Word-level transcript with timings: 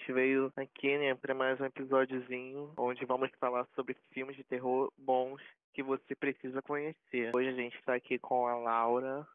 gente 0.00 0.12
veio 0.12 0.52
aqui, 0.56 0.96
né, 0.96 1.14
para 1.14 1.34
mais 1.34 1.60
um 1.60 1.64
episódiozinho 1.66 2.72
onde 2.76 3.04
vamos 3.04 3.30
falar 3.38 3.66
sobre 3.74 3.94
filmes 4.10 4.34
de 4.34 4.42
terror 4.42 4.90
bons 4.96 5.42
que 5.74 5.82
você 5.82 6.14
precisa 6.14 6.62
conhecer. 6.62 7.34
Hoje 7.34 7.48
a 7.48 7.52
gente 7.52 7.76
está 7.76 7.94
aqui 7.94 8.18
com 8.18 8.46
a 8.46 8.56
Laura. 8.56 9.26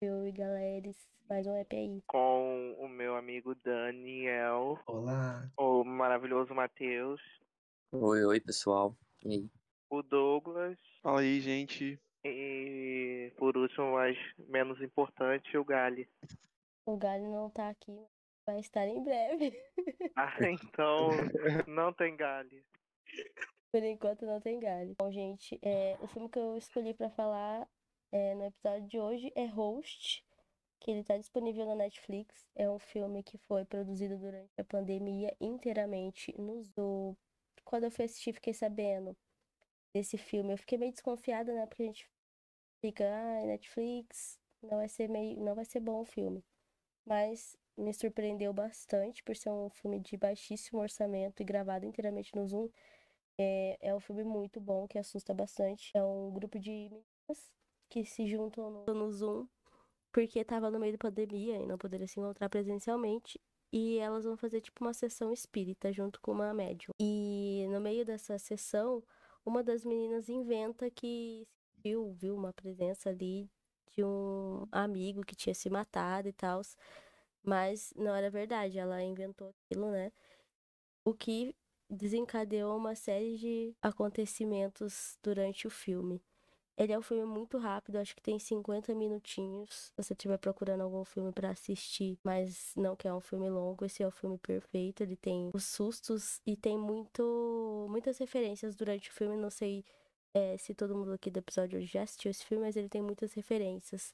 Oi, 0.00 0.32
galera, 0.32 0.90
mais 1.28 1.46
um 1.46 1.58
EPI. 1.58 2.02
Com 2.06 2.76
o 2.78 2.88
meu 2.88 3.16
amigo 3.16 3.56
Daniel. 3.56 4.78
Olá. 4.86 5.50
O 5.58 5.82
maravilhoso 5.82 6.54
Matheus. 6.54 7.20
Oi, 7.90 8.24
oi, 8.24 8.40
pessoal. 8.40 8.96
E 9.24 9.32
aí? 9.32 9.50
O 9.90 10.00
Douglas. 10.02 10.78
Fala 11.02 11.20
aí, 11.20 11.40
gente. 11.40 11.98
E 12.24 13.32
por 13.36 13.56
último, 13.56 13.92
mas 13.94 14.16
menos 14.48 14.80
importante, 14.80 15.58
o 15.58 15.64
Gali. 15.64 16.08
O 16.86 16.96
Gali 16.96 17.24
não 17.24 17.50
tá 17.50 17.70
aqui, 17.70 17.98
vai 18.46 18.60
estar 18.60 18.86
em 18.86 19.02
breve. 19.02 19.52
Ah, 20.16 20.36
então 20.48 21.08
não 21.66 21.92
tem 21.92 22.16
Gali. 22.16 22.64
Por 23.72 23.82
enquanto 23.82 24.24
não 24.24 24.40
tem 24.40 24.60
Gali. 24.60 24.94
Bom, 24.96 25.10
gente, 25.10 25.58
é, 25.60 25.96
o 26.00 26.06
filme 26.06 26.28
que 26.28 26.38
eu 26.38 26.56
escolhi 26.56 26.94
para 26.94 27.10
falar 27.10 27.68
é, 28.12 28.32
no 28.36 28.44
episódio 28.44 28.86
de 28.86 29.00
hoje 29.00 29.32
é 29.34 29.46
Host, 29.46 30.24
que 30.78 30.90
ele 30.92 31.02
tá 31.02 31.16
disponível 31.16 31.66
na 31.66 31.74
Netflix. 31.74 32.46
É 32.54 32.70
um 32.70 32.78
filme 32.78 33.24
que 33.24 33.36
foi 33.38 33.64
produzido 33.64 34.16
durante 34.16 34.52
a 34.56 34.62
pandemia 34.62 35.34
inteiramente 35.40 36.32
no 36.40 36.62
Zoo. 36.62 37.16
Quando 37.64 37.84
eu 37.84 37.90
fui 37.90 38.04
assistir, 38.04 38.34
fiquei 38.34 38.54
sabendo 38.54 39.16
desse 39.92 40.16
filme. 40.16 40.52
Eu 40.52 40.58
fiquei 40.58 40.78
meio 40.78 40.92
desconfiada, 40.92 41.52
né? 41.52 41.66
Porque 41.66 41.82
a 41.82 41.86
gente 41.86 42.08
fica, 42.80 43.04
ah, 43.04 43.46
Netflix, 43.46 44.38
não 44.62 44.78
vai 44.78 44.88
ser 44.88 45.08
meio, 45.08 45.40
não 45.40 45.56
vai 45.56 45.64
ser 45.64 45.80
bom 45.80 46.02
o 46.02 46.04
filme. 46.04 46.44
Mas 47.04 47.56
me 47.76 47.92
surpreendeu 47.92 48.52
bastante 48.52 49.22
por 49.22 49.36
ser 49.36 49.50
um 49.50 49.68
filme 49.70 50.00
de 50.00 50.16
baixíssimo 50.16 50.80
orçamento 50.80 51.40
e 51.40 51.44
gravado 51.44 51.84
inteiramente 51.84 52.34
no 52.34 52.46
Zoom. 52.46 52.68
É, 53.38 53.78
é 53.80 53.94
um 53.94 54.00
filme 54.00 54.24
muito 54.24 54.60
bom, 54.60 54.86
que 54.86 54.98
assusta 54.98 55.34
bastante. 55.34 55.90
É 55.94 56.02
um 56.02 56.30
grupo 56.32 56.58
de 56.58 56.70
meninas 56.70 57.52
que 57.88 58.04
se 58.04 58.26
juntam 58.26 58.70
no, 58.86 58.94
no 58.94 59.12
Zoom 59.12 59.46
porque 60.14 60.38
estava 60.38 60.70
no 60.70 60.78
meio 60.78 60.92
da 60.92 60.98
pandemia 60.98 61.58
e 61.58 61.66
não 61.66 61.76
poderia 61.76 62.06
se 62.06 62.20
encontrar 62.20 62.48
presencialmente. 62.48 63.40
E 63.72 63.98
elas 63.98 64.24
vão 64.24 64.36
fazer 64.36 64.60
tipo 64.60 64.84
uma 64.84 64.94
sessão 64.94 65.32
espírita 65.32 65.92
junto 65.92 66.20
com 66.20 66.30
uma 66.30 66.54
médium. 66.54 66.92
E 67.00 67.66
no 67.68 67.80
meio 67.80 68.04
dessa 68.04 68.38
sessão, 68.38 69.02
uma 69.44 69.64
das 69.64 69.84
meninas 69.84 70.28
inventa 70.28 70.88
que 70.88 71.48
viu, 71.82 72.12
viu 72.12 72.36
uma 72.36 72.52
presença 72.52 73.08
ali 73.10 73.50
de 73.90 74.04
um 74.04 74.68
amigo 74.70 75.24
que 75.24 75.34
tinha 75.34 75.52
se 75.52 75.68
matado 75.68 76.28
e 76.28 76.32
tal. 76.32 76.62
Mas 77.44 77.92
não 77.96 78.14
era 78.14 78.30
verdade, 78.30 78.78
ela 78.78 79.02
inventou 79.02 79.54
aquilo, 79.66 79.90
né? 79.90 80.12
O 81.04 81.12
que 81.14 81.54
desencadeou 81.88 82.76
uma 82.76 82.94
série 82.94 83.36
de 83.36 83.74
acontecimentos 83.82 85.18
durante 85.22 85.66
o 85.66 85.70
filme. 85.70 86.22
Ele 86.76 86.92
é 86.92 86.98
um 86.98 87.02
filme 87.02 87.24
muito 87.24 87.56
rápido, 87.56 87.98
acho 87.98 88.16
que 88.16 88.22
tem 88.22 88.36
50 88.36 88.92
minutinhos. 88.94 89.68
Se 89.70 89.92
você 89.96 90.12
estiver 90.12 90.38
procurando 90.38 90.80
algum 90.80 91.04
filme 91.04 91.30
para 91.30 91.50
assistir, 91.50 92.18
mas 92.24 92.72
não 92.76 92.96
quer 92.96 93.12
um 93.12 93.20
filme 93.20 93.48
longo, 93.48 93.84
esse 93.84 94.02
é 94.02 94.06
o 94.06 94.10
filme 94.10 94.36
perfeito. 94.38 95.02
Ele 95.02 95.14
tem 95.16 95.50
os 95.54 95.64
sustos 95.64 96.40
e 96.44 96.56
tem 96.56 96.76
muito, 96.76 97.86
muitas 97.88 98.18
referências 98.18 98.74
durante 98.74 99.10
o 99.10 99.12
filme. 99.12 99.36
Não 99.36 99.50
sei 99.50 99.84
é, 100.34 100.56
se 100.56 100.74
todo 100.74 100.96
mundo 100.96 101.12
aqui 101.12 101.30
do 101.30 101.38
episódio 101.38 101.80
já 101.82 102.02
assistiu 102.02 102.32
esse 102.32 102.44
filme, 102.44 102.64
mas 102.64 102.76
ele 102.76 102.88
tem 102.88 103.00
muitas 103.00 103.32
referências. 103.34 104.12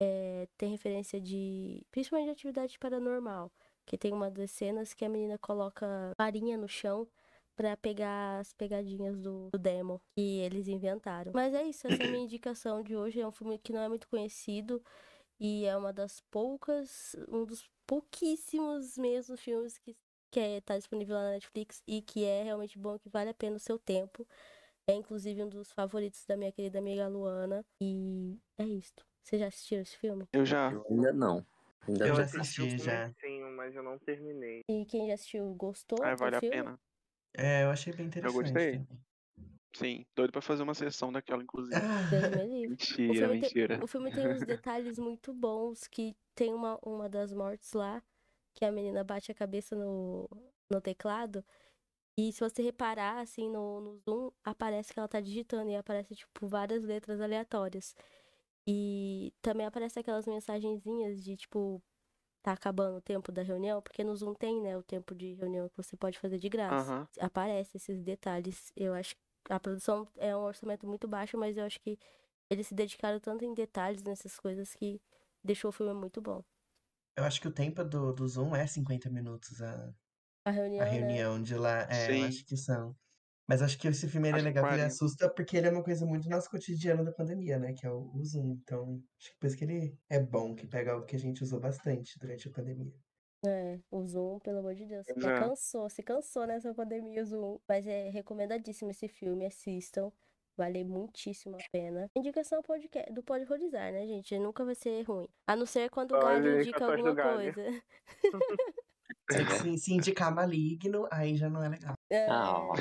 É, 0.00 0.48
tem 0.56 0.70
referência 0.70 1.20
de. 1.20 1.84
principalmente 1.90 2.26
de 2.26 2.32
atividade 2.32 2.78
paranormal. 2.78 3.52
Que 3.86 3.98
tem 3.98 4.12
uma 4.12 4.30
das 4.30 4.50
cenas 4.50 4.94
que 4.94 5.04
a 5.04 5.08
menina 5.08 5.38
coloca 5.38 6.12
farinha 6.16 6.56
no 6.56 6.68
chão 6.68 7.06
para 7.54 7.76
pegar 7.76 8.38
as 8.40 8.52
pegadinhas 8.52 9.20
do, 9.20 9.50
do 9.52 9.58
demo 9.58 10.00
que 10.16 10.38
eles 10.40 10.68
inventaram. 10.68 11.32
Mas 11.34 11.54
é 11.54 11.62
isso, 11.62 11.86
essa 11.86 12.02
é 12.02 12.06
a 12.06 12.10
minha 12.10 12.24
indicação 12.24 12.82
de 12.82 12.96
hoje. 12.96 13.20
É 13.20 13.26
um 13.26 13.32
filme 13.32 13.58
que 13.58 13.72
não 13.72 13.80
é 13.80 13.88
muito 13.88 14.08
conhecido 14.08 14.82
e 15.38 15.64
é 15.66 15.76
uma 15.76 15.92
das 15.92 16.20
poucas, 16.30 17.14
um 17.28 17.44
dos 17.44 17.68
pouquíssimos 17.86 18.96
mesmo 18.96 19.36
filmes 19.36 19.76
que 19.78 19.94
que 20.34 20.40
é, 20.40 20.60
tá 20.60 20.76
disponível 20.76 21.14
na 21.14 21.30
Netflix 21.30 21.80
e 21.86 22.02
que 22.02 22.24
é 22.24 22.42
realmente 22.42 22.76
bom, 22.76 22.98
que 22.98 23.08
vale 23.08 23.30
a 23.30 23.34
pena 23.34 23.54
o 23.54 23.60
seu 23.60 23.78
tempo. 23.78 24.26
É 24.84 24.92
inclusive 24.92 25.44
um 25.44 25.48
dos 25.48 25.70
favoritos 25.70 26.26
da 26.26 26.36
minha 26.36 26.50
querida 26.50 26.80
amiga 26.80 27.06
Luana. 27.06 27.64
E 27.80 28.36
é 28.58 28.64
isto. 28.64 29.06
Você 29.24 29.38
já 29.38 29.46
assistiu 29.46 29.80
esse 29.80 29.96
filme? 29.96 30.28
Eu 30.32 30.44
já. 30.44 30.70
Eu 30.70 30.84
ainda 30.90 31.12
não. 31.12 31.46
Ainda 31.88 32.06
Eu 32.06 32.12
não. 32.14 32.20
assisti 32.20 32.78
já. 32.78 33.10
Sim, 33.20 33.40
mas 33.56 33.74
eu 33.74 33.82
não 33.82 33.98
terminei. 33.98 34.60
E 34.68 34.84
quem 34.84 35.08
já 35.08 35.14
assistiu 35.14 35.54
gostou 35.54 35.98
Ah, 36.02 36.14
do 36.14 36.18
vale 36.18 36.36
a 36.36 36.40
filme? 36.40 36.56
pena. 36.56 36.78
É, 37.34 37.64
eu 37.64 37.70
achei 37.70 37.92
bem 37.92 38.06
interessante. 38.06 38.52
gostei. 38.52 38.72
também. 38.78 39.04
Sim, 39.74 40.06
doido 40.14 40.30
pra 40.30 40.40
fazer 40.40 40.62
uma 40.62 40.74
sessão 40.74 41.10
daquela, 41.10 41.42
inclusive. 41.42 41.74
O 42.54 42.68
Mentira, 42.68 43.28
filme, 43.28 43.40
mentira. 43.40 43.74
tem, 43.76 43.84
o 43.84 43.86
filme 43.86 44.12
tem 44.12 44.28
uns 44.28 44.42
detalhes 44.46 44.98
muito 44.98 45.32
bons, 45.32 45.86
que 45.88 46.14
tem 46.34 46.52
uma, 46.54 46.78
uma 46.84 47.08
das 47.08 47.32
mortes 47.32 47.72
lá, 47.72 48.02
que 48.54 48.64
a 48.64 48.70
menina 48.70 49.02
bate 49.02 49.32
a 49.32 49.34
cabeça 49.34 49.74
no, 49.74 50.28
no 50.70 50.80
teclado, 50.80 51.44
e 52.16 52.32
se 52.32 52.40
você 52.40 52.62
reparar, 52.62 53.18
assim, 53.20 53.50
no, 53.50 53.80
no 53.80 53.96
zoom, 53.98 54.30
aparece 54.44 54.92
que 54.92 54.98
ela 55.00 55.08
tá 55.08 55.20
digitando, 55.20 55.70
e 55.70 55.76
aparece, 55.76 56.14
tipo, 56.14 56.46
várias 56.46 56.84
letras 56.84 57.20
aleatórias. 57.20 57.94
E 58.66 59.34
também 59.42 59.66
aparece 59.66 59.98
aquelas 59.98 60.26
mensagenzinhas 60.26 61.22
de, 61.22 61.36
tipo, 61.36 61.82
tá 62.42 62.52
acabando 62.52 62.98
o 62.98 63.02
tempo 63.02 63.32
da 63.32 63.42
reunião, 63.42 63.82
porque 63.82 64.04
no 64.04 64.16
Zoom 64.16 64.34
tem, 64.34 64.60
né, 64.62 64.76
o 64.76 64.82
tempo 64.82 65.14
de 65.14 65.34
reunião 65.34 65.68
que 65.68 65.76
você 65.76 65.96
pode 65.96 66.18
fazer 66.18 66.38
de 66.38 66.48
graça. 66.48 66.92
Aham. 66.92 67.08
Aparece 67.20 67.76
esses 67.78 68.02
detalhes. 68.02 68.72
Eu 68.76 68.94
acho 68.94 69.14
que 69.16 69.22
a 69.50 69.60
produção 69.60 70.08
é 70.16 70.36
um 70.36 70.42
orçamento 70.42 70.86
muito 70.86 71.08
baixo, 71.08 71.38
mas 71.38 71.56
eu 71.56 71.64
acho 71.64 71.80
que 71.80 71.98
eles 72.50 72.68
se 72.68 72.74
dedicaram 72.74 73.20
tanto 73.20 73.44
em 73.44 73.54
detalhes 73.54 74.02
nessas 74.04 74.38
coisas 74.38 74.74
que 74.74 75.00
deixou 75.44 75.70
o 75.70 75.72
filme 75.72 75.94
muito 75.94 76.20
bom. 76.22 76.44
Eu 77.16 77.24
acho 77.24 77.40
que 77.40 77.48
o 77.48 77.52
tempo 77.52 77.84
do, 77.84 78.12
do 78.12 78.26
Zoom 78.28 78.54
é 78.56 78.66
50 78.66 79.08
minutos 79.10 79.60
a, 79.62 79.94
A 80.44 80.50
reunião, 80.50 80.84
a 80.84 80.84
né? 80.98 81.18
reunião 81.18 81.42
de 81.42 81.56
lá. 81.56 81.82
É, 81.90 82.12
eu 82.12 82.20
Sim. 82.20 82.22
acho 82.22 82.44
que 82.46 82.56
são. 82.56 82.96
Mas 83.46 83.60
acho 83.60 83.78
que 83.78 83.88
esse 83.88 84.08
filme 84.08 84.28
ele 84.28 84.36
é 84.36 84.40
Acho 84.40 84.44
legal, 84.46 84.64
que 84.64 84.70
ele 84.70 84.78
40. 84.82 84.86
assusta 84.94 85.28
porque 85.28 85.56
ele 85.56 85.66
é 85.66 85.70
uma 85.70 85.82
coisa 85.82 86.06
muito 86.06 86.28
nosso 86.30 86.50
cotidiano 86.50 87.04
da 87.04 87.12
pandemia, 87.12 87.58
né? 87.58 87.74
Que 87.74 87.86
é 87.86 87.90
o, 87.90 88.10
o 88.14 88.24
Zoom. 88.24 88.52
Então, 88.62 89.02
acho 89.20 89.30
que 89.32 89.38
por 89.38 89.46
isso 89.46 89.56
que 89.56 89.64
ele 89.64 89.98
é 90.08 90.18
bom, 90.18 90.54
que 90.54 90.66
pega 90.66 90.92
algo 90.92 91.04
que 91.06 91.16
a 91.16 91.18
gente 91.18 91.42
usou 91.42 91.60
bastante 91.60 92.18
durante 92.18 92.48
a 92.48 92.50
pandemia. 92.52 92.94
É, 93.46 93.78
o 93.90 94.02
Zoom, 94.06 94.38
pelo 94.38 94.60
amor 94.60 94.74
de 94.74 94.86
Deus. 94.86 95.04
Já 95.18 95.38
cansou, 95.38 95.90
se 95.90 96.02
cansou 96.02 96.46
nessa 96.46 96.72
pandemia 96.72 97.22
o 97.22 97.26
Zoom. 97.26 97.58
Mas 97.68 97.86
é 97.86 98.08
recomendadíssimo 98.08 98.90
esse 98.90 99.06
filme, 99.08 99.44
assistam. 99.44 100.10
Vale 100.56 100.84
muitíssimo 100.84 101.56
a 101.56 101.58
pena. 101.72 102.08
Indicação 102.16 102.62
podcast, 102.62 103.12
do 103.12 103.22
Pode 103.24 103.44
Horrorizar, 103.44 103.92
né, 103.92 104.06
gente? 104.06 104.38
Nunca 104.38 104.64
vai 104.64 104.76
ser 104.76 105.02
ruim. 105.02 105.28
A 105.46 105.56
não 105.56 105.66
ser 105.66 105.90
quando 105.90 106.12
o 106.12 106.14
Olha 106.16 106.24
Galho 106.26 106.54
aí, 106.54 106.60
indica 106.62 106.86
alguma 106.86 107.12
Galho. 107.12 107.52
coisa. 107.52 107.82
Se, 109.30 109.78
se 109.78 109.94
indicar 109.94 110.34
maligno, 110.34 111.08
aí 111.10 111.36
já 111.36 111.48
não 111.48 111.62
é 111.62 111.68
legal. 111.68 111.94
É, 112.10 112.26
Ah, 112.28 112.58
ó. 112.58 112.74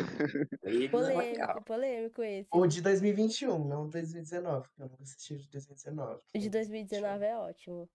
Ele 0.64 0.90
não 0.90 1.00
é 1.09 1.16
legal. 1.16 1.62
polêmico, 1.64 1.64
polêmico 1.64 2.24
esse. 2.24 2.48
O 2.52 2.68
de 2.68 2.81
2021, 2.81 3.66
não 3.68 3.88
2019, 3.88 4.68
porque 4.68 4.82
eu 4.82 4.90
nunca 4.90 5.03
assisti 5.03 5.34
o 5.36 5.38
de 5.38 5.50
2019. 5.50 6.22
O 6.36 6.40
de 6.40 6.50
2019 6.50 7.26
é 7.26 7.38
ótimo. 7.38 7.90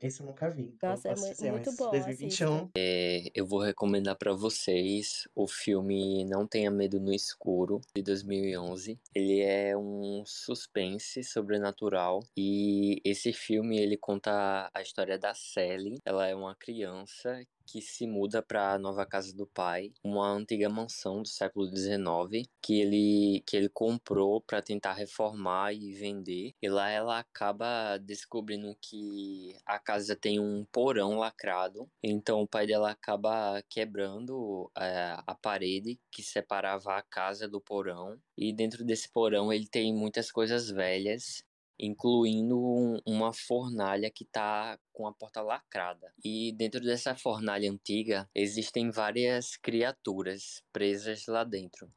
Esse 0.00 0.22
eu 0.22 0.26
nunca 0.26 0.48
vi. 0.48 0.72
Então 0.74 0.88
Nossa, 0.90 1.10
é 1.10 1.12
dizer, 1.12 1.52
muito 1.52 1.70
bom, 1.76 1.90
2021, 1.90 2.70
É, 2.74 3.24
eu 3.34 3.44
vou 3.44 3.60
recomendar 3.60 4.16
pra 4.16 4.32
vocês 4.32 5.28
o 5.34 5.46
filme 5.46 6.24
Não 6.24 6.46
Tenha 6.46 6.70
Medo 6.70 6.98
no 6.98 7.12
Escuro, 7.12 7.82
de 7.94 8.02
2011. 8.02 8.98
Ele 9.14 9.40
é 9.42 9.76
um 9.76 10.22
suspense 10.24 11.22
sobrenatural 11.22 12.20
e 12.34 13.02
esse 13.04 13.34
filme 13.34 13.78
ele 13.78 13.98
conta 13.98 14.70
a 14.72 14.80
história 14.80 15.18
da 15.18 15.34
Sally. 15.34 15.98
Ela 16.06 16.26
é 16.26 16.34
uma 16.34 16.54
criança 16.54 17.44
que 17.66 17.80
se 17.80 18.06
muda 18.06 18.42
para 18.42 18.74
a 18.74 18.78
nova 18.78 19.04
casa 19.04 19.34
do 19.34 19.46
pai, 19.46 19.92
uma 20.02 20.30
antiga 20.30 20.68
mansão 20.68 21.22
do 21.22 21.28
século 21.28 21.66
XIX 21.66 22.48
que 22.62 22.80
ele 22.80 23.42
que 23.46 23.56
ele 23.56 23.68
comprou 23.68 24.40
para 24.40 24.62
tentar 24.62 24.92
reformar 24.94 25.72
e 25.72 25.92
vender. 25.92 26.54
E 26.62 26.68
lá 26.68 26.88
ela 26.90 27.18
acaba 27.18 27.98
descobrindo 27.98 28.76
que 28.80 29.56
a 29.64 29.78
casa 29.78 30.16
tem 30.16 30.40
um 30.40 30.64
porão 30.72 31.18
lacrado. 31.18 31.88
Então 32.02 32.40
o 32.42 32.48
pai 32.48 32.66
dela 32.66 32.90
acaba 32.90 33.62
quebrando 33.68 34.70
é, 34.76 35.16
a 35.26 35.34
parede 35.34 35.98
que 36.10 36.22
separava 36.22 36.96
a 36.96 37.02
casa 37.02 37.48
do 37.48 37.60
porão. 37.60 38.18
E 38.36 38.52
dentro 38.52 38.84
desse 38.84 39.08
porão 39.10 39.52
ele 39.52 39.66
tem 39.66 39.94
muitas 39.94 40.30
coisas 40.30 40.70
velhas 40.70 41.44
incluindo 41.78 42.58
um- 42.58 43.00
uma 43.06 43.32
fornalha 43.32 44.10
que 44.10 44.24
tá 44.24 44.78
com 44.92 45.06
a 45.06 45.12
porta 45.12 45.42
lacrada. 45.42 46.12
E 46.24 46.52
dentro 46.52 46.80
dessa 46.80 47.14
fornalha 47.14 47.70
antiga 47.70 48.28
existem 48.34 48.90
várias 48.90 49.56
criaturas 49.56 50.62
presas 50.72 51.26
lá 51.26 51.44
dentro. 51.44 51.90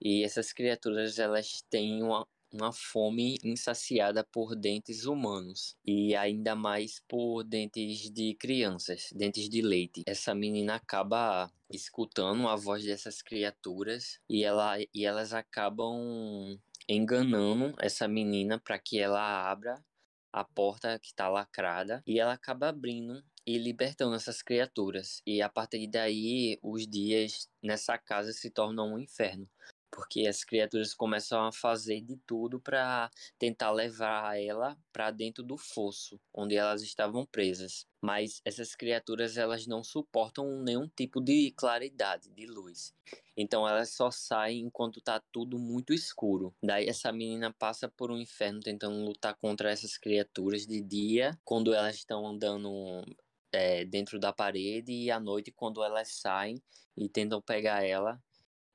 E 0.00 0.22
essas 0.24 0.52
criaturas 0.52 1.18
elas 1.18 1.62
têm 1.68 2.02
uma, 2.02 2.26
uma 2.52 2.72
fome 2.72 3.36
insaciada 3.42 4.24
por 4.24 4.54
dentes 4.54 5.04
humanos 5.04 5.76
e 5.84 6.14
ainda 6.14 6.54
mais 6.54 7.02
por 7.08 7.42
dentes 7.44 8.10
de 8.10 8.34
crianças, 8.34 9.10
dentes 9.12 9.48
de 9.48 9.60
leite. 9.60 10.02
Essa 10.06 10.34
menina 10.34 10.76
acaba 10.76 11.50
escutando 11.70 12.48
a 12.48 12.56
voz 12.56 12.84
dessas 12.84 13.20
criaturas 13.20 14.18
e, 14.28 14.42
ela, 14.44 14.78
e 14.94 15.04
elas 15.04 15.34
acabam 15.34 16.58
enganando 16.88 17.74
essa 17.80 18.08
menina 18.08 18.58
para 18.58 18.78
que 18.78 18.98
ela 18.98 19.50
abra 19.50 19.84
a 20.32 20.44
porta 20.44 20.98
que 20.98 21.08
está 21.08 21.28
lacrada 21.28 22.02
e 22.06 22.18
ela 22.18 22.32
acaba 22.32 22.68
abrindo 22.68 23.22
e 23.46 23.58
libertando 23.58 24.14
essas 24.14 24.42
criaturas. 24.42 25.22
E 25.26 25.40
a 25.42 25.48
partir 25.48 25.86
daí, 25.86 26.58
os 26.62 26.86
dias 26.86 27.48
nessa 27.62 27.96
casa 27.98 28.32
se 28.32 28.50
tornam 28.50 28.94
um 28.94 28.98
inferno 28.98 29.48
porque 29.90 30.26
as 30.26 30.44
criaturas 30.44 30.94
começam 30.94 31.46
a 31.46 31.52
fazer 31.52 32.00
de 32.00 32.16
tudo 32.26 32.60
para 32.60 33.10
tentar 33.38 33.70
levar 33.70 34.38
ela 34.38 34.76
para 34.92 35.10
dentro 35.10 35.42
do 35.42 35.56
fosso 35.56 36.20
onde 36.32 36.56
elas 36.56 36.82
estavam 36.82 37.26
presas. 37.26 37.86
Mas 38.00 38.40
essas 38.44 38.74
criaturas 38.74 39.36
elas 39.36 39.66
não 39.66 39.82
suportam 39.82 40.62
nenhum 40.62 40.88
tipo 40.88 41.20
de 41.20 41.52
claridade, 41.52 42.30
de 42.30 42.46
luz. 42.46 42.94
Então 43.40 43.68
elas 43.68 43.90
só 43.90 44.10
saem 44.10 44.62
enquanto 44.62 45.00
tá 45.00 45.22
tudo 45.30 45.60
muito 45.60 45.94
escuro. 45.94 46.52
Daí 46.60 46.88
essa 46.88 47.12
menina 47.12 47.54
passa 47.56 47.88
por 47.88 48.10
um 48.10 48.18
inferno 48.18 48.58
tentando 48.60 49.04
lutar 49.04 49.36
contra 49.36 49.70
essas 49.70 49.96
criaturas 49.96 50.66
de 50.66 50.82
dia, 50.82 51.38
quando 51.44 51.72
elas 51.72 51.94
estão 51.94 52.26
andando 52.26 53.04
é, 53.52 53.84
dentro 53.84 54.18
da 54.18 54.32
parede 54.32 54.92
e 54.92 55.10
à 55.10 55.20
noite 55.20 55.52
quando 55.52 55.84
elas 55.84 56.08
saem 56.08 56.60
e 56.96 57.08
tentam 57.08 57.40
pegar 57.40 57.84
ela 57.84 58.20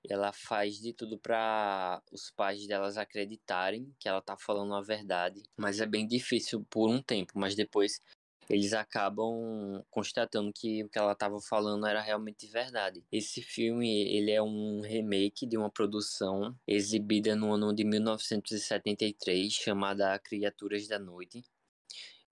ela 0.10 0.33
faz 0.33 0.80
de 0.80 0.94
tudo 0.94 1.18
para 1.18 2.01
os 2.12 2.30
pais 2.31 2.68
delas 2.68 2.98
acreditarem 2.98 3.94
que 4.00 4.07
ela 4.07 4.21
tá 4.21 4.36
falando 4.38 4.75
a 4.75 4.81
verdade, 4.81 5.42
mas 5.57 5.80
é 5.80 5.86
bem 5.86 6.06
difícil 6.06 6.65
por 6.69 6.89
um 6.89 7.01
tempo, 7.01 7.33
mas 7.36 7.56
depois 7.56 8.01
eles 8.49 8.73
acabam 8.73 9.83
constatando 9.89 10.51
que 10.53 10.83
o 10.83 10.89
que 10.89 10.97
ela 10.97 11.13
estava 11.13 11.39
falando 11.39 11.85
era 11.87 12.01
realmente 12.01 12.47
verdade. 12.47 13.03
Esse 13.11 13.41
filme 13.41 14.07
ele 14.09 14.31
é 14.31 14.41
um 14.41 14.81
remake 14.81 15.45
de 15.45 15.57
uma 15.57 15.69
produção 15.69 16.55
exibida 16.67 17.35
no 17.35 17.53
ano 17.53 17.73
de 17.73 17.83
1973 17.83 19.51
chamada 19.51 20.17
Criaturas 20.19 20.87
da 20.87 20.99
Noite, 20.99 21.43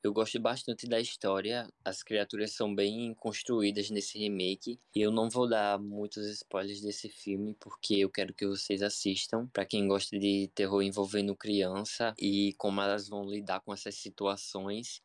eu 0.04 0.12
gosto 0.12 0.40
bastante 0.40 0.88
da 0.88 1.00
história, 1.00 1.72
as 1.86 2.02
criaturas 2.02 2.54
são 2.54 2.74
bem 2.74 3.14
construídas 3.14 3.92
nesse 3.92 4.18
remake 4.18 4.80
e 4.96 5.00
eu 5.02 5.12
não 5.12 5.30
vou 5.30 5.48
dar 5.48 5.78
muitos 5.78 6.26
spoilers 6.26 6.82
desse 6.82 7.08
filme 7.08 7.56
porque 7.60 7.98
eu 7.98 8.10
quero 8.10 8.34
que 8.34 8.48
vocês 8.48 8.82
assistam. 8.82 9.46
Para 9.54 9.64
quem 9.64 9.88
gosta 9.88 10.18
de 10.18 10.50
terror 10.56 10.82
envolvendo 10.82 11.36
criança 11.36 12.16
e 12.18 12.56
como 12.58 12.82
elas 12.82 13.08
vão 13.08 13.30
lidar 13.30 13.60
com 13.60 13.72
essas 13.72 13.94
situações, 13.94 15.04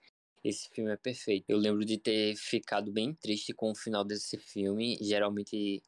esse 0.49 0.69
filme 0.71 0.93
é 0.93 0.97
perfeito. 0.97 1.45
Eu 1.49 1.59
lembro 1.59 1.85
de 1.85 1.99
ter 1.99 2.37
ficado 2.37 2.93
bem 2.93 3.13
triste 3.15 3.53
com 3.53 3.71
o 3.71 3.75
final 3.75 4.05
desse 4.05 4.39
filme. 4.39 4.97
Geralmente 5.01 5.83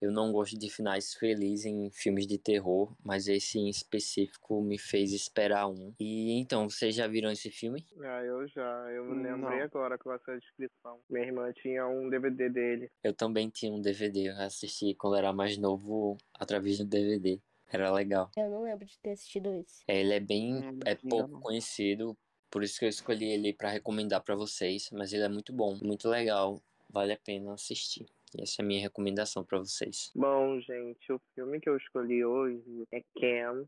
eu 0.00 0.12
não 0.12 0.30
gosto 0.30 0.58
de 0.58 0.68
finais 0.70 1.14
felizes 1.14 1.64
em 1.66 1.90
filmes 1.90 2.26
de 2.26 2.38
terror, 2.38 2.94
mas 3.02 3.26
esse 3.26 3.58
em 3.58 3.68
específico 3.68 4.60
me 4.62 4.78
fez 4.78 5.12
esperar 5.12 5.66
um. 5.68 5.94
E 5.98 6.32
então, 6.38 6.68
vocês 6.68 6.94
já 6.94 7.06
viram 7.06 7.30
esse 7.30 7.50
filme? 7.50 7.84
Ah, 8.02 8.22
eu 8.22 8.46
já. 8.46 8.90
Eu 8.92 9.04
me 9.06 9.22
Não. 9.22 9.40
lembrei 9.40 9.62
agora 9.62 9.98
com 9.98 10.12
essa 10.12 10.38
descrição. 10.38 11.00
Minha 11.08 11.24
irmã 11.26 11.52
tinha 11.52 11.86
um 11.86 12.08
DVD 12.08 12.48
dele. 12.50 12.90
Eu 13.02 13.14
também 13.14 13.48
tinha 13.48 13.72
um 13.72 13.80
DVD, 13.80 14.28
eu 14.30 14.36
assisti 14.42 14.94
quando 14.94 15.16
era 15.16 15.32
mais 15.32 15.56
novo 15.56 16.16
através 16.38 16.78
do 16.78 16.84
DVD. 16.84 17.40
Era 17.66 17.90
legal. 17.90 18.30
Eu 18.36 18.50
não 18.50 18.62
lembro 18.62 18.84
de 18.86 18.96
ter 19.00 19.10
assistido 19.12 19.48
esse. 19.54 19.82
É, 19.88 20.00
Ele 20.00 20.12
é 20.14 20.20
bem 20.20 20.54
Hum, 20.56 20.78
é 20.84 20.94
pouco 20.94 21.28
não. 21.30 21.40
conhecido, 21.40 22.16
por 22.50 22.62
isso 22.62 22.78
que 22.78 22.84
eu 22.84 22.88
escolhi 22.88 23.32
ele 23.32 23.52
para 23.52 23.70
recomendar 23.70 24.22
para 24.22 24.34
vocês, 24.34 24.90
mas 24.92 25.12
ele 25.12 25.24
é 25.24 25.28
muito 25.28 25.52
bom, 25.52 25.78
muito 25.82 26.08
legal, 26.08 26.60
vale 26.88 27.12
a 27.12 27.18
pena 27.18 27.54
assistir. 27.54 28.06
Essa 28.38 28.62
é 28.62 28.64
a 28.64 28.66
minha 28.66 28.80
recomendação 28.80 29.44
para 29.44 29.58
vocês. 29.58 30.10
Bom, 30.14 30.60
gente, 30.60 31.12
o 31.12 31.20
filme 31.34 31.60
que 31.60 31.68
eu 31.68 31.76
escolhi 31.76 32.24
hoje 32.24 32.84
é 32.92 33.00
Ken, 33.16 33.64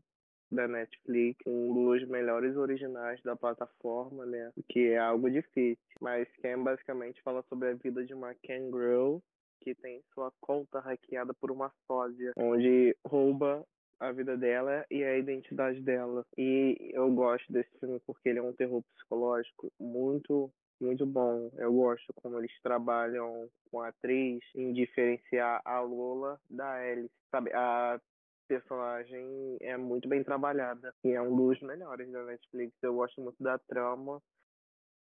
da 0.51 0.67
Netflix, 0.67 1.39
um 1.45 1.73
dos 1.73 2.07
melhores 2.07 2.55
originais 2.55 3.21
da 3.21 3.35
plataforma, 3.35 4.25
né? 4.25 4.51
Que 4.69 4.89
é 4.91 4.97
algo 4.97 5.29
difícil. 5.29 5.77
Mas 6.01 6.27
Ken 6.41 6.61
basicamente 6.63 7.21
fala 7.21 7.43
sobre 7.49 7.69
a 7.69 7.73
vida 7.73 8.05
de 8.05 8.13
uma 8.13 8.33
Ken 8.35 8.65
Girl 8.71 9.17
que 9.61 9.75
tem 9.75 10.01
sua 10.13 10.31
conta 10.39 10.79
hackeada 10.79 11.33
por 11.33 11.51
uma 11.51 11.71
sósia, 11.85 12.31
onde 12.37 12.95
rouba 13.05 13.65
a 13.99 14.11
vida 14.11 14.37
dela 14.37 14.85
e 14.89 15.03
a 15.03 15.17
identidade 15.17 15.81
dela. 15.81 16.25
E 16.37 16.91
eu 16.93 17.11
gosto 17.11 17.51
desse 17.51 17.69
filme 17.79 17.99
porque 18.05 18.29
ele 18.29 18.39
é 18.39 18.43
um 18.43 18.53
terror 18.53 18.83
psicológico 18.95 19.71
muito 19.79 20.51
muito 20.79 21.05
bom. 21.05 21.49
Eu 21.57 21.73
gosto 21.73 22.13
como 22.15 22.37
eles 22.37 22.51
trabalham 22.61 23.49
com 23.71 23.81
a 23.81 23.87
atriz 23.87 24.39
em 24.55 24.73
diferenciar 24.73 25.61
a 25.65 25.79
Lola 25.79 26.39
da 26.49 26.71
Alice. 26.71 27.09
Sabe, 27.31 27.51
a 27.53 27.99
personagem 28.47 29.57
é 29.59 29.75
muito 29.75 30.07
bem 30.07 30.23
trabalhada 30.23 30.93
e 31.03 31.11
é 31.11 31.21
um 31.21 31.35
dos 31.35 31.59
melhores 31.61 32.09
da 32.11 32.23
Netflix. 32.23 32.73
Eu 32.81 32.93
gosto 32.93 33.21
muito 33.21 33.41
da 33.41 33.57
trama 33.57 34.21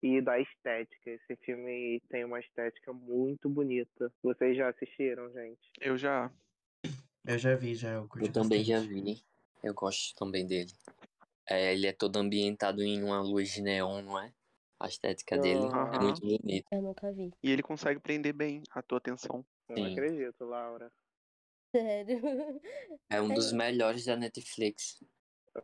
e 0.03 0.21
da 0.21 0.39
estética. 0.41 1.11
Esse 1.11 1.37
filme 1.37 2.01
tem 2.09 2.25
uma 2.25 2.41
estética 2.41 2.93
muito 2.93 3.49
bonita. 3.49 4.13
Vocês 4.23 4.57
já 4.57 4.69
assistiram, 4.69 5.31
gente? 5.33 5.71
Eu 5.81 5.97
já. 5.97 6.31
Eu 7.27 7.39
já 7.39 7.57
vi, 7.57 7.75
já. 7.75 7.93
Eu, 7.93 8.07
curti 8.07 8.27
Eu 8.27 8.33
também 8.33 8.63
já 8.63 8.79
vi, 8.79 9.21
eu 9.63 9.75
gosto 9.75 10.15
também 10.15 10.47
dele. 10.47 10.71
É, 11.49 11.73
ele 11.73 11.87
é 11.89 11.93
todo 11.93 12.17
ambientado 12.17 12.83
em 12.83 13.03
uma 13.03 13.21
luz 13.21 13.53
de 13.53 13.63
neon, 13.63 14.03
não 14.03 14.19
é? 14.21 14.33
A 14.79 14.87
estética 14.87 15.37
dele 15.37 15.67
é 15.93 15.99
muito 15.99 16.21
bonita. 16.21 16.69
Eu 16.71 16.83
nunca 16.83 17.13
vi. 17.13 17.33
E 17.43 17.51
ele 17.51 17.63
consegue 17.63 17.99
prender 17.99 18.33
bem 18.33 18.63
a 18.71 18.83
tua 18.83 18.99
atenção. 18.99 19.45
Não 19.69 19.77
Sim. 19.77 19.93
acredito, 19.93 20.45
Laura. 20.45 20.93
Sério. 21.75 22.21
É 23.11 23.21
um 23.21 23.33
dos 23.33 23.53
melhores 23.53 24.05
da 24.05 24.17
Netflix. 24.17 25.03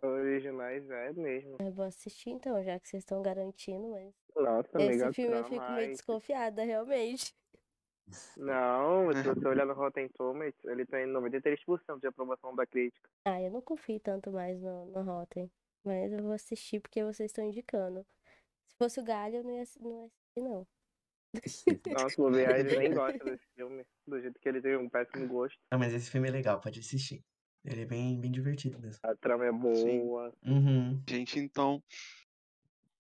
Originais 0.03 0.88
é 0.88 1.12
mesmo. 1.12 1.56
Eu 1.61 1.73
vou 1.73 1.85
assistir 1.85 2.31
então, 2.31 2.62
já 2.62 2.79
que 2.79 2.88
vocês 2.88 3.03
estão 3.03 3.20
garantindo, 3.20 3.91
mas. 3.91 4.14
Nossa, 4.35 4.82
Esse 4.82 5.12
filme 5.12 5.37
eu 5.37 5.44
fico 5.44 5.73
meio 5.73 5.91
desconfiada, 5.91 6.64
realmente. 6.64 7.35
Não, 8.37 9.12
se 9.12 9.23
você 9.23 9.47
olhar 9.47 9.67
no 9.67 9.75
Rotten 9.75 10.09
Tomatoes, 10.09 10.64
ele 10.64 10.87
tem 10.87 11.06
93% 11.06 12.00
de 12.00 12.06
aprovação 12.06 12.55
da 12.55 12.67
crítica. 12.67 13.09
Ah, 13.25 13.41
eu 13.41 13.50
não 13.50 13.61
confio 13.61 14.00
tanto 14.00 14.31
mais 14.31 14.61
no, 14.61 14.87
no 14.87 15.03
Rotten. 15.03 15.50
Mas 15.85 16.12
eu 16.12 16.23
vou 16.23 16.32
assistir 16.32 16.81
porque 16.81 17.03
vocês 17.03 17.31
estão 17.31 17.44
indicando. 17.44 18.06
Se 18.69 18.76
fosse 18.76 19.00
o 19.00 19.05
Galho, 19.05 19.37
eu 19.37 19.44
não 19.44 19.50
ia, 19.50 19.64
não 19.81 19.93
ia 19.93 20.05
assistir, 20.05 20.41
não. 20.41 20.67
Nossa, 22.05 22.23
o 22.23 22.37
ele 22.37 22.79
nem 22.79 22.94
gosta 22.94 23.25
desse 23.25 23.47
filme, 23.55 23.85
do 24.06 24.20
jeito 24.20 24.38
que 24.38 24.49
ele 24.49 24.61
tem 24.61 24.76
um 24.76 24.88
péssimo 24.88 25.26
gosto. 25.26 25.59
Não, 25.71 25.78
mas 25.78 25.95
esse 25.95 26.11
filme 26.11 26.28
é 26.28 26.31
legal, 26.31 26.61
pode 26.61 26.81
assistir. 26.81 27.25
Ele 27.64 27.83
é 27.83 27.87
bem, 27.87 28.21
bem 28.21 28.31
divertido 28.31 28.78
mesmo. 28.78 28.99
A 29.02 29.14
trama 29.14 29.47
é 29.47 29.52
boa. 29.52 30.33
Uhum. 30.45 31.00
Gente, 31.09 31.38
então. 31.38 31.83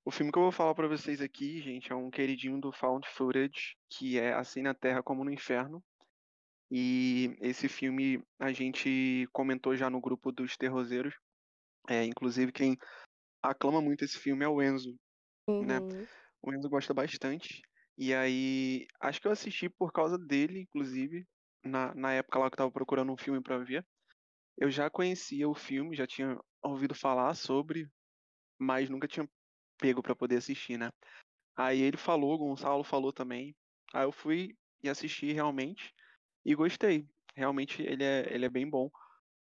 O 0.04 0.10
filme 0.10 0.32
que 0.32 0.38
eu 0.38 0.42
vou 0.42 0.52
falar 0.52 0.74
pra 0.74 0.88
vocês 0.88 1.20
aqui, 1.20 1.60
gente, 1.62 1.92
é 1.92 1.94
um 1.94 2.10
queridinho 2.10 2.60
do 2.60 2.72
Found 2.72 3.06
Footage, 3.08 3.76
que 3.88 4.18
é 4.18 4.32
Assim 4.32 4.60
na 4.60 4.74
Terra 4.74 5.02
como 5.02 5.24
no 5.24 5.30
Inferno. 5.30 5.82
E 6.70 7.36
esse 7.40 7.68
filme 7.68 8.20
a 8.38 8.52
gente 8.52 9.28
comentou 9.32 9.76
já 9.76 9.88
no 9.88 10.00
grupo 10.00 10.32
dos 10.32 10.56
terroseiros. 10.56 11.14
É, 11.88 12.04
inclusive, 12.04 12.50
quem 12.50 12.76
aclama 13.40 13.80
muito 13.80 14.04
esse 14.04 14.18
filme 14.18 14.44
é 14.44 14.48
o 14.48 14.60
Enzo. 14.60 14.98
Né? 15.48 15.78
Uhum. 15.78 16.06
O 16.42 16.52
Enzo 16.52 16.68
gosta 16.68 16.92
bastante. 16.92 17.62
E 17.96 18.12
aí, 18.12 18.86
acho 19.00 19.20
que 19.20 19.28
eu 19.28 19.32
assisti 19.32 19.68
por 19.68 19.92
causa 19.92 20.18
dele, 20.18 20.62
inclusive, 20.62 21.24
na, 21.62 21.94
na 21.94 22.12
época 22.12 22.38
lá 22.38 22.50
que 22.50 22.54
eu 22.54 22.58
tava 22.58 22.72
procurando 22.72 23.12
um 23.12 23.16
filme 23.16 23.40
pra 23.40 23.58
ver. 23.58 23.86
Eu 24.58 24.70
já 24.70 24.90
conhecia 24.90 25.48
o 25.48 25.54
filme, 25.54 25.94
já 25.94 26.06
tinha 26.06 26.36
ouvido 26.62 26.94
falar 26.94 27.34
sobre, 27.34 27.88
mas 28.58 28.88
nunca 28.88 29.06
tinha 29.06 29.28
pego 29.82 30.00
pra 30.00 30.14
poder 30.14 30.36
assistir, 30.36 30.78
né? 30.78 30.92
Aí 31.56 31.82
ele 31.82 31.96
falou, 31.96 32.38
Gonçalo 32.38 32.84
falou 32.84 33.12
também. 33.12 33.54
Aí 33.92 34.04
eu 34.04 34.12
fui 34.12 34.56
e 34.80 34.88
assisti 34.88 35.32
realmente 35.32 35.92
e 36.44 36.54
gostei. 36.54 37.04
Realmente 37.34 37.82
ele 37.82 38.04
é, 38.04 38.32
ele 38.32 38.46
é 38.46 38.48
bem 38.48 38.68
bom. 38.68 38.88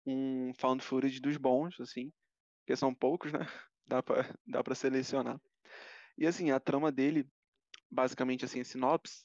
Um 0.06 0.52
found 0.54 0.82
footage 0.82 1.20
dos 1.20 1.36
bons, 1.36 1.78
assim, 1.78 2.10
porque 2.60 2.74
são 2.74 2.94
poucos, 2.94 3.30
né? 3.30 3.40
Dá 3.86 4.00
pra, 4.00 4.32
dá 4.46 4.62
pra 4.62 4.72
selecionar. 4.72 5.40
E 6.16 6.24
assim, 6.24 6.52
a 6.52 6.60
trama 6.60 6.92
dele, 6.92 7.28
basicamente 7.90 8.44
assim, 8.44 8.60
a 8.60 8.64
sinopse, 8.64 9.24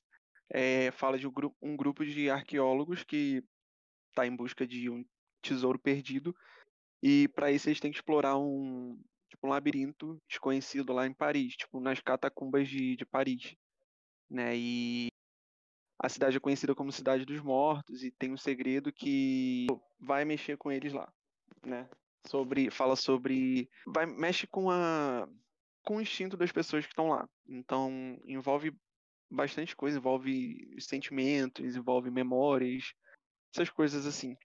é, 0.50 0.90
fala 0.90 1.20
de 1.20 1.28
um, 1.28 1.32
gru 1.32 1.56
um 1.62 1.78
grupo 1.78 2.04
de 2.04 2.32
arqueólogos 2.32 3.04
que 3.04 3.44
está 4.10 4.26
em 4.26 4.36
busca 4.36 4.66
de 4.66 4.90
um 4.90 5.06
tesouro 5.40 5.78
perdido 5.78 6.36
e 7.04 7.28
para 7.28 7.52
isso 7.52 7.70
eles 7.70 7.80
têm 7.80 7.92
que 7.92 7.98
explorar 8.00 8.40
um, 8.40 9.00
um 9.46 9.50
labirinto 9.50 10.18
desconhecido 10.28 10.94
lá 10.94 11.06
em 11.08 11.14
Paris, 11.14 11.56
tipo 11.56 11.80
nas 11.80 12.00
catacumbas 12.00 12.68
de, 12.68 12.96
de 12.96 13.06
Paris, 13.06 13.56
né? 14.30 14.56
E 14.56 15.08
a 16.00 16.10
cidade 16.10 16.38
é 16.38 16.40
conhecida 16.40 16.76
como 16.76 16.92
Cidade 16.92 17.26
dos 17.26 17.40
Mortos 17.42 18.04
e 18.04 18.12
tem 18.12 18.34
um 18.34 18.38
segredo 18.38 18.92
que 18.92 19.68
vai 20.00 20.26
mexer 20.26 20.58
com 20.58 20.72
eles 20.72 20.92
lá, 20.92 21.12
né? 21.66 21.90
sobre 22.28 22.70
fala 22.72 22.96
sobre 22.96 23.70
vai 23.88 24.06
mexe 24.06 24.48
com 24.48 24.70
a 24.70 25.28
com 25.84 25.98
o 25.98 26.02
instinto 26.02 26.36
das 26.36 26.52
pessoas 26.52 26.86
que 26.86 26.92
estão 26.92 27.10
lá. 27.10 27.30
Então 27.48 28.20
envolve 28.26 28.76
bastante 29.30 29.76
coisa, 29.76 29.98
envolve 29.98 30.76
sentimentos, 30.80 31.76
envolve 31.76 32.10
memórias, 32.10 32.94
essas 33.54 33.70
coisas 33.70 34.06
assim. 34.06 34.36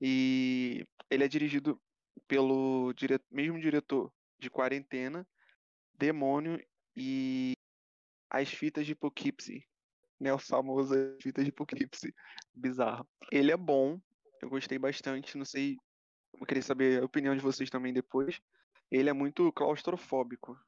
E 0.00 0.86
ele 1.10 1.24
é 1.24 1.28
dirigido 1.28 1.80
pelo 2.28 2.92
dire... 2.92 3.20
mesmo 3.30 3.60
diretor 3.60 4.12
de 4.38 4.50
Quarentena, 4.50 5.26
Demônio 5.94 6.64
e 6.96 7.54
As 8.30 8.48
Fitas 8.48 8.86
de 8.86 8.94
Poughkeepsie, 8.94 9.66
né, 10.20 10.32
o 10.32 10.38
famoso 10.38 10.94
As 10.94 11.22
Fitas 11.22 11.44
de 11.44 11.52
Poughkeepsie, 11.52 12.14
bizarro. 12.54 13.08
Ele 13.32 13.50
é 13.50 13.56
bom, 13.56 14.00
eu 14.40 14.48
gostei 14.48 14.78
bastante, 14.78 15.36
não 15.36 15.44
sei, 15.44 15.76
eu 16.38 16.46
queria 16.46 16.62
saber 16.62 17.02
a 17.02 17.04
opinião 17.04 17.34
de 17.34 17.42
vocês 17.42 17.68
também 17.70 17.92
depois. 17.92 18.40
Ele 18.90 19.10
é 19.10 19.12
muito 19.12 19.52
claustrofóbico, 19.52 20.58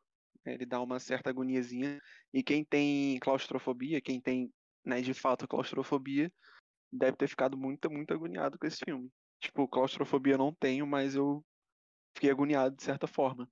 né, 0.45 0.55
ele 0.55 0.67
dá 0.67 0.81
uma 0.81 0.99
certa 0.99 1.31
agoniazinha, 1.31 2.01
e 2.33 2.43
quem 2.43 2.65
tem 2.65 3.19
claustrofobia, 3.21 4.01
quem 4.01 4.21
tem, 4.21 4.53
né, 4.85 5.01
de 5.01 5.15
fato 5.15 5.49
claustrofobia, 5.49 6.33
deve 6.93 7.17
ter 7.17 7.29
ficado 7.29 7.57
muito, 7.57 7.91
muito 7.91 8.13
agoniado 8.13 8.59
com 8.59 8.67
esse 8.67 8.79
filme. 8.85 9.11
Tipo, 9.41 9.69
claustrofobia 9.69 10.35
eu 10.35 10.39
não 10.39 10.55
tenho, 10.55 10.87
mas 10.87 11.15
eu 11.15 11.45
fiquei 12.15 12.31
agoniado 12.31 12.77
de 12.77 12.83
certa 12.83 13.07
forma. 13.07 13.49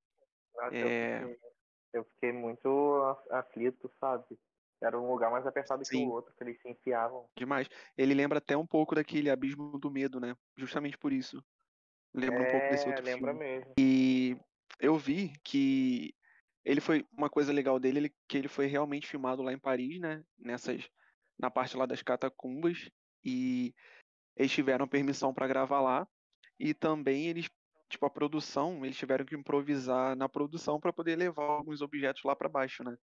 Nossa, 0.58 0.74
É. 0.76 1.22
eu, 1.22 1.28
fiquei, 1.28 1.50
eu 1.94 2.04
fiquei 2.04 2.32
muito 2.32 3.16
aflito, 3.30 3.90
sabe? 4.00 4.38
Era 4.80 4.98
um 4.98 5.10
lugar 5.10 5.30
mais 5.30 5.46
apertado 5.46 5.84
que 5.84 5.96
Sim. 5.96 6.06
o 6.06 6.10
outro, 6.10 6.34
que 6.34 6.44
eles 6.44 6.60
se 6.60 6.68
enfiavam. 6.68 7.28
Demais. 7.36 7.68
Ele 7.96 8.14
lembra 8.14 8.38
até 8.38 8.56
um 8.56 8.66
pouco 8.66 8.94
daquele 8.94 9.30
Abismo 9.30 9.78
do 9.78 9.90
Medo, 9.90 10.20
né? 10.20 10.36
Justamente 10.56 10.98
por 10.98 11.12
isso. 11.12 11.42
Lembra 12.14 12.42
um 12.42 12.46
pouco 12.46 12.68
desse 12.70 12.84
É, 12.84 12.88
outro 12.88 13.04
lembra 13.04 13.32
filme. 13.32 13.40
mesmo. 13.40 13.74
E 13.78 14.36
eu 14.80 14.96
vi 14.96 15.32
que 15.44 16.14
ele 16.64 16.80
foi 16.80 17.06
uma 17.12 17.30
coisa 17.30 17.52
legal 17.52 17.78
dele, 17.78 17.98
ele, 17.98 18.14
que 18.28 18.36
ele 18.38 18.48
foi 18.48 18.66
realmente 18.66 19.06
filmado 19.06 19.42
lá 19.42 19.52
em 19.52 19.58
Paris, 19.58 20.00
né? 20.00 20.22
Nessas 20.38 20.88
na 21.38 21.50
parte 21.50 21.76
lá 21.76 21.86
das 21.86 22.02
catacumbas 22.02 22.90
e 23.24 23.72
eles 24.36 24.52
tiveram 24.52 24.88
permissão 24.88 25.32
para 25.32 25.46
gravar 25.46 25.80
lá 25.80 26.08
e 26.58 26.74
também 26.74 27.28
eles 27.28 27.48
tipo 27.88 28.06
a 28.06 28.10
produção, 28.10 28.84
eles 28.84 28.96
tiveram 28.96 29.24
que 29.24 29.34
improvisar 29.36 30.16
na 30.16 30.28
produção 30.28 30.80
para 30.80 30.92
poder 30.92 31.16
levar 31.16 31.44
alguns 31.44 31.80
objetos 31.82 32.22
lá 32.24 32.36
para 32.36 32.48
baixo, 32.48 32.84
né? 32.84 32.96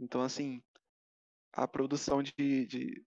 Então 0.00 0.22
assim, 0.22 0.62
a 1.52 1.68
produção 1.68 2.22
de, 2.22 2.32
de 2.66 3.04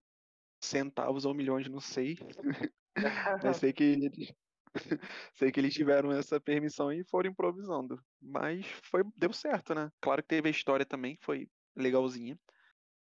centavos 0.64 1.26
ou 1.26 1.34
milhões, 1.36 1.70
não 1.70 1.80
sei, 1.82 2.18
mas 3.44 3.58
sei 3.58 3.74
que 3.74 3.84
eles 3.84 4.34
sei 5.36 5.52
que 5.52 5.60
eles 5.60 5.74
tiveram 5.74 6.12
essa 6.12 6.40
permissão 6.40 6.92
e 6.92 7.04
foram 7.10 7.30
improvisando. 7.32 8.00
Mas 8.22 8.66
foi 8.84 9.04
deu 9.16 9.32
certo, 9.34 9.74
né? 9.74 9.90
Claro 10.02 10.22
que 10.22 10.28
teve 10.28 10.48
a 10.50 10.52
história 10.52 10.86
também, 10.86 11.16
que 11.18 11.26
foi 11.26 11.50
legalzinha. 11.76 12.40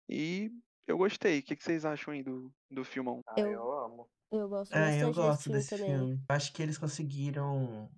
E 0.08 0.50
eu 0.86 0.98
gostei. 0.98 1.40
O 1.40 1.42
que, 1.44 1.56
que 1.56 1.64
vocês 1.64 1.84
acham 1.84 2.14
aí 2.14 2.22
do, 2.22 2.52
do 2.70 2.84
filmão? 2.84 3.22
Ah, 3.26 3.40
Eu- 3.40 3.48
eu 3.52 3.72
amo. 3.72 4.10
Eu 4.30 4.48
gosto 4.48 4.74
É, 4.74 5.02
eu 5.02 5.12
gosto 5.14 5.50
desse 5.50 5.76
filme 5.76 6.08
filme. 6.08 6.24
Acho 6.28 6.52
que 6.54 6.62
eles 6.62 6.78
conseguiram 6.78 7.90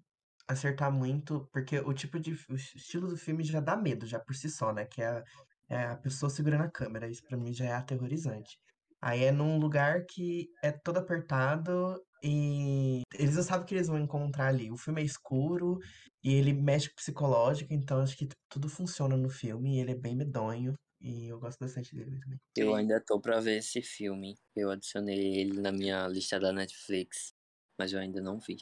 acertar 0.49 0.93
muito, 0.93 1.49
porque 1.53 1.79
o 1.79 1.93
tipo 1.93 2.19
de. 2.19 2.33
O 2.49 2.55
estilo 2.55 3.09
do 3.09 3.17
filme 3.17 3.43
já 3.45 3.61
dá 3.61 3.77
medo, 3.77 4.07
já 4.07 4.19
por 4.19 4.35
si 4.35 4.49
só, 4.51 4.73
né? 4.73 4.85
Que 4.85 5.03
é 5.03 5.07
a, 5.07 5.25
é 5.69 5.85
a 5.87 5.97
pessoa 5.97 6.31
segurando 6.31 6.65
a 6.65 6.71
câmera. 6.71 7.09
Isso 7.09 7.23
pra 7.23 7.37
mim 7.37 7.53
já 7.53 7.67
é 7.67 7.73
aterrorizante. 7.73 8.59
Aí 9.01 9.25
é 9.25 9.33
num 9.33 9.59
lugar 9.59 10.05
que 10.07 10.49
é 10.63 10.73
todo 10.73 10.97
apertado 10.97 12.01
e 12.23 13.03
eles 13.19 13.37
não 13.37 13.43
sabem 13.43 13.65
o 13.65 13.67
que 13.67 13.75
eles 13.75 13.87
vão 13.87 13.99
encontrar 13.99 14.47
ali. 14.47 14.71
O 14.71 14.79
filme 14.79 15.03
é 15.03 15.05
escuro 15.05 15.79
e 16.23 16.33
ele 16.33 16.55
mexe 16.55 16.89
com 16.89 16.95
o 16.95 16.97
psicológico, 16.97 17.75
então 17.75 18.01
acho 18.01 18.17
que 18.17 18.27
tudo 18.49 18.67
funciona 18.67 19.15
no 19.15 19.29
filme 19.29 19.77
e 19.77 19.81
ele 19.81 19.93
é 19.93 19.95
bem 19.95 20.17
medonho. 20.17 20.73
E 21.03 21.29
eu 21.29 21.39
gosto 21.39 21.59
bastante 21.59 21.95
dele 21.95 22.19
também. 22.19 22.41
Eu 22.57 22.75
ainda 22.75 22.99
tô 22.99 23.21
pra 23.21 23.41
ver 23.41 23.59
esse 23.59 23.83
filme. 23.83 24.39
Eu 24.57 24.71
adicionei 24.71 25.39
ele 25.39 25.61
na 25.61 25.71
minha 25.71 26.09
lista 26.09 26.41
da 26.41 26.51
Netflix, 26.51 27.35
mas 27.79 27.93
eu 27.93 28.01
ainda 28.01 28.23
não 28.23 28.39
vi. 28.39 28.57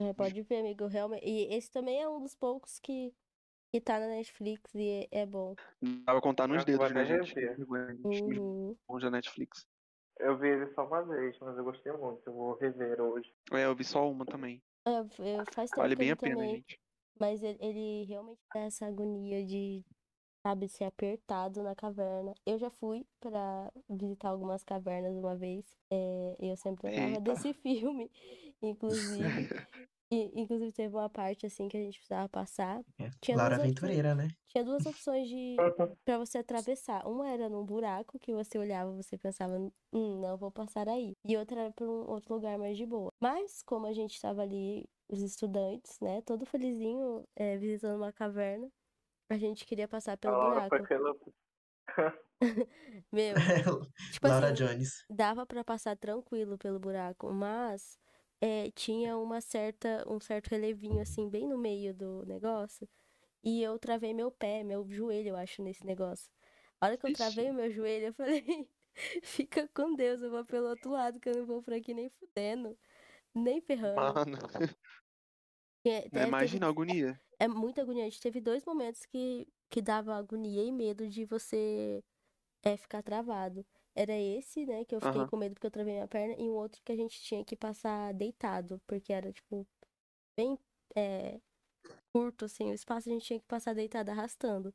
É, 0.00 0.12
pode 0.12 0.42
ver, 0.42 0.60
amigo, 0.60 0.86
realmente. 0.86 1.24
E 1.24 1.54
esse 1.54 1.70
também 1.70 2.02
é 2.02 2.08
um 2.08 2.20
dos 2.20 2.34
poucos 2.34 2.78
que, 2.80 3.14
que 3.72 3.80
tá 3.80 3.98
na 3.98 4.08
Netflix 4.08 4.74
e 4.74 5.08
é, 5.12 5.20
é 5.22 5.26
bom. 5.26 5.54
Dá 5.80 6.12
pra 6.12 6.20
contar 6.20 6.48
nos 6.48 6.58
Eu 6.58 6.64
dedos, 6.64 6.92
né, 6.92 7.04
gente? 7.04 7.34
Uhum. 8.04 8.76
bons 8.88 9.02
da 9.02 9.10
Netflix. 9.10 9.66
Eu 10.18 10.38
vi 10.38 10.48
ele 10.48 10.72
só 10.74 10.86
uma 10.86 11.02
vez, 11.02 11.36
mas 11.40 11.56
eu 11.56 11.64
gostei 11.64 11.92
muito. 11.92 12.22
Eu 12.26 12.32
vou 12.32 12.56
rever 12.56 13.00
hoje. 13.00 13.32
É, 13.52 13.64
eu 13.64 13.74
vi 13.74 13.84
só 13.84 14.08
uma 14.08 14.24
também. 14.24 14.62
É, 14.86 15.44
faz 15.52 15.70
tempo 15.70 15.82
Vale 15.82 15.96
bem 15.96 16.10
a 16.10 16.16
pena, 16.16 16.36
também. 16.36 16.56
gente. 16.56 16.80
Mas 17.18 17.42
ele, 17.42 17.58
ele 17.60 18.04
realmente 18.04 18.40
dá 18.52 18.60
essa 18.60 18.86
agonia 18.86 19.44
de, 19.44 19.84
sabe, 20.44 20.68
ser 20.68 20.84
apertado 20.84 21.62
na 21.62 21.74
caverna. 21.74 22.34
Eu 22.44 22.58
já 22.58 22.68
fui 22.68 23.06
pra 23.18 23.72
visitar 23.88 24.28
algumas 24.28 24.62
cavernas 24.62 25.16
uma 25.16 25.34
vez. 25.34 25.64
É, 25.90 26.36
eu 26.38 26.54
sempre 26.56 26.90
lembrava 26.90 27.20
desse 27.22 27.54
filme, 27.64 28.10
inclusive. 28.62 29.24
E, 30.10 30.30
inclusive 30.42 30.70
teve 30.70 30.94
uma 30.94 31.08
parte 31.08 31.46
assim 31.46 31.66
que 31.66 31.76
a 31.76 31.80
gente 31.80 31.98
precisava 31.98 32.28
passar. 32.28 32.84
É. 33.00 33.10
Tinha 33.20 33.36
Laura 33.36 33.56
duas 33.56 33.70
opções. 33.70 33.90
Aventureira, 33.90 34.14
né? 34.14 34.28
Tinha 34.46 34.62
duas 34.62 34.86
opções 34.86 35.28
de 35.28 35.56
para 36.04 36.18
você 36.18 36.38
atravessar. 36.38 37.04
Uma 37.08 37.28
era 37.30 37.48
num 37.48 37.64
buraco 37.64 38.18
que 38.20 38.32
você 38.32 38.56
olhava, 38.58 38.92
você 38.92 39.16
pensava, 39.16 39.58
hum, 39.92 40.20
não 40.20 40.36
vou 40.36 40.52
passar 40.52 40.88
aí. 40.88 41.14
E 41.24 41.36
outra 41.36 41.62
era 41.62 41.72
para 41.72 41.86
um 41.86 42.08
outro 42.08 42.34
lugar 42.34 42.56
mais 42.58 42.76
de 42.76 42.86
boa. 42.86 43.10
Mas 43.18 43.62
como 43.62 43.86
a 43.86 43.92
gente 43.92 44.14
estava 44.14 44.42
ali, 44.42 44.84
os 45.08 45.20
estudantes, 45.20 45.98
né, 46.00 46.20
todo 46.22 46.46
felizinho, 46.46 47.24
é, 47.34 47.56
visitando 47.56 47.96
uma 47.96 48.12
caverna, 48.12 48.68
a 49.28 49.38
gente 49.38 49.64
queria 49.66 49.88
passar 49.88 50.16
pelo 50.16 50.36
Laura 50.36 50.68
buraco. 50.68 50.74
aquela. 50.74 51.14
Meu, 53.12 53.34
tipo 54.10 54.26
Laura 54.26 54.48
assim, 54.48 54.54
Jones. 54.54 55.04
dava 55.08 55.46
para 55.46 55.64
passar 55.64 55.96
tranquilo 55.96 56.58
pelo 56.58 56.78
buraco, 56.78 57.32
mas 57.32 57.98
é, 58.40 58.70
tinha 58.72 59.16
uma 59.16 59.40
certa, 59.40 60.04
um 60.06 60.20
certo 60.20 60.48
relevinho 60.48 61.00
assim 61.00 61.28
bem 61.28 61.48
no 61.48 61.58
meio 61.58 61.94
do 61.94 62.24
negócio. 62.26 62.88
E 63.42 63.62
eu 63.62 63.78
travei 63.78 64.14
meu 64.14 64.30
pé, 64.30 64.64
meu 64.64 64.86
joelho, 64.90 65.30
eu 65.30 65.36
acho, 65.36 65.62
nesse 65.62 65.84
negócio. 65.86 66.30
A 66.80 66.86
hora 66.86 66.96
que 66.96 67.06
eu 67.06 67.12
travei 67.12 67.50
o 67.50 67.54
meu 67.54 67.70
joelho, 67.70 68.06
eu 68.06 68.14
falei, 68.14 68.68
fica 69.22 69.68
com 69.74 69.94
Deus, 69.94 70.22
eu 70.22 70.30
vou 70.30 70.44
pelo 70.44 70.68
outro 70.68 70.90
lado, 70.90 71.20
que 71.20 71.28
eu 71.28 71.34
não 71.36 71.46
vou 71.46 71.62
por 71.62 71.74
aqui 71.74 71.92
nem 71.92 72.08
fudendo, 72.08 72.76
nem 73.34 73.60
ferrando. 73.60 73.96
Mano, 73.96 74.38
É, 75.84 76.08
teve- 76.10 76.24
imagina 76.24 76.66
a 76.66 76.70
agonia. 76.70 77.20
é 77.38 77.48
muito 77.48 77.80
agoniante. 77.80 78.20
Teve 78.20 78.40
dois 78.40 78.64
momentos 78.64 79.04
que, 79.06 79.48
que 79.70 79.82
dava 79.82 80.14
agonia 80.16 80.62
e 80.64 80.72
medo 80.72 81.08
de 81.08 81.24
você 81.24 82.02
é, 82.64 82.76
ficar 82.76 83.02
travado. 83.02 83.66
Era 83.94 84.14
esse, 84.18 84.66
né, 84.66 84.84
que 84.84 84.94
eu 84.96 85.00
fiquei 85.00 85.24
Aham. 85.24 85.26
com 85.26 85.36
medo 85.36 85.54
porque 85.54 85.66
eu 85.68 85.70
travei 85.72 85.94
minha 85.94 86.08
perna, 86.08 86.34
e 86.38 86.48
um 86.50 86.54
outro 86.54 86.82
que 86.84 86.92
a 86.92 86.96
gente 86.96 87.20
tinha 87.22 87.44
que 87.44 87.56
passar 87.56 88.14
deitado, 88.14 88.80
porque 88.86 89.12
era, 89.12 89.32
tipo, 89.32 89.66
bem 90.38 90.58
é, 90.96 91.40
curto, 92.12 92.46
assim, 92.46 92.70
o 92.70 92.74
espaço 92.74 93.08
a 93.10 93.12
gente 93.12 93.26
tinha 93.26 93.40
que 93.40 93.46
passar 93.46 93.74
deitado 93.74 94.10
arrastando. 94.10 94.74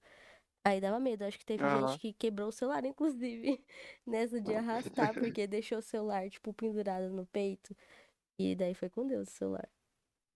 Aí 0.66 0.82
dava 0.82 1.00
medo. 1.00 1.24
Acho 1.26 1.40
que 1.40 1.46
teve 1.46 1.68
Aham. 1.68 1.70
gente 1.70 2.00
que 2.00 2.14
quebrou 2.14 2.50
o 2.50 2.52
celular, 2.54 2.86
inclusive, 2.86 3.66
nessa 4.08 4.42
de 4.42 4.54
arrastar, 4.56 5.16
porque 5.18 5.48
deixou 5.48 5.80
o 5.80 5.82
celular, 5.82 6.30
tipo, 6.30 6.54
pendurado 6.54 7.10
no 7.12 7.26
peito. 7.28 7.76
E 8.40 8.56
daí 8.56 8.76
foi 8.76 8.90
com 8.90 9.08
Deus 9.08 9.30
o 9.30 9.32
celular. 9.34 9.70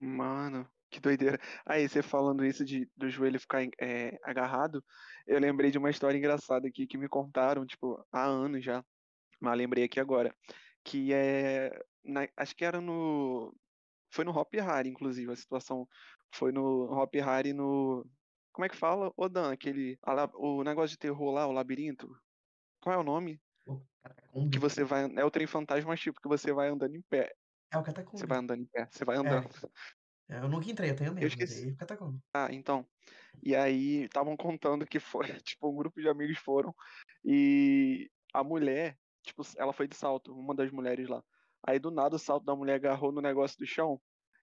Mano, 0.03 0.69
que 0.89 0.99
doideira. 0.99 1.39
Aí, 1.65 1.87
você 1.87 2.01
falando 2.01 2.45
isso 2.45 2.65
de 2.65 2.89
do 2.97 3.09
joelho 3.09 3.39
ficar 3.39 3.63
é, 3.79 4.19
agarrado, 4.21 4.83
eu 5.25 5.39
lembrei 5.39 5.71
de 5.71 5.77
uma 5.77 5.89
história 5.89 6.17
engraçada 6.17 6.67
aqui 6.67 6.85
que 6.85 6.97
me 6.97 7.07
contaram, 7.07 7.65
tipo, 7.65 8.05
há 8.11 8.25
anos 8.25 8.63
já. 8.65 8.83
Mas 9.39 9.57
lembrei 9.57 9.85
aqui 9.85 9.99
agora. 9.99 10.35
Que 10.83 11.13
é. 11.13 11.71
na- 12.03 12.27
acho 12.35 12.53
que 12.55 12.65
era 12.65 12.81
no. 12.81 13.55
Foi 14.11 14.25
no 14.25 14.31
Hop 14.37 14.53
Hari, 14.55 14.89
inclusive, 14.89 15.31
a 15.31 15.35
situação. 15.35 15.87
Foi 16.33 16.51
no 16.51 16.91
Hop 16.91 17.15
Hari 17.15 17.53
no. 17.53 18.05
Como 18.51 18.65
é 18.65 18.69
que 18.69 18.75
fala? 18.75 19.11
Ô 19.15 19.29
Dan, 19.29 19.53
aquele. 19.53 19.97
a 20.03 20.29
o 20.35 20.63
negócio 20.63 20.89
de 20.89 20.99
terror 20.99 21.31
lá, 21.31 21.47
o 21.47 21.53
labirinto. 21.53 22.09
Qual 22.81 22.93
é 22.93 22.97
o 22.97 23.03
nome? 23.03 23.41
O 23.65 23.81
Catacumbi. 24.03 24.49
Que 24.51 24.59
você 24.59 24.83
vai. 24.83 25.09
É 25.15 25.23
o 25.23 25.31
trem 25.31 25.47
fantasma, 25.47 25.95
tipo, 25.95 26.19
que 26.21 26.27
você 26.27 26.51
vai 26.51 26.67
andando 26.67 26.95
em 26.95 27.01
pé. 27.01 27.33
É 27.73 27.77
o 27.77 27.81
Você 27.81 27.85
Catacumbi. 27.85 28.27
vai 28.27 28.37
andando 28.37 28.61
em 28.61 28.65
pé. 28.67 28.87
Você 28.91 29.05
vai 29.05 29.17
andando. 29.17 29.49
É, 30.29 30.37
Eu 30.37 30.47
nunca 30.47 30.69
entrei, 30.71 30.91
eu 30.91 30.95
tenho 30.95 31.13
medo, 31.13 31.23
mas 31.23 31.33
esqueci. 31.33 31.69
é 31.69 31.73
o 31.73 31.77
Catacumbi. 31.77 32.19
Ah, 32.33 32.47
então. 32.51 32.85
E 33.41 33.55
aí 33.55 34.03
estavam 34.05 34.37
contando 34.37 34.85
que 34.87 34.99
foi, 34.99 35.27
tipo, 35.43 35.69
um 35.69 35.75
grupo 35.75 35.99
de 36.01 36.07
amigos 36.07 36.37
foram 36.37 36.73
e 37.25 38.09
a 38.33 38.43
mulher, 38.43 38.97
tipo, 39.23 39.41
ela 39.57 39.73
foi 39.73 39.87
de 39.87 39.95
salto, 39.95 40.33
uma 40.33 40.55
das 40.55 40.71
mulheres 40.71 41.07
lá. 41.09 41.23
Aí 41.65 41.79
do 41.79 41.91
nada 41.91 42.15
o 42.15 42.19
salto 42.19 42.45
da 42.45 42.55
mulher 42.55 42.75
agarrou 42.75 43.11
no 43.11 43.21
negócio 43.21 43.57
do 43.57 43.65
chão. 43.65 44.01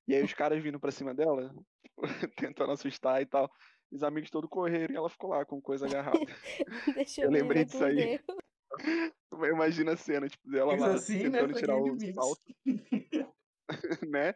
E 0.08 0.14
aí 0.14 0.22
os 0.24 0.34
caras 0.34 0.62
vindo 0.62 0.80
pra 0.80 0.90
cima 0.90 1.14
dela, 1.14 1.52
tentando 2.36 2.72
assustar 2.72 3.22
e 3.22 3.26
tal. 3.26 3.50
Os 3.90 4.02
amigos 4.02 4.30
todos 4.30 4.48
correram 4.50 4.94
e 4.94 4.96
ela 4.96 5.10
ficou 5.10 5.30
lá 5.30 5.44
com 5.44 5.60
coisa 5.60 5.86
agarrada. 5.86 6.18
Deixa 6.94 7.22
Eu 7.22 7.26
eu 7.26 7.30
lembrei 7.30 7.64
disso 7.64 7.84
aí. 7.84 7.96
Deus. 7.96 8.39
Imagina 9.32 9.92
a 9.92 9.96
cena, 9.96 10.28
tipo, 10.28 10.50
dela 10.50 10.72
Mas 10.72 10.80
lá 10.80 10.94
assim, 10.94 11.28
né? 11.28 11.42
tentando 11.42 11.48
Com 11.48 11.58
tirar 11.58 11.76
o 11.78 11.98
salto, 12.00 12.40
né? 14.10 14.34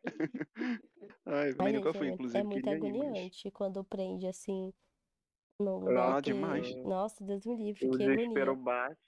Ai, 1.26 1.54
também 1.54 1.72
nunca 1.72 1.92
fui, 1.94 2.08
é, 2.08 2.40
é 2.40 2.42
inclusive 2.42 2.44
muito 2.44 2.68
ir, 2.86 2.94
mas. 2.94 3.18
agoniante 3.18 3.50
quando 3.50 3.84
prende 3.84 4.26
assim 4.26 4.72
lugar 5.60 6.14
Ah, 6.16 6.20
demais. 6.20 6.74
que. 6.74 6.84
Nossa, 6.84 7.24
Deus 7.24 7.44
me 7.46 7.56
livre, 7.56 7.86
que 7.86 8.02
agonia. 8.08 8.56
bate. 8.56 8.98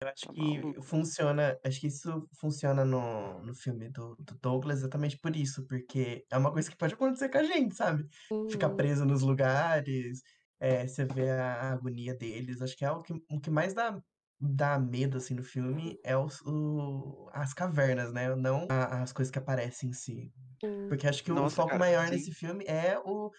Eu 0.00 0.08
acho 0.08 0.28
que 0.32 0.60
funciona, 0.82 1.58
acho 1.64 1.80
que 1.80 1.86
isso 1.86 2.28
funciona 2.40 2.84
no, 2.84 3.42
no 3.44 3.54
filme 3.54 3.88
do, 3.90 4.16
do 4.16 4.36
Douglas 4.38 4.78
exatamente 4.80 5.18
por 5.18 5.36
isso, 5.36 5.66
porque 5.66 6.26
é 6.30 6.36
uma 6.38 6.52
coisa 6.52 6.70
que 6.70 6.76
pode 6.76 6.94
acontecer 6.94 7.28
com 7.28 7.38
a 7.38 7.44
gente, 7.44 7.74
sabe? 7.76 8.04
Ficar 8.50 8.70
Uhum. 8.70 8.76
preso 8.76 9.04
nos 9.06 9.22
lugares, 9.22 10.20
é, 10.60 10.86
você 10.86 11.04
vê 11.04 11.30
a, 11.30 11.54
a 11.70 11.72
agonia 11.72 12.14
deles, 12.16 12.60
acho 12.60 12.76
que 12.76 12.84
é 12.84 12.90
o 12.90 13.00
que, 13.02 13.12
o 13.14 13.40
que 13.40 13.50
mais 13.50 13.74
dá, 13.74 14.02
dá 14.42 14.78
medo, 14.78 15.18
assim, 15.18 15.34
no 15.34 15.44
filme 15.44 15.98
é 16.04 16.16
os, 16.16 16.40
o, 16.42 17.28
as 17.32 17.54
cavernas, 17.54 18.12
né? 18.12 18.34
Não 18.36 18.66
a- 18.70 19.02
as 19.02 19.12
coisas 19.12 19.30
que 19.32 19.38
aparecem 19.38 19.90
em 19.90 19.92
si. 19.92 20.32
Sim. 20.62 20.88
Porque 20.88 21.06
acho 21.08 21.24
que 21.24 21.32
o, 21.32 21.44
o 21.44 21.48
Nossa, 21.48 21.50
foco 21.50 21.76
cara, 21.76 21.78
maior 21.78 22.08
sim. 22.08 22.10
nesse 22.10 22.32
filme 22.34 22.64
é 22.66 22.98
o, 22.98 23.30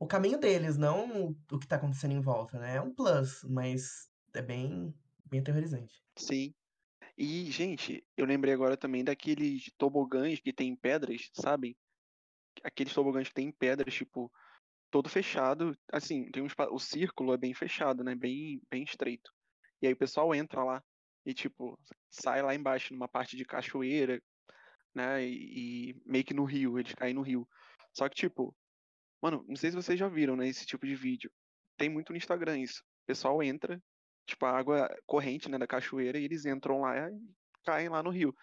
o 0.00 0.06
caminho 0.08 0.38
deles, 0.38 0.78
não 0.78 1.30
o, 1.30 1.36
o 1.52 1.58
que 1.60 1.68
tá 1.68 1.76
acontecendo 1.76 2.12
em 2.14 2.20
volta, 2.22 2.58
né? 2.60 2.76
É 2.76 2.82
um 2.82 2.94
plus, 2.94 3.44
mas 3.50 4.08
é 4.34 4.42
bem, 4.42 4.94
bem 5.26 5.40
aterrorizante. 5.40 5.94
Sim. 6.18 6.54
E, 7.18 7.50
gente, 7.50 8.06
eu 8.16 8.26
lembrei 8.26 8.54
agora 8.54 8.76
também 8.76 9.04
daqueles 9.04 9.72
tobogãs 9.78 10.40
que 10.40 10.52
tem 10.52 10.76
pedras, 10.76 11.30
sabem? 11.34 11.76
Aqueles 12.64 12.94
tobogãs 12.94 13.28
que 13.28 13.34
tem 13.34 13.52
pedras, 13.52 13.94
tipo, 13.94 14.32
todo 14.90 15.08
fechado. 15.10 15.76
Assim, 15.92 16.30
tem 16.32 16.42
um 16.42 16.48
o 16.72 16.80
círculo 16.80 17.34
é 17.34 17.38
bem 17.38 17.54
fechado, 17.54 18.04
né? 18.04 18.14
Bem, 18.16 18.62
bem 18.70 18.84
estreito. 18.84 19.32
E 19.82 19.88
aí 19.88 19.92
o 19.92 19.96
pessoal 19.96 20.32
entra 20.32 20.62
lá 20.62 20.82
e, 21.26 21.34
tipo, 21.34 21.76
sai 22.08 22.40
lá 22.40 22.54
embaixo, 22.54 22.94
numa 22.94 23.08
parte 23.08 23.36
de 23.36 23.44
cachoeira, 23.44 24.22
né? 24.94 25.24
E, 25.24 25.90
e 25.90 26.02
meio 26.06 26.24
que 26.24 26.32
no 26.32 26.44
rio, 26.44 26.78
eles 26.78 26.94
caem 26.94 27.12
no 27.12 27.20
rio. 27.22 27.46
Só 27.92 28.08
que, 28.08 28.14
tipo, 28.14 28.54
mano, 29.20 29.44
não 29.48 29.56
sei 29.56 29.70
se 29.70 29.76
vocês 29.76 29.98
já 29.98 30.08
viram, 30.08 30.36
né? 30.36 30.46
Esse 30.46 30.64
tipo 30.64 30.86
de 30.86 30.94
vídeo. 30.94 31.30
Tem 31.76 31.88
muito 31.88 32.12
no 32.12 32.16
Instagram 32.16 32.58
isso. 32.58 32.80
O 33.02 33.06
pessoal 33.06 33.42
entra, 33.42 33.82
tipo, 34.24 34.46
a 34.46 34.56
água 34.56 34.88
corrente, 35.04 35.50
né, 35.50 35.58
da 35.58 35.66
cachoeira, 35.66 36.18
e 36.18 36.24
eles 36.24 36.46
entram 36.46 36.82
lá 36.82 37.10
e 37.10 37.20
caem 37.64 37.88
lá 37.88 38.02
no 38.02 38.10
rio. 38.10 38.34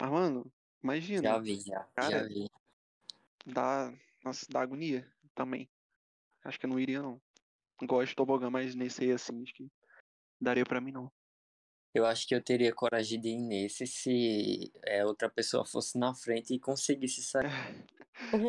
Mas, 0.00 0.10
mano, 0.10 0.44
Já 0.44 0.50
imagina, 0.82 1.40
vi, 1.40 1.60
já. 1.60 1.74
Já 1.74 1.86
cara, 1.94 2.28
vi. 2.28 2.50
dá, 3.44 3.92
nossa, 4.24 4.46
dá 4.48 4.62
agonia 4.62 5.06
também. 5.34 5.68
Acho 6.44 6.58
que 6.58 6.64
eu 6.64 6.70
não 6.70 6.80
iria, 6.80 7.02
não. 7.02 7.20
Gosto 7.82 8.10
de 8.10 8.16
tobogã, 8.16 8.48
mas 8.48 8.74
nesse 8.74 9.04
aí, 9.04 9.12
assim, 9.12 9.42
acho 9.42 9.52
que 9.52 9.70
daria 10.40 10.64
pra 10.64 10.80
mim, 10.80 10.92
não. 10.92 11.10
Eu 11.94 12.06
acho 12.06 12.26
que 12.28 12.34
eu 12.34 12.42
teria 12.42 12.74
coragem 12.74 13.20
de 13.20 13.30
ir 13.30 13.38
nesse 13.40 13.86
se 13.86 14.72
é, 14.86 15.04
outra 15.06 15.30
pessoa 15.30 15.66
fosse 15.66 15.98
na 15.98 16.14
frente 16.14 16.54
e 16.54 16.60
conseguisse 16.60 17.22
sair. 17.22 17.50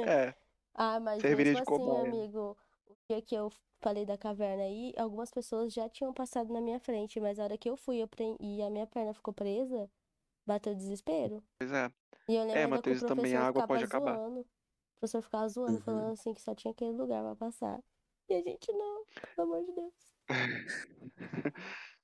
É, 0.06 0.36
Ah, 0.74 1.00
mas 1.00 1.24
serviria 1.24 1.54
mesmo 1.54 1.58
assim, 1.58 1.96
cobaia. 1.96 1.98
amigo, 1.98 2.58
o 2.88 2.96
dia 3.10 3.22
que 3.22 3.36
eu 3.36 3.50
falei 3.82 4.06
da 4.06 4.18
caverna 4.18 4.64
aí, 4.64 4.94
algumas 4.98 5.30
pessoas 5.32 5.74
já 5.74 5.90
tinham 5.90 6.14
passado 6.14 6.52
na 6.54 6.62
minha 6.62 6.80
frente, 6.80 7.20
mas 7.20 7.40
a 7.40 7.44
hora 7.44 7.58
que 7.58 7.70
eu 7.70 7.78
fui 7.78 7.98
eu 8.02 8.08
pre- 8.08 8.36
e 8.40 8.62
a 8.62 8.70
minha 8.70 8.88
perna 8.88 9.14
ficou 9.14 9.34
presa, 9.34 9.90
bateu 10.46 10.76
desespero. 10.76 11.44
Pois 11.58 11.72
é. 11.72 11.90
E 12.30 12.36
eu 12.36 12.46
lembro 12.46 12.60
É, 12.60 12.64
ainda 12.66 12.82
que 12.84 12.90
o 12.92 12.96
Matheus, 12.96 13.04
também 13.04 13.36
a 13.36 13.44
água 13.48 13.64
pode 13.64 13.84
acabar. 13.86 14.16
zoando. 14.16 14.42
O 14.42 14.48
professor 15.00 15.22
ficava 15.24 15.50
zoando, 15.50 15.80
Uhum. 15.80 15.86
falando 15.86 16.14
assim 16.14 16.34
que 16.34 16.42
só 16.42 16.56
tinha 16.56 16.72
aquele 16.72 16.94
lugar 16.94 17.24
pra 17.24 17.36
passar. 17.36 17.84
E 18.30 18.34
a 18.34 18.42
gente 18.42 18.72
não, 18.72 19.06
pelo 19.36 19.54
amor 19.56 19.66
de 19.66 19.74
Deus. 19.74 20.19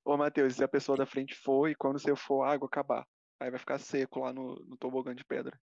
Ô, 0.03 0.17
Matheus, 0.17 0.55
se 0.55 0.63
a 0.63 0.67
pessoa 0.67 0.98
da 0.98 1.05
frente 1.05 1.36
for 1.36 1.70
e 1.70 1.75
quando 1.75 2.00
você 2.00 2.15
for, 2.15 2.44
a 2.44 2.51
água 2.53 2.67
acabar. 2.67 3.05
Aí 3.39 3.50
vai 3.50 3.60
ficar 3.60 3.79
seco 3.79 4.20
lá 4.22 4.32
no, 4.34 4.55
no 4.65 4.77
tobogã 4.77 5.13
de 5.15 5.25
pedra. 5.25 5.60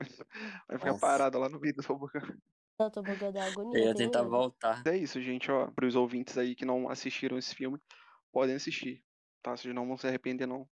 Vai 0.68 0.78
ficar 0.78 0.94
Nossa. 0.94 1.00
parado 1.00 1.38
lá 1.38 1.48
no 1.48 1.60
meio 1.60 1.74
do 1.74 1.82
tobogã. 1.82 2.20
Não, 2.78 2.90
tô 2.90 3.02
bugando 3.02 3.38
a 3.38 3.44
Eu 3.72 3.80
agonia, 3.80 3.84
ia 3.84 3.90
eu 3.90 3.94
tenho 3.94 4.12
tentar 4.12 4.22
medo. 4.22 4.30
voltar. 4.30 4.82
É 4.86 4.96
isso, 4.96 5.20
gente, 5.20 5.50
ó. 5.50 5.70
Para 5.70 5.86
os 5.86 5.96
ouvintes 5.96 6.36
aí 6.38 6.54
que 6.54 6.64
não 6.64 6.88
assistiram 6.88 7.38
esse 7.38 7.54
filme, 7.54 7.78
podem 8.32 8.54
assistir, 8.54 9.02
tá? 9.42 9.56
Vocês 9.56 9.74
não 9.74 9.86
vão 9.86 9.96
se 9.96 10.06
arrepender, 10.06 10.46
não. 10.46 10.68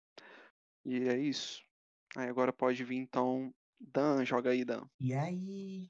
E 0.85 1.07
é 1.09 1.17
isso. 1.19 1.63
Aí 2.17 2.29
agora 2.29 2.53
pode 2.53 2.83
vir, 2.83 2.97
então. 2.97 3.53
Dan, 3.79 4.25
joga 4.25 4.51
aí, 4.51 4.65
Dan. 4.65 4.87
E 4.99 5.13
aí, 5.13 5.87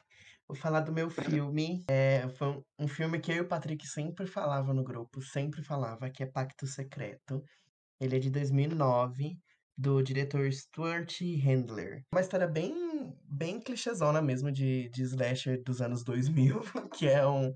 vou 0.47 0.56
falar 0.56 0.82
do 0.82 0.91
meu 0.91 1.10
filme. 1.10 1.84
É, 1.89 2.27
foi 2.29 2.47
um, 2.47 2.63
um 2.79 2.88
filme 2.88 3.19
que 3.19 3.32
eu 3.32 3.38
e 3.38 3.41
o 3.41 3.47
Patrick 3.47 3.86
sempre 3.88 4.25
falava 4.27 4.73
no 4.73 4.84
grupo, 4.84 5.21
sempre 5.21 5.63
falava, 5.63 6.10
que 6.10 6.23
é 6.23 6.25
Pacto 6.25 6.67
Secreto. 6.67 7.43
Ele 7.99 8.17
é 8.17 8.19
de 8.19 8.29
2009, 8.29 9.38
do 9.77 10.01
diretor 10.01 10.51
Stuart 10.51 11.21
Handler. 11.21 12.03
Uma 12.13 12.21
história 12.21 12.47
bem, 12.47 12.73
bem 13.23 13.60
clichêzona 13.60 14.21
mesmo 14.21 14.51
de, 14.51 14.89
de 14.89 15.03
slasher 15.03 15.62
dos 15.63 15.82
anos 15.82 16.03
2000, 16.03 16.62
que 16.97 17.08
é 17.08 17.25
um, 17.25 17.53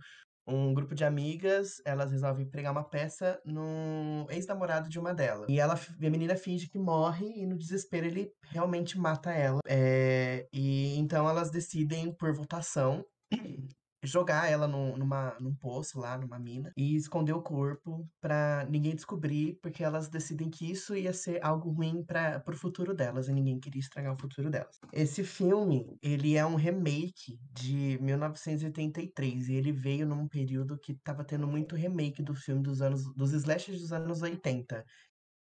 um 0.48 0.74
grupo 0.74 0.96
de 0.96 1.04
amigas, 1.04 1.82
elas 1.86 2.12
resolvem 2.12 2.46
pregar 2.46 2.72
uma 2.72 2.84
peça 2.84 3.40
no 3.46 4.26
ex-namorado 4.30 4.90
de 4.90 4.98
uma 4.98 5.14
delas. 5.14 5.48
E 5.50 5.60
ela, 5.60 5.74
a 5.74 6.10
menina 6.10 6.36
finge 6.36 6.70
que 6.70 6.80
morre 6.80 7.28
e 7.36 7.46
no 7.46 7.58
desespero 7.58 8.06
ele 8.06 8.32
realmente 8.44 8.98
mata 8.98 9.32
ela. 9.32 9.60
É, 9.68 10.48
e 10.54 10.98
então 10.98 11.28
elas 11.28 11.52
decidem, 11.52 12.14
por 12.14 12.34
votação, 12.34 13.06
jogar 14.08 14.50
ela 14.50 14.68
num, 14.68 14.98
numa, 14.98 15.38
num 15.40 15.54
poço 15.54 16.00
lá, 16.00 16.18
numa 16.18 16.40
mina, 16.40 16.72
e 16.78 16.96
esconder 16.96 17.34
o 17.34 17.42
corpo 17.42 18.08
pra 18.22 18.66
ninguém 18.70 18.96
descobrir, 18.96 19.60
porque 19.62 19.84
elas 19.84 20.08
decidem 20.10 20.50
que 20.50 20.72
isso 20.72 20.96
ia 20.96 21.14
ser 21.14 21.44
algo 21.44 21.70
ruim 21.72 22.04
para 22.04 22.40
pro 22.40 22.58
futuro 22.58 22.94
delas, 22.94 23.28
e 23.28 23.34
ninguém 23.34 23.60
queria 23.60 23.80
estragar 23.80 24.16
o 24.16 24.20
futuro 24.20 24.50
delas. 24.50 24.80
Esse 24.94 25.24
filme, 25.24 25.98
ele 26.02 26.36
é 26.36 26.46
um 26.46 26.56
remake 26.56 27.40
de 27.52 28.00
1983, 28.02 29.50
e 29.50 29.56
ele 29.56 29.72
veio 29.72 30.08
num 30.08 30.28
período 30.28 30.78
que 30.80 30.96
tava 30.96 31.24
tendo 31.24 31.48
muito 31.48 31.76
remake 31.76 32.24
do 32.24 32.34
filme 32.34 32.64
dos 32.64 32.82
anos, 32.82 33.14
dos 33.14 33.34
slashers 33.34 33.82
dos 33.82 33.92
anos 33.92 34.22
80. 34.22 34.86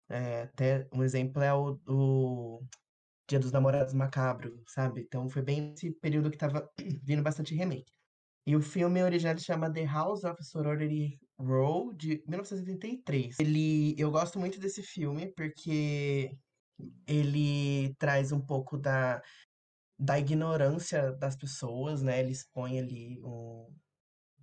É, 0.09 0.43
até 0.43 0.89
um 0.93 1.03
exemplo 1.03 1.43
é 1.43 1.53
o, 1.53 1.81
o 1.87 2.61
Dia 3.29 3.41
dos 3.41 3.51
Namorados 3.51 3.93
Macabro, 3.93 4.63
sabe? 4.69 5.03
Então 5.03 5.29
foi 5.29 5.43
bem 5.43 5.73
esse 5.73 5.91
período 6.01 6.31
que 6.31 6.39
tava 6.39 6.71
vindo 7.03 7.23
bastante 7.23 7.55
remake. 7.55 7.93
E 8.47 8.55
o 8.55 8.61
filme 8.63 9.03
original 9.03 9.37
chama 9.39 9.73
The 9.73 9.85
House 9.85 10.23
of 10.23 10.43
Sorority 10.45 11.19
Row, 11.37 11.93
de 11.93 12.23
1983. 12.29 13.41
Ele, 13.41 13.95
eu 13.99 14.11
gosto 14.11 14.39
muito 14.39 14.61
desse 14.61 14.83
filme 14.83 15.33
porque 15.33 16.31
ele 17.07 17.95
traz 17.99 18.31
um 18.31 18.41
pouco 18.41 18.79
da, 18.79 19.21
da 19.99 20.19
ignorância 20.19 21.13
das 21.13 21.37
pessoas, 21.37 22.03
né? 22.03 22.21
Ele 22.21 22.31
expõe 22.31 22.79
ali 22.79 23.19
o, 23.25 23.69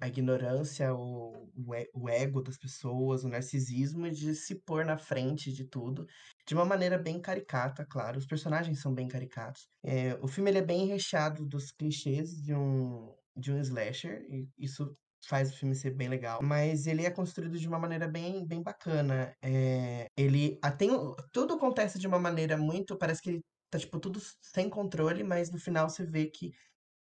a 0.02 0.08
ignorância, 0.10 0.94
o, 0.94 1.50
o 1.94 2.10
ego 2.10 2.42
das 2.42 2.58
pessoas, 2.58 3.24
o 3.24 3.30
narcisismo 3.30 4.10
de 4.12 4.36
se 4.36 4.56
pôr 4.56 4.84
na 4.84 4.98
frente 4.98 5.54
de 5.54 5.64
tudo, 5.64 6.06
de 6.46 6.54
uma 6.54 6.66
maneira 6.66 6.98
bem 6.98 7.22
caricata, 7.22 7.86
claro. 7.86 8.18
Os 8.18 8.26
personagens 8.26 8.82
são 8.82 8.94
bem 8.94 9.08
caricatos. 9.08 9.70
É, 9.82 10.16
o 10.22 10.28
filme 10.28 10.52
ele 10.52 10.60
é 10.60 10.66
bem 10.66 10.88
recheado 10.88 11.46
dos 11.46 11.72
clichês 11.72 12.42
de 12.42 12.54
um, 12.54 13.16
de 13.36 13.52
um 13.52 13.60
slasher, 13.60 14.26
e 14.30 14.48
isso 14.58 14.96
faz 15.26 15.52
o 15.52 15.58
filme 15.58 15.74
ser 15.76 15.92
bem 15.92 16.10
legal, 16.10 16.42
mas 16.44 16.86
ele 16.86 17.06
é 17.06 17.12
construído 17.12 17.58
de 17.58 17.68
uma 17.68 17.80
maneira 17.80 18.08
bem, 18.08 18.46
bem 18.46 18.62
bacana. 18.62 19.34
É, 19.42 20.08
ele 20.18 20.60
tem, 20.78 20.90
tudo 21.32 21.54
acontece 21.54 21.98
de 21.98 22.08
uma 22.08 22.20
maneira 22.20 22.58
muito, 22.58 22.98
parece 22.98 23.22
que 23.22 23.40
tá 23.70 23.80
tipo 23.80 24.00
tudo 24.00 24.20
sem 24.42 24.70
controle, 24.70 25.24
mas 25.24 25.50
no 25.50 25.58
final 25.58 25.90
você 25.90 26.06
vê 26.06 26.28
que 26.28 26.52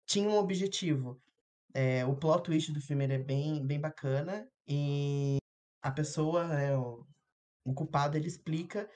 tinha 0.08 0.28
um 0.30 0.38
objetivo. 0.38 1.22
É, 1.74 2.06
o 2.06 2.16
plot 2.16 2.44
twist 2.44 2.72
do 2.72 2.82
filme 2.82 3.04
ele 3.04 3.14
é 3.14 3.20
bem, 3.20 3.66
bem 3.66 3.80
bacana 3.80 4.48
e 4.68 5.38
a 5.82 5.92
pessoa, 5.92 6.48
né, 6.48 6.76
o, 6.76 7.06
o 7.64 7.74
culpado, 7.74 8.18
ele 8.18 8.28
explica 8.28 8.90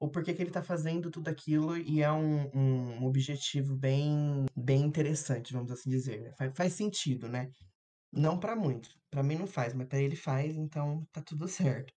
o 0.00 0.08
porquê 0.10 0.34
que 0.34 0.42
ele 0.42 0.50
tá 0.50 0.62
fazendo 0.62 1.10
tudo 1.10 1.28
aquilo 1.28 1.76
e 1.76 2.02
é 2.02 2.12
um, 2.12 2.48
um 2.54 3.04
objetivo 3.04 3.76
bem, 3.76 4.46
bem 4.56 4.82
interessante, 4.82 5.52
vamos 5.52 5.70
assim 5.72 5.90
dizer. 5.90 6.34
Faz, 6.38 6.52
faz 6.56 6.72
sentido, 6.74 7.28
né? 7.28 7.48
Não 8.12 8.38
pra 8.40 8.56
muitos, 8.56 8.96
pra 9.10 9.22
mim 9.22 9.36
não 9.36 9.46
faz, 9.46 9.74
mas 9.74 9.88
pra 9.88 10.00
ele 10.00 10.16
faz, 10.16 10.56
então 10.56 11.06
tá 11.12 11.22
tudo 11.22 11.48
certo. 11.48 11.92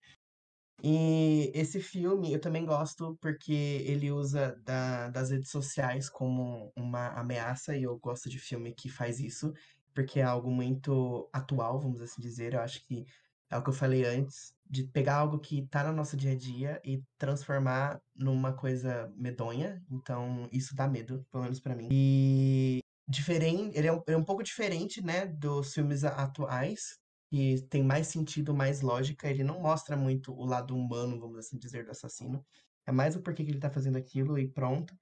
E 0.84 1.52
esse 1.54 1.80
filme 1.82 2.34
eu 2.34 2.42
também 2.42 2.66
gosto 2.66 3.18
porque 3.22 3.54
ele 3.54 4.12
usa 4.12 4.56
da- 4.64 5.10
das 5.10 5.30
redes 5.30 5.52
sociais 5.52 6.10
como 6.10 6.72
uma 6.76 7.10
ameaça, 7.20 7.78
e 7.78 7.84
eu 7.84 8.00
gosto 8.00 8.30
de 8.30 8.40
filme 8.40 8.74
que 8.74 8.90
faz 8.90 9.20
isso, 9.20 9.52
porque 9.94 10.20
é 10.20 10.24
algo 10.24 10.50
muito 10.52 11.30
atual, 11.34 11.80
vamos 11.80 12.02
assim 12.02 12.22
dizer. 12.22 12.54
Eu 12.56 12.62
acho 12.62 12.84
que 12.88 13.04
é 13.52 13.58
o 13.58 13.64
que 13.64 13.70
eu 13.70 13.74
falei 13.74 14.06
antes, 14.06 14.56
de 14.68 14.86
pegar 14.86 15.18
algo 15.18 15.38
que 15.38 15.68
tá 15.68 15.84
no 15.84 15.92
nosso 15.92 16.16
dia 16.16 16.32
a 16.32 16.36
dia 16.36 16.82
e 16.86 17.04
transformar 17.18 18.02
numa 18.16 18.54
coisa 18.54 19.12
medonha. 19.16 19.84
Então, 19.92 20.48
isso 20.52 20.74
dá 20.74 20.88
medo, 20.88 21.26
pelo 21.30 21.44
menos 21.44 21.60
pra 21.60 21.76
mim. 21.76 21.90
E 21.92 22.80
diferente, 23.08 23.78
ele 23.78 23.88
é 23.88 23.94
um, 23.94 24.02
é 24.08 24.16
um 24.16 24.24
pouco 24.24 24.42
diferente, 24.42 25.02
né, 25.02 25.26
dos 25.26 25.74
filmes 25.74 26.06
atuais 26.06 26.98
que 27.30 27.62
tem 27.70 27.84
mais 27.84 28.08
sentido, 28.08 28.54
mais 28.54 28.82
lógica. 28.82 29.30
Ele 29.30 29.44
não 29.44 29.60
mostra 29.62 29.98
muito 29.98 30.34
o 30.34 30.46
lado 30.46 30.76
humano, 30.76 31.20
vamos 31.20 31.40
assim 31.40 31.58
dizer, 31.58 31.84
do 31.86 31.92
assassino. 31.92 32.46
É 32.86 32.92
mais 32.92 33.16
o 33.16 33.22
porquê 33.22 33.44
que 33.44 33.52
ele 33.52 33.60
tá 33.60 33.70
fazendo 33.70 33.98
aquilo 33.98 34.40
e 34.40 34.48
pronto. 34.48 34.98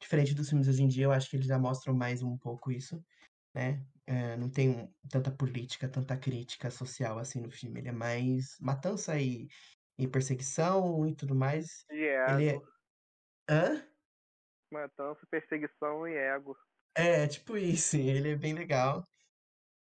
Diferente 0.00 0.34
dos 0.34 0.48
filmes 0.48 0.68
hoje 0.68 0.82
em 0.82 0.88
dia, 0.88 1.04
eu 1.04 1.12
acho 1.12 1.30
que 1.30 1.36
eles 1.36 1.46
já 1.46 1.58
mostram 1.58 1.94
mais 1.94 2.22
um 2.22 2.36
pouco 2.36 2.70
isso. 2.70 3.02
Né? 3.54 3.86
É, 4.06 4.36
não 4.36 4.50
tem 4.50 4.92
tanta 5.08 5.30
política, 5.30 5.88
tanta 5.88 6.16
crítica 6.16 6.70
social 6.70 7.18
assim 7.18 7.40
no 7.40 7.50
filme. 7.50 7.80
Ele 7.80 7.88
é 7.88 7.92
mais 7.92 8.56
matança 8.60 9.18
e, 9.18 9.48
e 9.98 10.06
perseguição 10.06 11.06
e 11.06 11.14
tudo 11.14 11.34
mais. 11.34 11.86
E 11.90 11.94
Ele 11.94 12.48
é. 12.48 12.54
ego. 12.54 12.68
Hã? 13.48 13.88
Matança, 14.70 15.26
perseguição 15.30 16.06
e 16.06 16.14
ego. 16.14 16.56
É, 16.96 17.26
tipo 17.26 17.56
isso, 17.56 17.96
ele 17.96 18.30
é 18.30 18.36
bem 18.36 18.54
legal. 18.54 19.06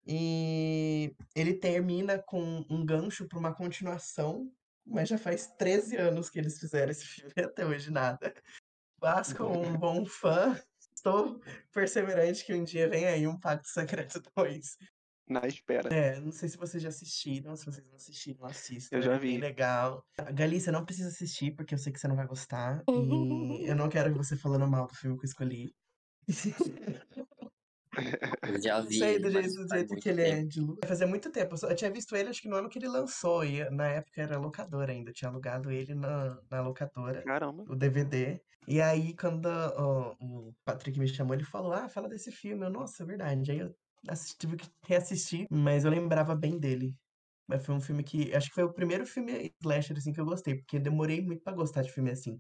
E 0.06 1.16
ele 1.36 1.54
termina 1.54 2.22
com 2.22 2.66
um 2.70 2.86
gancho 2.86 3.28
para 3.28 3.38
uma 3.38 3.54
continuação, 3.54 4.52
mas 4.86 5.08
já 5.08 5.18
faz 5.18 5.48
13 5.56 5.98
anos 5.98 6.30
que 6.30 6.40
eles 6.40 6.60
fizeram 6.60 6.92
esse 6.92 7.06
filme 7.06 7.34
até 7.38 7.66
hoje 7.66 7.92
nada. 7.92 8.34
Mas 9.02 9.32
como 9.32 9.62
um 9.62 9.78
bom 9.78 10.06
fã, 10.06 10.60
estou 11.00 11.40
perseverante 11.74 12.46
que 12.46 12.54
um 12.54 12.64
dia 12.64 12.90
vem 12.90 13.06
aí 13.06 13.26
um 13.28 13.40
Pacto 13.40 13.68
Secreto 13.68 14.22
2. 14.36 14.78
Na 15.28 15.48
espera. 15.48 15.94
É, 15.94 16.20
não 16.20 16.32
sei 16.32 16.50
se 16.50 16.58
vocês 16.58 16.82
já 16.82 16.90
assistiram, 16.90 17.56
se 17.56 17.66
vocês 17.66 17.86
não 17.86 17.96
assistiram, 17.96 18.46
assistam. 18.46 18.96
Eu 18.96 19.02
já 19.02 19.14
é 19.14 19.20
vi. 19.20 19.38
legal. 19.38 20.04
Galícia, 20.34 20.72
não 20.72 20.84
precisa 20.84 21.10
assistir, 21.10 21.52
porque 21.56 21.76
eu 21.76 21.78
sei 21.78 21.94
que 21.94 22.00
você 22.00 22.08
não 22.08 22.16
vai 22.16 22.26
gostar. 22.26 22.84
E 22.90 22.90
eu 23.70 23.76
não 23.76 23.90
quero 23.90 24.14
você 24.16 24.36
falando 24.36 24.68
mal 24.68 24.88
do 24.88 24.96
filme 24.96 25.18
que 25.18 25.26
eu 25.26 25.30
escolhi. 25.30 25.76
Eu 28.48 28.62
já 28.62 28.82
vi 28.82 28.98
sei, 28.98 29.20
do 29.20 29.30
jeito, 29.30 29.54
do 29.54 29.70
jeito 29.70 29.90
muito 29.90 30.02
que 30.02 30.10
ele 30.10 30.22
é 30.22 30.36
tempo. 30.36 30.48
de 30.48 30.62
luz. 30.62 30.80
Fazia 30.86 31.08
muito 31.08 31.32
tempo. 31.32 31.56
Eu, 31.62 31.76
tinha 31.76 31.92
visto 31.92 32.16
ele, 32.16 32.30
acho 32.30 32.42
que 32.42 32.50
no 32.50 32.56
ano 32.56 32.70
que 32.70 32.80
ele 32.80 32.88
lançou. 32.88 33.44
E 33.44 33.70
na 33.70 33.88
época 33.88 34.22
era 34.22 34.38
locadora 34.38 34.92
ainda. 34.92 35.10
Eu 35.10 35.14
tinha 35.14 35.30
alugado 35.30 35.72
ele 35.72 35.94
na, 35.94 36.40
na 36.50 36.62
locadora, 36.62 37.22
Caramba. 37.24 37.64
o 37.68 37.76
DVD. 37.76 38.40
E 38.68 38.82
aí, 38.82 39.16
quando 39.16 39.48
ó, 39.48 40.16
o 40.20 40.54
Patrick 40.64 41.00
me 41.00 41.08
chamou, 41.08 41.34
ele 41.34 41.44
falou: 41.44 41.74
Ah, 41.74 41.90
fala 41.90 42.08
desse 42.08 42.32
filme. 42.32 42.66
Eu, 42.66 42.70
nossa, 42.70 43.04
é 43.04 43.06
verdade. 43.06 43.52
Aí 43.52 43.60
eu 43.60 43.76
assisti, 44.08 44.38
tive 44.38 44.58
que 44.58 44.70
reassistir, 44.86 45.48
mas 45.50 45.86
eu 45.86 45.92
lembrava 45.92 46.36
bem 46.36 46.60
dele. 46.60 46.96
Mas 47.48 47.66
foi 47.66 47.76
um 47.76 47.82
filme 47.82 48.04
que. 48.04 48.34
Acho 48.36 48.50
que 48.50 48.56
foi 48.56 48.64
o 48.64 48.74
primeiro 48.74 49.06
filme 49.06 49.52
slasher 49.62 49.98
assim, 49.98 50.14
que 50.14 50.22
eu 50.22 50.26
gostei, 50.26 50.56
porque 50.56 50.78
eu 50.78 50.82
demorei 50.82 51.22
muito 51.22 51.44
pra 51.44 51.54
gostar 51.54 51.82
de 51.82 51.92
filme 51.92 52.12
assim. 52.12 52.40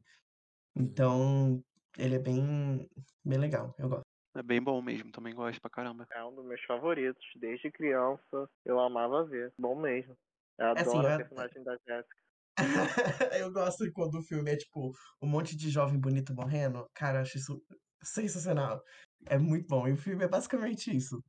Então, 0.75 1.63
ele 1.97 2.15
é 2.15 2.19
bem, 2.19 2.87
bem 3.25 3.39
legal. 3.39 3.73
Eu 3.77 3.89
gosto. 3.89 4.08
É 4.39 4.41
bem 4.41 4.61
bom 4.63 4.81
mesmo, 4.81 5.11
também 5.11 5.35
gosto 5.35 5.59
pra 5.59 5.69
caramba. 5.69 6.07
É 6.13 6.23
um 6.23 6.33
dos 6.33 6.45
meus 6.45 6.63
favoritos. 6.63 7.21
Desde 7.35 7.69
criança, 7.69 8.49
eu 8.63 8.79
amava 8.79 9.25
ver. 9.25 9.51
Bom 9.59 9.75
mesmo. 9.75 10.15
Eu 10.57 10.65
É 10.67 10.69
assim, 10.79 10.81
adoro 10.97 11.07
eu- 11.07 11.13
a 11.13 11.17
personagem 11.17 11.63
da 11.65 11.77
Jéssica. 11.85 12.15
Eu 13.43 13.51
gosto 13.51 13.91
quando 13.93 14.15
o 14.19 14.23
filme 14.23 14.51
é 14.51 14.55
tipo 14.57 14.91
um 15.21 15.27
monte 15.27 15.57
de 15.57 15.69
jovem 15.69 15.99
bonito 15.99 16.33
morrendo. 16.33 16.85
Cara, 16.93 17.17
eu 17.17 17.21
acho 17.23 17.37
isso 17.37 17.61
sensacional. 18.01 18.81
É 19.27 19.37
muito 19.37 19.67
bom. 19.67 19.87
E 19.87 19.91
o 19.91 19.97
filme 19.97 20.23
é 20.23 20.27
basicamente 20.27 20.95
isso. 20.95 21.21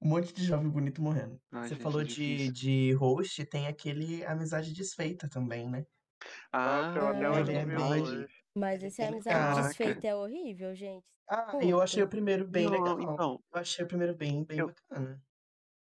Um 0.00 0.08
monte 0.10 0.32
de 0.32 0.44
jovem 0.44 0.70
bonito 0.70 1.02
morrendo. 1.02 1.36
Ai, 1.52 1.68
Você 1.68 1.74
gente, 1.74 1.82
falou 1.82 2.00
é 2.00 2.04
de, 2.04 2.52
de 2.52 2.92
host, 2.94 3.44
tem 3.46 3.66
aquele 3.66 4.24
Amizade 4.24 4.72
Desfeita 4.72 5.28
também, 5.28 5.68
né? 5.68 5.84
Nossa, 6.52 6.98
eu 6.98 7.08
até 7.08 7.26
Ah, 7.26 7.40
ele 7.40 7.52
é 7.52 7.64
vi 7.64 7.76
bem- 7.76 8.02
hoje. 8.02 8.26
Mas 8.54 8.82
esse 8.82 9.02
amizade 9.02 9.38
legal. 9.38 9.62
desfeita 9.64 10.06
é 10.06 10.14
horrível, 10.14 10.74
gente. 10.74 11.10
Ah, 11.28 11.58
eu 11.62 11.80
achei 11.80 12.02
o 12.02 12.06
Puta. 12.06 12.16
primeiro 12.16 12.46
bem 12.46 12.64
Não, 12.64 12.70
legal. 12.70 13.00
então, 13.00 13.42
Eu 13.52 13.60
achei 13.60 13.84
o 13.84 13.88
primeiro 13.88 14.14
bem, 14.14 14.44
bem 14.44 14.58
Eu- 14.58 14.66
bacana. 14.66 15.22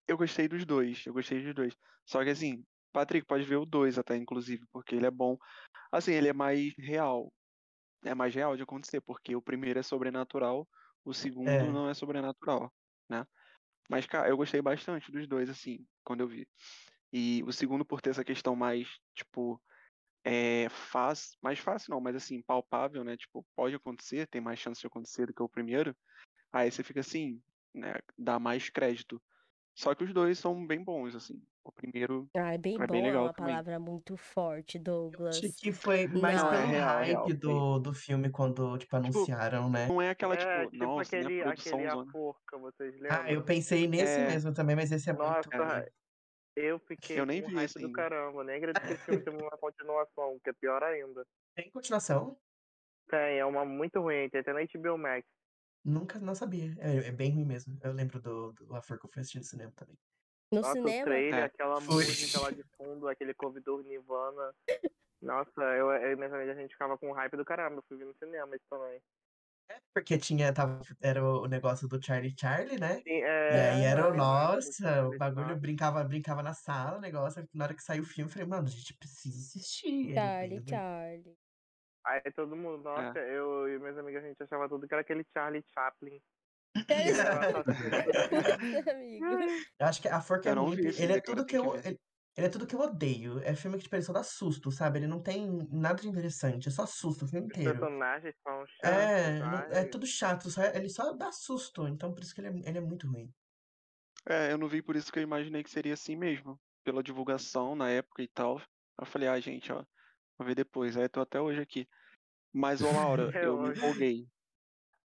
eu 0.06 0.16
gostei 0.16 0.48
dos 0.48 0.64
dois. 0.64 1.04
Eu 1.06 1.12
gostei 1.12 1.42
dos 1.42 1.54
dois. 1.54 1.74
Só 2.06 2.22
que 2.22 2.30
assim, 2.30 2.64
Patrick, 2.92 3.26
pode 3.26 3.44
ver 3.44 3.56
o 3.56 3.64
dois 3.66 3.98
até, 3.98 4.16
inclusive, 4.16 4.66
porque 4.70 4.94
ele 4.94 5.06
é 5.06 5.10
bom. 5.10 5.36
Assim, 5.92 6.12
ele 6.12 6.28
é 6.28 6.32
mais 6.32 6.74
real. 6.78 7.32
É 8.04 8.14
mais 8.14 8.34
real 8.34 8.56
de 8.56 8.62
acontecer, 8.64 9.00
porque 9.02 9.36
o 9.36 9.42
primeiro 9.42 9.78
é 9.80 9.82
sobrenatural, 9.82 10.68
o 11.04 11.14
segundo 11.14 11.50
É. 11.50 11.72
não 11.72 11.88
é 11.88 11.94
sobrenatural, 11.94 12.72
né? 13.08 13.26
Mas, 13.90 14.06
cara, 14.06 14.28
eu 14.28 14.36
gostei 14.36 14.62
bastante 14.62 15.12
dos 15.12 15.26
dois, 15.28 15.50
assim, 15.50 15.86
quando 16.04 16.20
eu 16.22 16.28
vi. 16.28 16.48
E 17.12 17.42
o 17.44 17.52
segundo, 17.52 17.84
por 17.84 18.00
ter 18.02 18.10
essa 18.10 18.24
questão 18.24 18.56
mais, 18.56 18.88
tipo, 19.14 19.62
é 20.24 20.68
fácil, 20.70 21.38
mais 21.42 21.58
fácil 21.58 21.92
não, 21.92 22.00
mas 22.00 22.16
assim, 22.16 22.42
palpável, 22.42 23.04
né? 23.04 23.16
Tipo, 23.16 23.46
pode 23.56 23.74
acontecer, 23.76 24.26
tem 24.28 24.40
mais 24.40 24.58
chance 24.60 24.80
de 24.80 24.86
acontecer 24.86 25.26
do 25.26 25.34
que 25.34 25.42
o 25.42 25.48
primeiro. 25.48 25.96
Aí 26.52 26.70
você 26.70 26.84
fica 26.84 27.00
assim, 27.00 27.42
né? 27.74 27.94
Dá 28.18 28.38
mais 28.40 28.70
crédito. 28.70 29.22
Só 29.76 29.94
que 29.94 30.04
os 30.04 30.14
dois 30.14 30.38
são 30.38 30.66
bem 30.66 30.84
bons, 30.84 31.14
assim. 31.16 31.42
O 31.64 31.72
primeiro 31.72 32.30
Ah, 32.34 32.52
é 32.54 32.58
bem 32.58 32.78
É 32.80 32.86
bom, 32.86 32.88
bem 32.88 33.02
é 33.06 33.12
legal 33.12 33.28
uma 33.28 33.32
também. 33.32 33.62
palavra 33.62 33.78
muito 33.78 34.16
forte, 34.16 34.78
Douglas. 34.78 35.44
achei 35.44 35.52
que 35.52 35.72
foi 35.72 36.06
mais 36.08 36.42
Não, 36.42 36.52
é 36.52 36.64
pelo 36.64 36.66
real, 36.66 36.92
é 36.98 37.04
real, 37.04 37.30
hype 37.30 37.34
do, 37.34 37.78
do 37.78 37.92
filme 37.94 38.30
quando, 38.30 38.76
tipo, 38.78 38.94
anunciaram, 38.96 39.68
né? 39.70 39.88
não 39.88 40.00
é 40.00 40.10
aquela, 40.10 40.36
É, 40.36 40.36
tipo, 40.36 40.70
tipo 40.70 41.00
nossa, 41.00 41.18
né? 41.18 41.30
aquele, 41.30 41.42
Produção 41.42 41.84
aquele 41.84 41.88
A. 41.88 41.96
Porca, 42.10 42.58
vocês 42.58 42.94
lembram? 43.00 43.24
Ah, 43.24 43.30
eu 43.32 43.44
pensei 43.44 43.86
nesse 43.88 44.20
É. 44.20 44.22
mesmo 44.22 44.52
também, 44.54 44.76
mas 44.76 44.90
esse 44.92 45.10
é 45.10 45.12
muito 45.12 45.50
Nossa, 45.50 45.50
ruim. 45.50 45.84
Eu 46.56 46.78
fiquei 46.80 47.18
Eu 47.18 47.26
nem 47.26 47.42
com 47.42 47.48
vi 47.48 47.54
hype 47.54 47.64
esse 47.66 47.78
do 47.78 47.86
ainda. 47.86 47.96
caramba. 47.96 48.44
Nem 48.44 48.56
acredito 48.56 48.86
que 48.86 48.92
esse 48.92 49.04
filme 49.04 49.22
teve 49.24 49.36
uma 49.36 49.56
continuação, 49.58 50.38
que 50.42 50.50
é 50.50 50.52
pior 50.52 50.82
ainda. 50.82 51.26
Tem 51.54 51.70
continuação? 51.70 52.38
Tem, 53.08 53.38
é 53.38 53.44
uma 53.44 53.64
muito 53.64 54.00
ruim, 54.00 54.28
tem 54.30 54.40
até 54.40 54.52
na 54.52 54.60
HBO 54.60 54.96
Max. 54.98 55.26
Nunca, 55.84 56.18
não 56.18 56.34
sabia. 56.34 56.74
É, 56.78 57.08
é 57.08 57.12
bem 57.12 57.32
ruim 57.34 57.44
mesmo. 57.44 57.76
Eu 57.82 57.92
lembro 57.92 58.20
do, 58.20 58.52
do 58.52 58.74
A 58.74 58.80
Flor 58.82 58.98
que 59.00 59.06
eu 59.06 59.10
fui 59.10 59.20
assistir 59.20 59.38
no 59.38 59.44
cinema 59.44 59.72
também. 59.76 59.96
No 60.52 60.60
Nossa, 60.60 60.78
o 60.78 60.82
cinema, 60.82 61.04
trailer, 61.06 61.40
É. 61.40 61.42
aquela 61.44 61.80
Foi. 61.80 61.94
música 62.04 62.40
lá 62.40 62.50
de 62.50 62.62
fundo, 62.76 63.08
aquele 63.08 63.34
cover 63.34 63.62
do 63.62 63.82
Nirvana. 63.82 64.54
Nossa, 65.20 65.60
eu, 65.76 65.90
eu 65.90 66.12
e 66.12 66.16
minha 66.16 66.28
família, 66.30 66.52
a 66.52 66.56
gente 66.56 66.72
ficava 66.72 66.96
com 66.98 67.12
hype 67.12 67.36
do 67.36 67.44
caramba. 67.44 67.76
Eu 67.76 67.84
fui 67.88 67.96
ver 67.96 68.04
no 68.04 68.14
cinema 68.14 68.54
isso 68.54 68.64
também. 68.68 69.00
Porque 69.94 70.18
tinha, 70.18 70.52
tava, 70.52 70.80
era 71.02 71.24
o 71.24 71.46
negócio 71.46 71.88
do 71.88 72.04
Charlie 72.04 72.34
Charlie, 72.38 72.78
né? 72.78 72.96
Sim, 72.96 73.10
E 73.10 73.54
é, 73.54 73.70
aí 73.70 73.82
era, 73.82 74.08
o 74.08 74.14
é, 74.14 74.16
nossa, 74.16 75.08
o 75.08 75.14
é, 75.14 75.18
bagulho 75.18 75.58
brincava, 75.58 76.04
brincava 76.04 76.42
na 76.42 76.54
sala, 76.54 76.98
o 76.98 77.00
negócio. 77.00 77.46
Na 77.52 77.64
hora 77.64 77.74
que 77.74 77.82
saiu 77.82 78.02
o 78.02 78.06
filme, 78.06 78.30
eu 78.30 78.32
falei, 78.32 78.48
mano, 78.48 78.66
a 78.66 78.70
gente 78.70 78.96
precisa 78.96 79.38
assistir. 79.38 80.10
Ele 80.10 80.18
é 80.18 80.20
Charlie, 80.20 80.60
bem- 80.60 80.68
Charlie. 80.68 81.36
Aí 82.04 82.20
todo 82.34 82.56
mundo, 82.56 82.82
nossa, 82.82 83.20
eu 83.20 83.68
e 83.68 83.78
meus 83.78 83.96
amigos, 83.96 84.24
a 84.24 84.26
gente 84.26 84.42
achava 84.42 84.68
tudo 84.68 84.88
que 84.88 84.94
era 84.94 85.02
aquele 85.02 85.24
Charlie 85.32 85.62
Chaplin. 85.72 86.20
Amigo. 88.90 89.26
Eu 89.78 89.86
acho 89.86 90.02
que 90.02 90.08
a 90.08 90.20
Forca 90.20 90.50
é 90.50 90.54
muito. 90.54 90.86
Ele 90.86 91.12
é 91.12 91.20
tudo 91.20 91.44
que 91.44 91.56
eu. 91.56 91.76
Ele, 91.76 91.98
ele 92.36 92.46
é 92.46 92.50
tudo 92.50 92.66
que 92.66 92.74
eu 92.74 92.80
odeio. 92.80 93.38
É 93.40 93.54
filme 93.54 93.76
que 93.76 93.84
tipo, 93.84 93.94
ele 93.96 94.02
só 94.02 94.12
dá 94.12 94.22
susto, 94.22 94.70
sabe? 94.70 94.98
Ele 94.98 95.06
não 95.06 95.22
tem 95.22 95.46
nada 95.70 96.00
de 96.00 96.08
interessante, 96.08 96.68
é 96.68 96.70
só 96.70 96.86
susto 96.86 97.24
o 97.24 97.28
filme 97.28 97.46
Os 97.46 97.52
inteiro. 97.52 97.80
personagens 97.80 98.34
são 98.42 98.66
chatos. 98.66 98.82
É, 98.90 99.38
não- 99.40 99.58
é 99.58 99.64
ai. 99.80 99.88
tudo 99.88 100.06
chato, 100.06 100.50
só, 100.50 100.62
ele 100.64 100.88
só 100.88 101.12
dá 101.12 101.30
susto, 101.30 101.86
então 101.86 102.12
por 102.14 102.22
isso 102.22 102.34
que 102.34 102.40
ele 102.40 102.48
é, 102.48 102.68
ele 102.68 102.78
é 102.78 102.80
muito 102.80 103.06
ruim. 103.06 103.30
É, 104.28 104.52
eu 104.52 104.58
não 104.58 104.68
vi 104.68 104.80
por 104.82 104.94
isso 104.96 105.12
que 105.12 105.18
eu 105.18 105.22
imaginei 105.22 105.62
que 105.62 105.70
seria 105.70 105.94
assim 105.94 106.16
mesmo. 106.16 106.60
Pela 106.84 107.02
divulgação 107.02 107.74
na 107.76 107.90
época 107.90 108.22
e 108.22 108.28
tal. 108.28 108.60
Eu 108.98 109.06
falei, 109.06 109.28
ah, 109.28 109.38
gente, 109.38 109.72
ó, 109.72 109.84
vou 110.38 110.46
ver 110.46 110.54
depois. 110.54 110.96
Aí 110.96 111.08
tô 111.08 111.20
até 111.20 111.40
hoje 111.40 111.60
aqui. 111.60 111.88
Mas, 112.52 112.82
ô 112.82 112.90
Laura, 112.90 113.30
É 113.36 113.46
eu 113.46 113.58
me 113.58 113.68
hoje. 113.68 113.78
empolguei. 113.78 114.26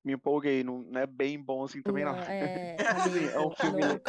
Me 0.04 0.14
empolguei, 0.14 0.64
não, 0.64 0.80
não 0.84 1.02
é 1.02 1.06
bem 1.08 1.42
bom 1.44 1.64
assim 1.64 1.82
também 1.82 2.06
não. 2.06 2.14
Não, 2.14 2.20
é, 2.24 2.78
Assim, 2.90 3.28
é 3.28 3.40
um 3.40 3.52
amigo, 3.60 4.00
filme-. 4.00 4.02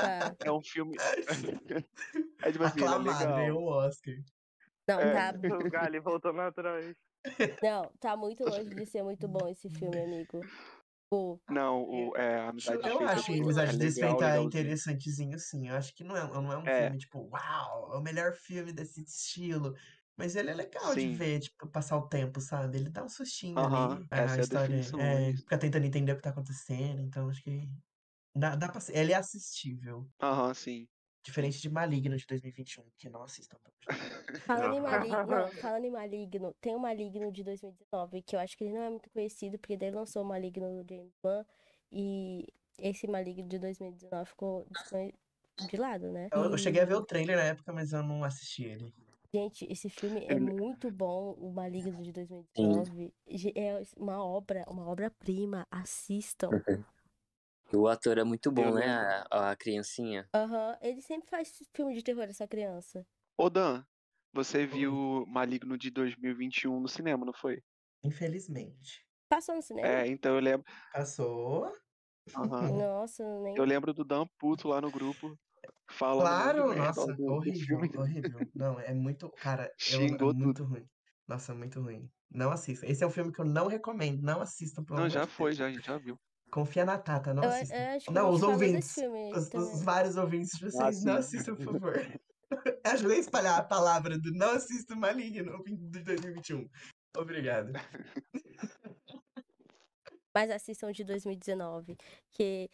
É 0.45 0.53
um 0.53 0.63
filme. 0.63 0.97
é 2.43 2.53
tipo 2.53 2.65
assim, 2.65 2.83
é 2.83 2.89
Aclamado, 2.89 3.35
ganhou 3.35 3.61
o 3.63 3.69
Oscar. 3.87 4.15
Não, 4.87 5.07
É. 5.07 5.09
tá, 5.09 5.33
O 5.61 5.67
Gali 5.69 6.01
voltando 6.01 6.41
atrás. 6.41 6.97
não, 7.63 7.93
tá 8.01 8.17
muito 8.17 8.45
longe 8.47 8.71
de 8.71 8.87
ser 8.87 9.03
muito 9.05 9.29
bom 9.29 9.49
esse 9.49 9.71
filme, 9.71 10.03
amigo. 10.03 10.51
Pô, 11.11 11.41
Não, 11.49 11.83
o, 11.83 12.17
é, 12.17 12.41
a 12.41 12.49
Amizade 12.51 12.83
Eu 12.83 12.83
Desfeita 12.83 13.07
acho 13.07 13.27
muito 13.27 13.43
que 13.43 13.43
Amizade 13.43 13.75
é 13.75 13.77
legal, 13.77 14.23
Desfeita 14.23 14.27
é 14.27 14.43
interessantezinho, 14.43 15.39
sim. 15.39 15.69
Eu 15.69 15.77
acho 15.77 15.95
que 15.95 16.05
não 16.05 16.15
é, 16.17 16.21
não 16.31 16.53
é 16.53 16.59
um 16.59 16.67
É. 16.67 16.69
filme, 16.71 16.99
tipo, 16.99 17.21
uau, 17.33 17.95
é 17.95 17.97
o 17.99 18.03
melhor 18.03 18.35
filme 18.35 18.71
desse 18.73 19.03
estilo. 19.03 19.75
Mas 20.17 20.37
ele 20.37 20.51
é 20.51 20.55
legal 20.55 20.95
de 20.97 21.09
Sim. 21.09 21.09
ver, 21.09 21.41
tipo, 21.41 21.69
passar 21.71 21.97
o 21.97 22.09
tempo, 22.09 22.41
sabe? 22.41 22.77
Ele 22.79 22.91
dá 22.91 23.03
um 23.05 23.09
sustinho 23.09 23.63
Aham, 23.63 24.05
ali. 24.05 24.11
essa 24.11 24.41
é 24.41 24.45
a 24.45 24.47
história 24.47 24.47
definição, 24.47 25.03
é, 25.07 25.31
é 25.31 25.35
fica 25.35 25.59
tentando 25.59 25.85
entender 25.87 26.13
o 26.13 26.17
que 26.17 26.23
tá 26.23 26.31
acontecendo, 26.31 27.01
então 27.01 27.29
acho 27.29 27.43
que 27.43 27.69
dá, 28.37 28.57
dá 28.57 28.69
pra, 28.71 28.81
ele 28.93 29.13
é 29.13 29.17
assistível. 29.17 30.11
Aham, 30.21 30.55
sim. 30.55 30.89
Diferente 31.29 31.61
de 31.61 31.69
Maligno 31.69 32.17
de 32.17 32.25
2021, 32.27 32.85
que 32.97 33.11
não 33.11 33.23
assistam. 33.23 33.59
falando 34.47 34.75
em 34.75 34.81
maligno, 34.81 35.27
não, 35.27 35.51
falando 35.53 35.85
em 35.85 35.91
maligno, 35.91 36.55
tem 36.59 36.75
o 36.75 36.79
maligno 36.79 37.31
de 37.31 37.45
2019, 37.45 38.23
que 38.23 38.35
eu 38.35 38.41
acho 38.41 38.57
que 38.57 38.65
ele 38.65 38.73
não 38.73 38.83
é 38.83 38.89
muito 38.89 39.11
conhecido, 39.11 39.59
porque 39.59 39.77
daí 39.77 39.91
lançou 39.91 40.23
o 40.23 40.27
maligno 40.27 40.83
do 40.83 40.89
James 40.89 41.13
Wan, 41.23 41.45
e 41.93 42.47
esse 42.79 43.07
maligno 43.07 43.47
de 43.47 43.59
2019 43.59 44.25
ficou 44.31 44.67
de 45.69 45.77
lado, 45.77 46.11
né? 46.11 46.29
Eu, 46.33 46.45
eu 46.45 46.57
cheguei 46.57 46.81
a 46.81 46.87
ver 46.87 46.95
o 46.95 47.05
trailer 47.05 47.37
na 47.37 47.45
época, 47.45 47.75
mas 47.75 47.93
eu 47.93 48.03
não 48.03 48.25
assisti 48.25 48.65
ele. 48.65 48.95
Gente, 49.35 49.67
esse 49.71 49.91
filme 49.91 50.25
é 50.25 50.41
muito 50.41 50.91
bom, 50.91 51.33
o 51.35 51.53
Maligno 51.53 52.03
de 52.03 52.11
2019. 52.13 53.13
Ge- 53.29 53.53
É 53.55 53.83
uma 53.99 54.25
obra, 54.25 54.65
uma 54.67 54.89
obra-prima. 54.89 55.67
Assistam. 55.71 56.49
E 57.73 57.77
o 57.77 57.89
ator 57.89 58.19
é 58.19 58.25
muito 58.25 58.53
bom, 58.53 58.75
né? 58.75 58.91
A, 59.31 59.51
a 59.53 59.57
criancinha. 59.57 60.31
Aham, 60.33 60.79
ele 60.81 61.03
sempre 61.03 61.29
faz 61.29 61.53
filme 61.75 61.95
de 61.95 62.03
terror, 62.03 62.25
essa 62.25 62.49
criança. 62.49 63.07
Ô 63.37 63.51
Dan, 63.51 63.85
você 64.33 64.65
viu 64.65 65.25
Maligno 65.27 65.77
de 65.77 65.91
2021 65.91 66.79
no 66.79 66.87
cinema, 66.89 67.25
não 67.27 67.33
foi? 67.33 67.63
Infelizmente. 68.03 69.07
Passou 69.29 69.55
no 69.55 69.63
cinema? 69.63 69.95
É, 69.95 70.07
então 70.09 70.35
eu 70.35 70.41
lembro. 70.41 70.65
Passou. 70.93 71.73
Aham. 72.35 72.71
Nossa, 72.77 73.25
nem. 73.41 73.57
Eu 73.57 73.65
lembro 73.67 73.95
do 73.95 74.05
Dan 74.05 74.27
puto 74.39 74.69
lá 74.69 74.81
no 74.81 74.91
grupo, 74.91 75.39
de 76.55 76.65
Claro, 76.65 76.65
merda 76.65 77.07
nossa, 77.07 77.17
do, 77.17 77.25
horrível, 77.27 77.91
horrível. 77.95 78.51
Não, 78.55 78.79
é 78.81 78.93
muito, 78.95 79.31
cara, 79.39 79.73
eu, 79.87 80.17
é 80.19 80.19
Xingou 80.19 80.33
muito 80.33 80.63
tudo. 80.63 80.65
ruim. 80.65 80.89
Nossa, 81.27 81.55
muito 81.55 81.81
ruim. 81.81 82.11
Não 82.31 82.51
assista. 82.51 82.87
Esse 82.87 83.05
é 83.05 83.07
um 83.07 83.11
filme 83.11 83.33
que 83.33 83.41
eu 83.41 83.45
não 83.45 83.67
recomendo. 83.69 84.23
Não 84.23 84.41
assistam, 84.41 84.85
pelo 84.85 84.99
Não, 84.99 85.09
já 85.09 85.27
foi, 85.27 85.55
já, 85.55 85.67
a 85.67 85.73
gente 85.73 85.87
já 85.87 85.97
viu. 85.97 86.21
Confia 86.51 86.85
na 86.85 86.99
Tata, 86.99 87.35
não 87.35 87.43
Eu, 87.45 87.51
assistam. 87.51 87.77
eu 87.77 87.97
acho 87.97 88.07
que 88.07 88.13
Não, 88.13 88.31
os 88.31 88.43
ouvintes, 88.43 88.95
filme 88.95 89.31
os, 89.33 89.37
os 89.45 89.49
também. 89.51 89.85
vários 89.85 90.17
ouvintes, 90.17 90.59
vocês 90.59 91.05
não 91.05 91.17
Assistam. 91.17 91.55
por 91.57 91.65
favor. 91.65 92.21
Ajudei 92.85 93.17
a 93.19 93.21
espalhar 93.21 93.59
a 93.59 93.63
palavra 93.63 94.19
do 94.19 94.33
não 94.33 94.51
assista 94.53 94.95
o 94.95 94.97
Maligno 94.97 95.63
de 95.65 96.01
2021. 96.03 96.69
Obrigado. 97.17 97.73
Mas 100.35 100.51
assistam 100.51 100.93
de 100.93 101.05
2019. 101.05 101.97
Que. 102.31 102.71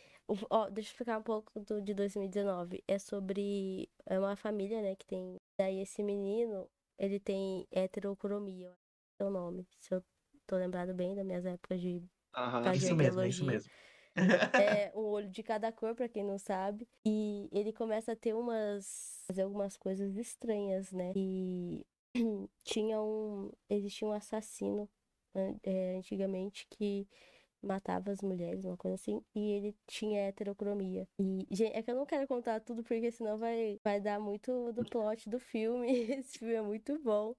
Ó, 0.50 0.68
deixa 0.70 0.88
eu 0.90 0.92
explicar 0.92 1.18
um 1.18 1.22
pouco 1.22 1.60
do 1.60 1.80
de 1.80 1.94
2019. 1.94 2.82
É 2.87 2.98
sobre. 2.98 3.88
É 4.06 4.18
uma 4.18 4.37
família, 4.37 4.82
né? 4.82 4.94
Que 4.96 5.06
tem. 5.06 5.40
Daí 5.58 5.80
esse 5.80 6.02
menino, 6.02 6.68
ele 6.98 7.18
tem 7.18 7.66
heterocromia. 7.70 8.66
eu 8.68 8.72
acho 8.72 8.78
que 9.16 9.22
É 9.22 9.24
o 9.26 9.30
nome. 9.30 9.66
Se 9.80 9.94
eu 9.94 10.04
tô 10.46 10.56
lembrado 10.56 10.92
bem 10.94 11.14
das 11.14 11.24
minhas 11.24 11.46
épocas 11.46 11.80
de 11.80 12.02
Aham. 12.37 12.64
Faz 12.64 12.83
Isso 12.83 12.97
mesmo, 12.97 13.20
é 13.20 13.29
isso 13.29 13.44
mesmo. 13.44 13.70
É 14.61 14.92
um 14.94 15.01
olho 15.01 15.29
de 15.29 15.42
cada 15.42 15.73
cor, 15.73 15.94
pra 15.94 16.09
quem 16.09 16.23
não 16.23 16.38
sabe. 16.38 16.87
E 17.05 17.49
ele 17.53 17.73
começa 17.73 18.12
a 18.12 18.16
ter 18.16 18.35
umas. 18.35 19.25
fazer 19.27 19.42
algumas 19.42 19.77
coisas 19.77 20.16
estranhas, 20.16 20.92
né? 20.92 21.12
E 21.16 21.85
tinha 22.64 23.01
um. 23.01 23.51
Existia 23.68 24.07
um 24.07 24.12
assassino 24.12 24.88
é, 25.64 25.97
antigamente 25.97 26.66
que 26.70 27.09
matava 27.62 28.11
as 28.11 28.20
mulheres, 28.20 28.64
uma 28.64 28.77
coisa 28.77 28.94
assim. 28.94 29.20
E 29.35 29.53
ele 29.53 29.75
tinha 29.87 30.29
heterocromia. 30.29 31.09
E, 31.18 31.47
gente, 31.51 31.75
é 31.77 31.83
que 31.83 31.90
eu 31.90 31.97
não 31.97 32.07
quero 32.07 32.27
contar 32.29 32.61
tudo, 32.61 32.83
porque 32.83 33.11
senão 33.11 33.38
vai, 33.38 33.81
vai 33.83 34.01
dar 34.01 34.20
muito 34.20 34.73
do 34.73 34.85
plot 34.85 35.29
do 35.29 35.40
filme. 35.40 35.88
Esse 36.20 36.38
filme 36.38 36.55
é 36.55 36.62
muito 36.62 36.99
bom. 37.03 37.35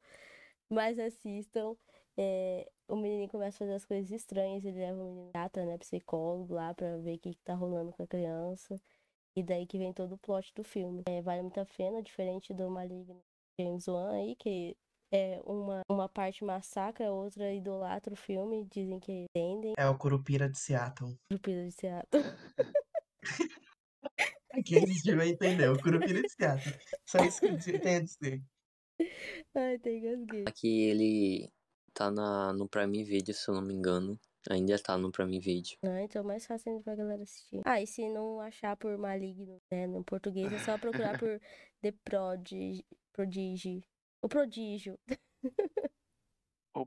Mas 0.70 1.00
assistam. 1.00 1.76
É, 2.18 2.70
o 2.88 2.96
menino 2.96 3.28
começa 3.30 3.58
a 3.58 3.60
fazer 3.60 3.74
as 3.74 3.86
coisas 3.86 4.12
estranhas, 4.12 4.64
ele 4.64 4.80
leva 4.80 5.02
o 5.02 5.06
menino 5.06 5.32
gata, 5.34 5.66
né, 5.66 5.78
psicólogo 5.78 6.54
lá 6.54 6.74
pra 6.74 6.98
ver 6.98 7.16
o 7.16 7.20
que, 7.20 7.34
que 7.34 7.44
tá 7.44 7.54
rolando 7.54 7.92
com 7.92 8.04
a 8.04 8.08
criança. 8.08 8.76
E 9.38 9.44
daí 9.44 9.66
que 9.66 9.78
vem 9.78 9.92
todo 9.92 10.16
o 10.16 10.18
plot 10.18 10.54
do 10.56 10.64
filme. 10.64 11.04
É, 11.08 11.22
vale 11.22 11.42
muito 11.42 11.60
a 11.60 11.66
pena, 11.66 12.02
diferente 12.02 12.54
do 12.54 12.70
Maligno 12.70 13.22
James 13.60 13.88
Wan 13.88 14.12
aí, 14.14 14.36
que 14.36 14.78
é 15.12 15.42
uma, 15.46 15.82
uma 15.90 16.08
parte 16.08 16.44
massacra, 16.44 17.08
a 17.08 17.12
outra 17.12 17.54
idolatra 17.54 18.14
o 18.14 18.18
filme, 18.18 18.66
dizem 18.72 19.00
que 19.00 19.26
entendem. 19.36 19.74
É 19.78 19.88
o 19.88 19.98
Curupira 19.98 20.50
de 20.50 20.58
Seattle. 20.58 21.18
Estúpido 21.32 21.66
de 21.66 21.72
Seattle. 21.72 22.24
Quem 24.66 24.84
assistiu 24.84 25.18
vai 25.18 25.30
entender, 25.30 25.70
o 25.70 25.82
Curupira 25.82 26.22
de 26.22 26.30
Seattle. 26.30 26.76
Só 27.06 27.18
isso 27.26 27.42
que 27.42 27.48
eu 27.48 27.82
tenho 27.82 27.98
a 27.98 28.04
dizer. 28.04 28.42
Ai, 29.54 29.78
tem 29.80 30.02
gasguei. 30.02 30.46
Aqui 30.48 30.84
ele 30.84 31.52
tá 31.96 32.12
na, 32.12 32.54
no 32.54 32.68
Prime 32.68 33.04
Video, 33.04 33.34
se 33.34 33.50
eu 33.50 33.56
não 33.56 33.62
me 33.62 33.74
engano. 33.74 34.20
Ainda 34.48 34.78
tá 34.78 34.96
no 34.96 35.12
Prime 35.12 35.40
Video. 35.40 35.76
Ah, 35.84 36.02
então 36.04 36.22
é 36.22 36.26
mais 36.26 36.46
fácil 36.46 36.72
ainda 36.72 36.84
pra 36.84 36.94
galera 36.94 37.24
assistir. 37.24 37.62
Ah, 37.66 37.82
e 37.82 37.88
se 37.88 38.08
não 38.10 38.40
achar 38.40 38.76
por 38.78 38.96
Maligno, 38.96 39.60
né, 39.72 39.88
no 39.88 40.04
português, 40.04 40.54
é 40.54 40.60
só 40.60 40.78
procurar 40.78 41.18
por 41.18 41.42
The 41.82 41.92
Prodigy. 42.04 42.86
Prodigy. 43.12 43.84
O 44.22 44.28
Prodígio. 44.28 45.00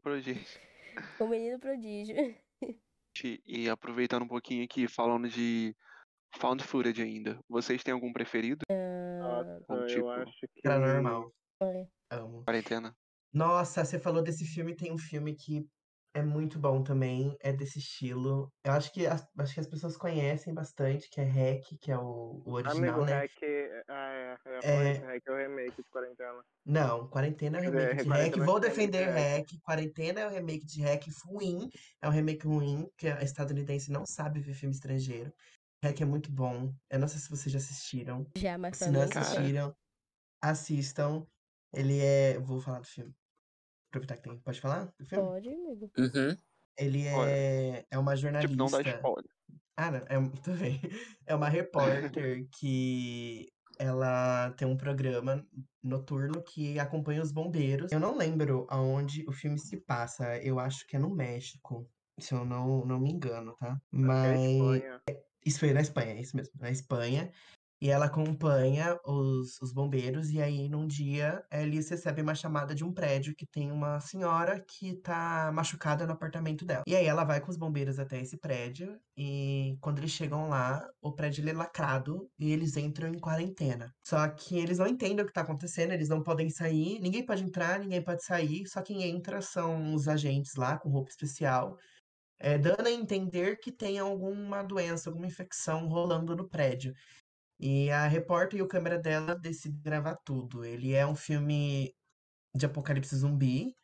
Pra 0.02 0.20
gente. 0.20 0.60
O 1.18 1.26
Menino 1.26 1.58
Prodígio. 1.58 2.14
E 3.46 3.68
aproveitando 3.68 4.22
um 4.22 4.28
pouquinho 4.28 4.64
aqui, 4.64 4.86
falando 4.86 5.28
de 5.28 5.74
found 6.36 6.62
footage 6.62 7.02
ainda. 7.02 7.40
Vocês 7.48 7.82
têm 7.82 7.92
algum 7.94 8.12
preferido? 8.12 8.64
Ah, 8.70 9.60
Nossa, 9.68 9.82
eu 9.82 9.86
tipo, 9.86 10.08
acho 10.10 10.46
que. 10.54 10.62
Paranormal. 10.62 11.32
olha. 11.60 11.90
Amo. 12.10 12.44
Quarentena? 12.44 12.96
Nossa, 13.38 13.84
você 13.84 13.98
falou 14.00 14.20
desse 14.20 14.44
filme, 14.44 14.74
tem 14.74 14.92
um 14.92 14.98
filme 14.98 15.34
que 15.34 15.64
é 16.12 16.22
muito 16.22 16.58
bom 16.58 16.82
também, 16.82 17.36
é 17.40 17.52
desse 17.52 17.78
estilo. 17.78 18.50
Eu 18.64 18.72
acho 18.72 18.92
que 18.92 19.06
as, 19.06 19.24
acho 19.38 19.54
que 19.54 19.60
as 19.60 19.66
pessoas 19.68 19.96
conhecem 19.96 20.52
bastante, 20.52 21.08
que 21.08 21.20
é 21.20 21.24
Hack, 21.24 21.62
que 21.80 21.92
é 21.92 21.96
o, 21.96 22.42
o 22.44 22.52
original, 22.52 22.78
Amigo, 22.78 23.04
né? 23.04 23.12
Hack. 23.12 23.32
Ah, 23.88 24.12
é. 24.12 24.50
Ia 24.50 24.56
É. 24.56 24.60
falar 24.60 24.92
isso, 24.92 25.04
Hack 25.04 25.22
é 25.26 25.30
o 25.30 25.36
remake 25.36 25.82
de 25.82 25.90
quarentena. 25.90 26.44
Não, 26.66 27.08
Quarentena 27.08 27.58
é 27.58 27.60
o 27.60 27.64
É, 27.64 27.92
remake 27.92 28.02
de 28.02 28.08
Hack. 28.08 28.36
Vou 28.44 28.58
é 28.58 28.60
de 28.60 28.68
defender 28.68 29.08
Hack. 29.08 29.46
Quarentena 29.62 30.20
é 30.20 30.26
o 30.26 30.30
remake 30.30 30.66
de 30.66 30.82
Hack. 30.82 31.04
Ruim 31.24 31.70
é 32.02 32.08
um 32.08 32.12
remake 32.12 32.46
ruim, 32.46 32.88
que 32.98 33.06
a 33.06 33.22
estadunidense 33.22 33.92
não 33.92 34.04
sabe 34.04 34.40
ver 34.40 34.54
filme 34.54 34.74
estrangeiro. 34.74 35.32
Hack 35.84 36.00
é 36.00 36.04
muito 36.04 36.32
bom. 36.32 36.72
Eu 36.90 36.98
não 36.98 37.06
sei 37.06 37.20
se 37.20 37.30
vocês 37.30 37.52
já 37.52 37.58
assistiram. 37.58 38.26
Já, 38.36 38.58
mas 38.58 38.78
Se 38.78 38.90
não 38.90 39.02
assistiram, 39.02 39.72
assistam. 40.42 41.24
Ele 41.72 42.00
é. 42.00 42.38
Vou 42.40 42.60
falar 42.60 42.80
do 42.80 42.86
filme. 42.86 43.14
Aproveitar 43.88 44.16
que 44.16 44.22
tem. 44.22 44.38
Pode 44.38 44.60
falar 44.60 44.84
do 44.98 45.06
filme? 45.06 45.24
pode, 45.24 45.48
amigo. 45.48 45.90
Uhum. 45.98 46.36
Ele 46.78 47.06
é, 47.06 47.86
é 47.90 47.98
uma 47.98 48.14
Tipo, 48.14 48.54
não 48.54 48.66
dá 48.66 48.82
jornalista. 48.82 48.96
spoiler. 48.96 49.30
Ah, 49.76 49.90
não, 49.90 49.98
é, 49.98 50.30
tô 50.44 50.52
bem. 50.52 50.80
É 51.26 51.34
uma 51.34 51.48
repórter 51.48 52.46
que 52.58 53.48
ela 53.78 54.50
tem 54.52 54.66
um 54.66 54.76
programa 54.76 55.46
noturno 55.82 56.42
que 56.42 56.78
acompanha 56.78 57.22
os 57.22 57.32
bombeiros. 57.32 57.90
Eu 57.92 58.00
não 58.00 58.16
lembro 58.16 58.66
aonde 58.68 59.24
o 59.28 59.32
filme 59.32 59.58
se 59.58 59.76
passa. 59.78 60.36
Eu 60.38 60.58
acho 60.58 60.86
que 60.86 60.96
é 60.96 60.98
no 60.98 61.14
México, 61.14 61.88
se 62.18 62.34
eu 62.34 62.44
não, 62.44 62.84
não 62.84 63.00
me 63.00 63.10
engano, 63.10 63.54
tá? 63.58 63.80
É 63.92 63.96
Mas 63.96 64.40
Espanha. 64.40 65.02
isso 65.46 65.60
foi 65.60 65.72
na 65.72 65.80
Espanha, 65.80 66.12
é 66.12 66.20
isso 66.20 66.36
mesmo, 66.36 66.52
na 66.60 66.70
Espanha. 66.70 67.32
E 67.80 67.90
ela 67.90 68.06
acompanha 68.06 68.98
os, 69.04 69.60
os 69.62 69.72
bombeiros, 69.72 70.30
e 70.30 70.40
aí 70.42 70.68
num 70.68 70.86
dia 70.86 71.44
eles 71.52 71.88
recebem 71.88 72.24
uma 72.24 72.34
chamada 72.34 72.74
de 72.74 72.84
um 72.84 72.92
prédio 72.92 73.34
que 73.36 73.46
tem 73.46 73.70
uma 73.70 74.00
senhora 74.00 74.60
que 74.60 74.96
tá 75.00 75.50
machucada 75.54 76.06
no 76.06 76.12
apartamento 76.12 76.64
dela. 76.64 76.82
E 76.86 76.96
aí 76.96 77.06
ela 77.06 77.24
vai 77.24 77.40
com 77.40 77.50
os 77.50 77.56
bombeiros 77.56 77.98
até 77.98 78.20
esse 78.20 78.36
prédio, 78.38 78.98
e 79.16 79.76
quando 79.80 79.98
eles 79.98 80.10
chegam 80.10 80.48
lá, 80.48 80.84
o 81.00 81.12
prédio 81.12 81.48
é 81.48 81.52
lacrado 81.52 82.28
e 82.38 82.50
eles 82.52 82.76
entram 82.76 83.08
em 83.08 83.18
quarentena. 83.18 83.92
Só 84.04 84.28
que 84.28 84.58
eles 84.58 84.78
não 84.78 84.86
entendem 84.86 85.24
o 85.24 85.26
que 85.26 85.32
tá 85.32 85.42
acontecendo, 85.42 85.92
eles 85.92 86.08
não 86.08 86.22
podem 86.22 86.50
sair, 86.50 86.98
ninguém 87.00 87.24
pode 87.24 87.44
entrar, 87.44 87.78
ninguém 87.78 88.02
pode 88.02 88.24
sair, 88.24 88.66
só 88.66 88.82
quem 88.82 89.02
entra 89.04 89.40
são 89.40 89.94
os 89.94 90.08
agentes 90.08 90.54
lá 90.56 90.78
com 90.78 90.88
roupa 90.90 91.10
especial. 91.10 91.76
É, 92.40 92.56
dando 92.56 92.86
a 92.86 92.90
entender 92.90 93.58
que 93.58 93.72
tem 93.72 93.98
alguma 93.98 94.62
doença, 94.62 95.10
alguma 95.10 95.26
infecção 95.26 95.88
rolando 95.88 96.36
no 96.36 96.48
prédio. 96.48 96.92
E 97.60 97.90
a 97.90 98.06
repórter 98.08 98.58
e 98.60 98.62
o 98.62 98.68
câmera 98.68 98.98
dela 98.98 99.34
decidem 99.34 99.80
gravar 99.82 100.16
tudo. 100.24 100.64
Ele 100.64 100.92
é 100.94 101.06
um 101.06 101.16
filme 101.16 101.94
de 102.56 102.66
apocalipse 102.66 103.16
zumbi. 103.16 103.74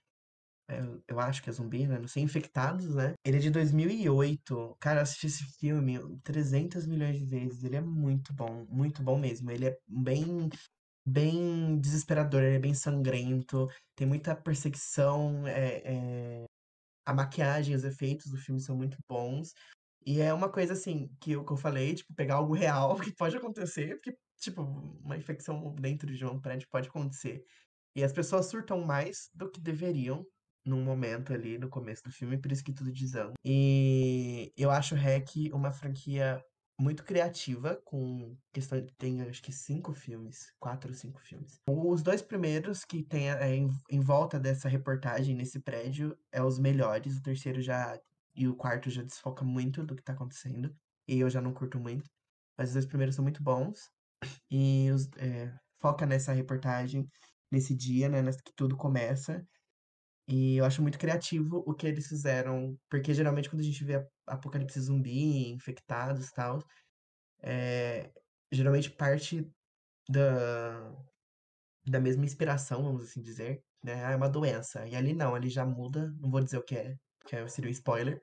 é, 0.69 0.81
Eu 1.09 1.21
acho 1.21 1.43
que 1.43 1.51
é 1.51 1.53
zumbi, 1.53 1.87
né? 1.87 1.99
Não 1.99 2.09
sei, 2.09 2.23
infectados, 2.23 2.95
né? 2.95 3.15
Ele 3.25 3.37
é 3.39 3.41
de 3.41 3.51
2008. 3.51 4.77
Cara, 4.81 5.01
eu 5.01 5.03
assisti 5.03 5.27
esse 5.27 5.45
filme 5.59 5.99
300 6.23 6.87
milhões 6.87 7.19
de 7.19 7.27
vezes. 7.27 7.65
Ele 7.65 7.77
é 7.77 7.81
muito 7.81 8.33
bom, 8.35 8.67
muito 8.69 9.03
bom 9.03 9.19
mesmo. 9.19 9.51
Ele 9.51 9.67
é 9.69 9.79
bem, 9.87 10.49
bem 11.07 11.81
desesperador, 11.81 12.43
ele 12.43 12.57
é 12.57 12.61
bem 12.61 12.75
sangrento. 12.75 13.69
Tem 13.97 14.07
muita 14.07 14.37
perseguição. 14.37 15.47
é- 15.49 15.83
é, 15.85 16.47
A 17.07 17.15
maquiagem, 17.15 17.75
os 17.77 17.85
efeitos 17.85 18.31
do 18.31 18.37
filme 18.39 18.61
são 18.61 18.77
muito 18.77 18.97
bons. 19.09 19.53
E 20.07 20.21
é 20.21 20.33
uma 20.33 20.49
coisa 20.49 20.73
assim, 20.73 21.11
que 21.21 21.33
eu, 21.33 21.45
que 21.45 21.53
eu 21.53 21.57
falei, 21.57 21.95
tipo, 21.95 22.15
pegar 22.15 22.37
algo 22.37 22.55
real 22.55 22.97
que 23.01 23.13
pode 23.13 23.37
acontecer, 23.37 23.97
porque, 23.97 24.17
tipo, 24.39 24.63
uma 24.63 25.17
infecção 25.17 25.75
dentro 25.75 26.15
de 26.15 26.25
um 26.25 26.41
prédio 26.41 26.69
pode 26.71 26.89
acontecer. 26.89 27.45
E 27.97 28.03
as 28.03 28.13
pessoas 28.13 28.47
surtam 28.47 28.81
mais 28.85 29.31
do 29.35 29.51
que 29.51 29.61
deveriam 29.61 30.27
num 30.65 30.83
momento 30.83 31.33
ali 31.33 31.59
no 31.59 31.69
começo 31.69 32.03
do 32.03 32.11
filme, 32.11 32.39
por 32.39 32.51
isso 32.51 32.65
que 32.65 32.73
tudo 32.73 32.91
desanda. 32.91 33.35
E 33.45 34.53
eu 34.57 34.71
acho 34.71 34.95
Hack 34.95 35.31
uma 35.53 35.71
franquia 35.71 36.43
muito 36.79 37.05
criativa, 37.05 37.81
com 37.85 38.37
questão 38.53 38.81
de 38.81 38.93
tem 38.97 39.23
acho 39.23 39.43
que 39.43 39.53
cinco 39.53 39.93
filmes, 39.93 40.53
quatro 40.59 40.91
ou 40.91 40.97
cinco 40.97 41.21
filmes. 41.21 41.61
Os 41.69 42.03
dois 42.03 42.21
primeiros 42.21 42.85
que 42.85 43.03
tem 43.03 43.31
é, 43.31 43.55
em, 43.55 43.69
em 43.91 44.01
volta 44.01 44.41
dessa 44.41 44.69
reportagem 44.69 45.37
nesse 45.37 45.61
prédio 45.61 46.17
é 46.33 46.43
os 46.43 46.59
melhores, 46.59 47.17
o 47.17 47.23
terceiro 47.23 47.61
já 47.61 47.99
e 48.35 48.49
o 48.49 48.57
quarto 48.57 48.91
já 48.91 49.03
desfoca 49.03 49.45
muito 49.45 49.85
do 49.85 49.95
que 49.95 50.03
tá 50.03 50.13
acontecendo. 50.13 50.75
E 51.09 51.21
eu 51.21 51.31
já 51.31 51.41
não 51.41 51.53
curto 51.55 51.79
muito. 51.79 52.11
Mas 52.57 52.69
os 52.69 52.75
dois 52.75 52.87
primeiros 52.87 53.15
são 53.15 53.23
muito 53.23 53.43
bons. 53.43 53.91
E 54.51 54.91
os, 54.91 55.09
é, 55.19 55.55
foca 55.81 56.07
nessa 56.07 56.33
reportagem, 56.33 57.09
nesse 57.51 57.75
dia, 57.75 58.09
né? 58.09 58.23
que 58.33 58.53
tudo 58.57 58.77
começa. 58.77 59.47
E 60.29 60.57
eu 60.57 60.65
acho 60.65 60.83
muito 60.83 60.99
criativo 60.99 61.63
o 61.67 61.75
que 61.75 61.87
eles 61.87 62.07
fizeram. 62.09 62.79
Porque 62.91 63.13
geralmente 63.15 63.51
quando 63.51 63.61
a 63.61 63.65
gente 63.65 63.85
vê 63.85 64.07
apocalipse 64.27 64.81
zumbi, 64.81 65.51
infectados 65.53 66.29
e 66.29 66.35
tal, 66.35 66.59
é, 67.43 68.11
geralmente 68.53 68.91
parte 68.91 69.47
da, 70.09 70.93
da 71.87 72.01
mesma 72.01 72.25
inspiração, 72.25 72.83
vamos 72.83 73.05
assim 73.05 73.23
dizer. 73.23 73.63
Né? 73.83 74.05
Ah, 74.05 74.13
é 74.13 74.17
uma 74.17 74.29
doença. 74.29 74.87
E 74.89 74.97
ali 74.97 75.13
não, 75.15 75.35
ali 75.35 75.51
já 75.51 75.65
muda. 75.67 76.11
Não 76.19 76.31
vou 76.31 76.41
dizer 76.43 76.59
o 76.59 76.65
que 76.65 76.77
é, 76.77 76.97
que 77.27 77.37
é- 77.37 77.49
seria 77.49 77.69
um 77.69 77.73
spoiler. 77.73 78.21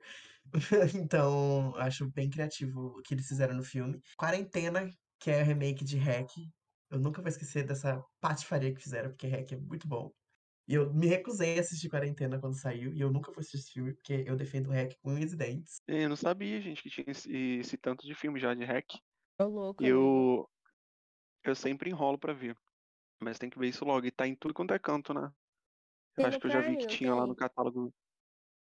então, 1.02 1.74
acho 1.76 2.10
bem 2.12 2.30
criativo 2.30 2.98
o 2.98 3.02
que 3.02 3.14
eles 3.14 3.26
fizeram 3.28 3.54
no 3.56 3.62
filme. 3.64 4.00
Quarentena, 4.18 4.88
que 5.20 5.30
é 5.30 5.42
o 5.42 5.44
remake 5.46 5.84
de 5.84 5.98
Hack. 5.98 6.30
Eu 6.90 6.98
nunca 7.00 7.22
vou 7.22 7.28
esquecer 7.28 7.64
dessa 7.66 8.02
patifaria 8.20 8.74
que 8.74 8.80
fizeram, 8.82 9.10
porque 9.10 9.26
Hack 9.26 9.52
é 9.52 9.56
muito 9.56 9.88
bom. 9.88 10.10
E 10.68 10.74
eu 10.74 10.92
me 10.94 11.06
recusei 11.08 11.58
a 11.58 11.60
assistir 11.62 11.88
Quarentena 11.90 12.40
quando 12.40 12.58
saiu, 12.60 12.92
e 12.94 13.00
eu 13.00 13.10
nunca 13.12 13.32
vou 13.32 13.40
assistir 13.40 13.58
esse 13.58 13.72
filme, 13.72 13.94
porque 13.94 14.24
eu 14.26 14.36
defendo 14.36 14.70
Hack 14.70 14.94
com 15.02 15.12
unhas 15.14 15.32
e 15.32 15.36
dentes. 15.36 15.82
Eu 15.86 16.08
não 16.08 16.16
sabia, 16.16 16.60
gente, 16.60 16.82
que 16.82 16.90
tinha 16.90 17.06
esse, 17.08 17.30
esse 17.58 17.76
tanto 17.76 18.06
de 18.06 18.14
filme 18.14 18.38
já 18.40 18.54
de 18.54 18.64
hack. 18.64 18.94
Ô, 19.38 19.44
louco. 19.46 19.84
Eu, 19.84 20.48
eu 21.44 21.54
sempre 21.54 21.90
enrolo 21.90 22.18
pra 22.18 22.32
ver. 22.32 22.56
Mas 23.22 23.38
tem 23.38 23.50
que 23.50 23.58
ver 23.58 23.68
isso 23.68 23.84
logo. 23.84 24.06
E 24.06 24.10
tá 24.12 24.26
em 24.26 24.36
tudo 24.36 24.54
quanto 24.54 24.74
é 24.74 24.78
canto, 24.80 25.14
né? 25.14 25.32
Tem 26.14 26.24
Eu 26.24 26.28
acho 26.28 26.38
que 26.40 26.46
eu 26.46 26.50
já 26.50 26.62
vi 26.62 26.76
que 26.76 26.86
tinha 26.86 27.14
lá 27.14 27.26
no 27.26 27.36
catálogo. 27.36 27.94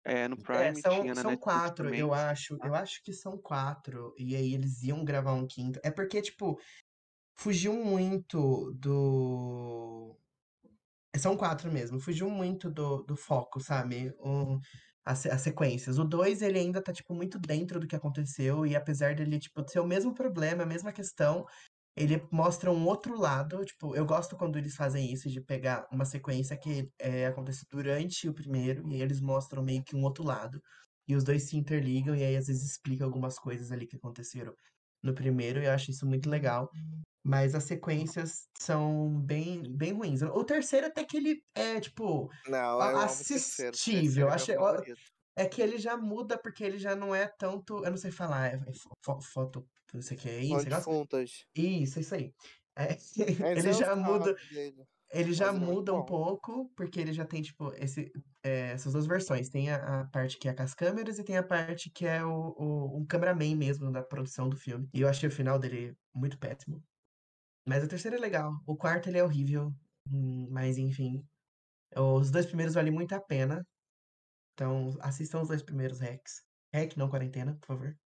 É, 0.05 0.29
no 0.29 0.37
É, 0.53 0.73
Prime, 0.73 0.75
são, 0.75 0.91
tinha 1.01 1.15
na 1.15 1.23
são 1.23 1.31
Netflix 1.31 1.39
quatro, 1.39 1.85
também. 1.85 2.01
eu 2.01 2.13
acho. 2.15 2.59
Eu 2.63 2.75
acho 2.75 3.03
que 3.03 3.13
são 3.13 3.39
quatro. 3.39 4.15
E 4.19 4.35
aí 4.37 4.55
eles 4.55 4.83
iam 4.83 5.05
gravar 5.05 5.33
um 5.35 5.47
quinto. 5.47 5.79
É 5.85 5.91
porque, 5.91 6.21
tipo, 6.23 6.59
fugiu 7.39 7.75
muito 7.75 8.73
do. 8.75 10.19
São 11.17 11.37
quatro 11.37 11.71
mesmo. 11.73 11.99
Fugiu 12.01 12.31
muito 12.31 12.71
do, 12.71 13.03
do 13.03 13.17
foco, 13.17 13.61
sabe? 13.61 14.15
O, 14.19 14.59
as, 15.05 15.27
as 15.27 15.41
sequências. 15.43 15.99
O 15.99 16.05
dois, 16.05 16.41
ele 16.43 16.59
ainda 16.59 16.83
tá, 16.83 16.93
tipo, 16.93 17.15
muito 17.15 17.39
dentro 17.39 17.81
do 17.81 17.87
que 17.89 17.97
aconteceu. 17.97 18.65
E 18.67 18.77
apesar 18.77 19.15
dele, 19.15 19.39
tipo, 19.39 19.67
ser 19.69 19.81
o 19.81 19.87
mesmo 19.87 20.15
problema, 20.15 20.63
a 20.63 20.67
mesma 20.67 20.93
questão, 20.93 21.45
ele 21.97 22.27
mostra 22.33 22.71
um 22.73 22.87
outro 22.87 23.19
lado. 23.19 23.65
Tipo, 23.65 23.95
eu 23.97 24.05
gosto 24.07 24.37
quando 24.37 24.59
eles 24.59 24.75
fazem 24.77 25.13
isso, 25.13 25.29
de 25.31 25.41
pegar 25.43 25.87
uma 25.93 26.05
sequência 26.05 26.57
que 26.59 26.91
é, 26.99 27.27
acontece 27.27 27.65
durante 27.71 28.29
o 28.29 28.35
primeiro, 28.35 28.89
e 28.91 28.95
aí 28.97 29.01
eles 29.03 29.21
mostram 29.21 29.63
meio 29.65 29.83
que 29.85 29.97
um 29.97 30.03
outro 30.05 30.25
lado. 30.25 30.61
E 31.09 31.15
os 31.17 31.25
dois 31.25 31.45
se 31.49 31.57
interligam, 31.57 32.15
e 32.17 32.25
aí 32.25 32.37
às 32.37 32.47
vezes 32.47 32.65
explica 32.73 33.05
algumas 33.05 33.39
coisas 33.39 33.73
ali 33.73 33.87
que 33.87 33.97
aconteceram 33.97 34.55
no 35.03 35.15
primeiro, 35.15 35.61
e 35.61 35.67
eu 35.67 35.73
acho 35.73 35.91
isso 35.91 36.07
muito 36.07 36.29
legal. 36.31 36.69
Mas 37.25 37.55
as 37.55 37.65
sequências 37.65 38.49
são 38.59 39.21
bem, 39.23 39.77
bem 39.77 39.93
ruins. 39.93 40.23
O 40.23 40.45
terceiro 40.45 40.87
até 40.87 41.05
que 41.05 41.17
ele 41.19 41.43
é, 41.55 41.81
tipo, 41.81 42.29
Não, 42.47 43.23
terceiro. 43.27 43.79
Assistível. 43.79 43.93
terceiro 43.93 44.31
é 44.31 44.35
Acho, 44.35 44.53
favorito. 44.53 45.13
é 45.37 45.47
que 45.49 45.63
ele 45.63 45.79
já 45.79 45.97
muda 45.97 46.39
porque 46.41 46.65
ele 46.65 46.79
já 46.79 46.95
não 46.97 47.15
é 47.15 47.29
tanto. 47.39 47.85
Eu 47.85 47.91
não 47.91 47.97
sei 47.97 48.11
falar, 48.11 48.49
é, 48.53 48.57
é 48.57 48.73
fo- 48.75 48.91
fo- 49.05 49.21
foto. 49.23 49.67
Não 49.95 50.03
sei 50.03 50.17
o 50.17 50.21
que 50.21 50.29
é 50.29 50.41
isso, 50.43 50.57
negócio? 50.65 50.85
funtas. 50.85 51.31
Isso, 51.55 52.01
isso 52.01 52.15
aí. 52.15 52.33
É, 52.77 52.97
ele 53.59 53.73
já 53.73 53.97
muda. 53.97 54.35
dele. 54.51 54.85
Ele 55.13 55.33
já 55.33 55.53
Mas 55.53 55.57
é 55.57 55.59
muda 55.59 55.93
um 55.93 55.97
bom. 55.99 56.05
pouco, 56.05 56.71
porque 56.77 57.01
ele 57.01 57.13
já 57.13 57.27
tem, 57.27 57.43
tipo, 57.43 57.73
esse, 57.75 58.13
é, 58.45 58.71
essas 58.73 58.93
duas 58.93 59.07
versões. 59.07 59.49
Tem 59.49 59.71
a, 59.71 60.03
a 60.03 60.09
parte 60.09 60.39
que 60.39 60.49
é 60.49 60.55
com 60.55 60.63
as 60.63 60.73
câmeras 60.75 61.19
e 61.19 61.25
tem 61.25 61.37
a 61.37 61.43
parte 61.43 61.91
que 61.91 62.07
é 62.07 62.25
o, 62.25 62.55
o, 62.57 62.99
um 63.01 63.07
cameraman 63.07 63.57
mesmo 63.57 63.91
da 63.91 64.03
produção 64.05 64.49
do 64.49 64.57
filme. 64.57 64.89
E 64.95 65.01
eu 65.01 65.09
achei 65.09 65.29
o 65.29 65.33
final 65.33 65.59
dele 65.59 65.97
muito 66.15 66.39
péssimo. 66.39 66.83
Mas 67.67 67.85
o 67.85 67.89
terceiro 67.89 68.17
é 68.17 68.21
legal. 68.21 68.53
O 68.67 68.77
quarto 68.77 69.09
ele 69.09 69.19
é 69.19 69.25
horrível. 69.25 69.73
Hum, 70.11 70.49
Mas 70.51 70.79
enfim. 70.79 71.25
Os 71.97 72.31
dois 72.31 72.47
primeiros 72.47 72.75
valem 72.75 72.93
muito 72.93 73.15
a 73.15 73.21
pena. 73.21 73.67
Então 74.55 74.97
assistam 75.01 75.43
os 75.43 75.49
dois 75.49 75.63
primeiros 75.63 76.01
hacks. 76.01 76.43
Hack, 76.75 76.97
não 76.97 77.09
quarentena, 77.11 77.57
por 77.59 77.67
favor. 77.67 77.97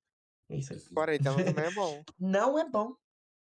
É 0.55 0.59
isso 0.59 0.73
aí. 0.73 0.81
Quarentena 0.95 1.45
também 1.45 1.65
é 1.65 1.71
bom. 1.73 2.05
Não 2.19 2.57
é 2.59 2.69
bom. 2.69 2.95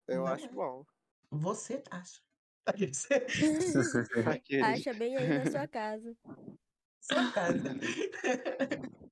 Eu 0.09 0.21
Não 0.21 0.27
acho 0.27 0.47
é. 0.47 0.49
bom. 0.49 0.87
Você 1.31 1.83
acha. 1.91 2.23
Acha 4.65 4.95
bem 4.95 5.17
aí 5.19 5.39
na 5.45 5.51
sua 5.51 5.69
casa. 5.69 6.17
Sua 6.99 7.31
casa. 7.31 7.63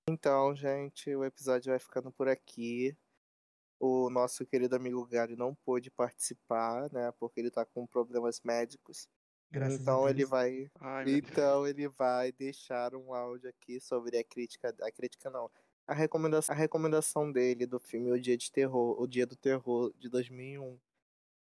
Então, 0.09 0.57
gente, 0.57 1.14
o 1.14 1.22
episódio 1.22 1.70
vai 1.70 1.78
ficando 1.78 2.11
por 2.11 2.28
aqui. 2.28 2.96
O 3.78 4.09
nosso 4.09 4.46
querido 4.46 4.74
amigo 4.74 5.05
Gary 5.07 5.37
não 5.37 5.55
pôde 5.55 5.90
participar, 5.90 6.90
né? 6.90 7.12
Porque 7.18 7.40
ele 7.40 7.50
tá 7.50 7.66
com 7.66 7.87
problemas 7.87 8.40
médicos. 8.40 9.07
Graças 9.50 9.81
a 9.81 9.83
então 9.83 10.09
ele 10.09 10.18
Deus. 10.18 10.31
vai. 10.31 10.70
Ai. 10.81 11.11
Então 11.11 11.66
ele 11.66 11.88
vai 11.88 12.33
deixar 12.33 12.94
um 12.94 13.12
áudio 13.12 13.50
aqui 13.50 13.78
sobre 13.81 14.16
a 14.16 14.24
crítica. 14.24 14.74
A 14.81 14.90
crítica 14.90 15.28
não. 15.28 15.50
A 15.92 15.94
recomendação, 15.94 16.55
a 16.55 16.59
recomendação 16.59 17.31
dele 17.31 17.66
do 17.66 17.78
filme 17.78 18.11
O 18.11 18.18
Dia 18.18 18.35
de 18.35 18.50
Terror, 18.50 18.98
O 18.98 19.07
Dia 19.07 19.26
do 19.26 19.37
Terror 19.37 19.92
de 19.98 20.09
2001. 20.09 20.81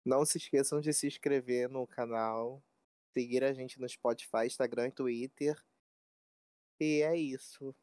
Não 0.05 0.23
se 0.23 0.37
esqueçam 0.37 0.79
de 0.79 0.93
se 0.93 1.07
inscrever 1.07 1.67
no 1.67 1.87
canal, 1.87 2.63
seguir 3.13 3.43
a 3.43 3.51
gente 3.51 3.79
no 3.79 3.89
Spotify, 3.89 4.45
Instagram 4.45 4.89
e 4.89 4.91
Twitter. 4.91 5.59
E 6.79 7.01
é 7.01 7.17
isso. 7.17 7.75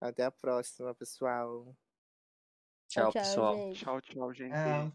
Até 0.00 0.24
a 0.24 0.30
próxima, 0.32 0.92
pessoal. 0.92 1.72
Tchau, 2.88 3.12
pessoal. 3.12 3.56
gente. 3.56 3.78
Tchau, 3.78 4.00
tchau, 4.00 4.34
gente. 4.34 4.54
É, 4.54 4.90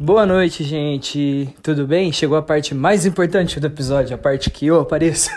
Boa 0.00 0.24
noite, 0.24 0.62
gente. 0.62 1.52
Tudo 1.60 1.84
bem? 1.84 2.12
Chegou 2.12 2.38
a 2.38 2.42
parte 2.42 2.72
mais 2.72 3.04
importante 3.04 3.58
do 3.58 3.66
episódio, 3.66 4.14
a 4.14 4.18
parte 4.18 4.48
que 4.48 4.64
eu 4.64 4.78
apareço. 4.78 5.28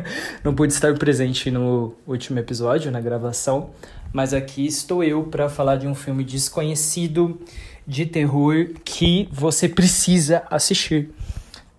Não 0.44 0.54
pude 0.54 0.74
estar 0.74 0.92
presente 0.98 1.50
no 1.50 1.94
último 2.06 2.38
episódio, 2.38 2.92
na 2.92 3.00
gravação, 3.00 3.70
mas 4.12 4.34
aqui 4.34 4.66
estou 4.66 5.02
eu 5.02 5.22
para 5.22 5.48
falar 5.48 5.76
de 5.76 5.86
um 5.86 5.94
filme 5.94 6.22
desconhecido 6.22 7.40
de 7.86 8.04
terror 8.04 8.68
que 8.84 9.26
você 9.32 9.66
precisa 9.66 10.42
assistir. 10.50 11.08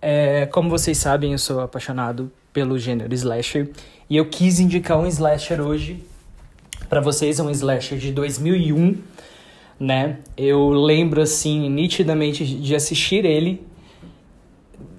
É, 0.00 0.46
como 0.46 0.68
vocês 0.68 0.98
sabem, 0.98 1.30
eu 1.30 1.38
sou 1.38 1.60
apaixonado 1.60 2.28
pelo 2.52 2.76
gênero 2.76 3.14
slasher 3.14 3.70
e 4.10 4.16
eu 4.16 4.26
quis 4.26 4.58
indicar 4.58 4.98
um 4.98 5.06
slasher 5.06 5.60
hoje 5.60 6.02
para 6.88 7.00
vocês, 7.00 7.38
um 7.38 7.48
slasher 7.50 7.98
de 7.98 8.10
2001 8.10 8.96
né? 9.78 10.18
Eu 10.36 10.70
lembro 10.70 11.20
assim 11.20 11.68
nitidamente 11.68 12.44
de 12.44 12.74
assistir 12.74 13.24
ele. 13.24 13.62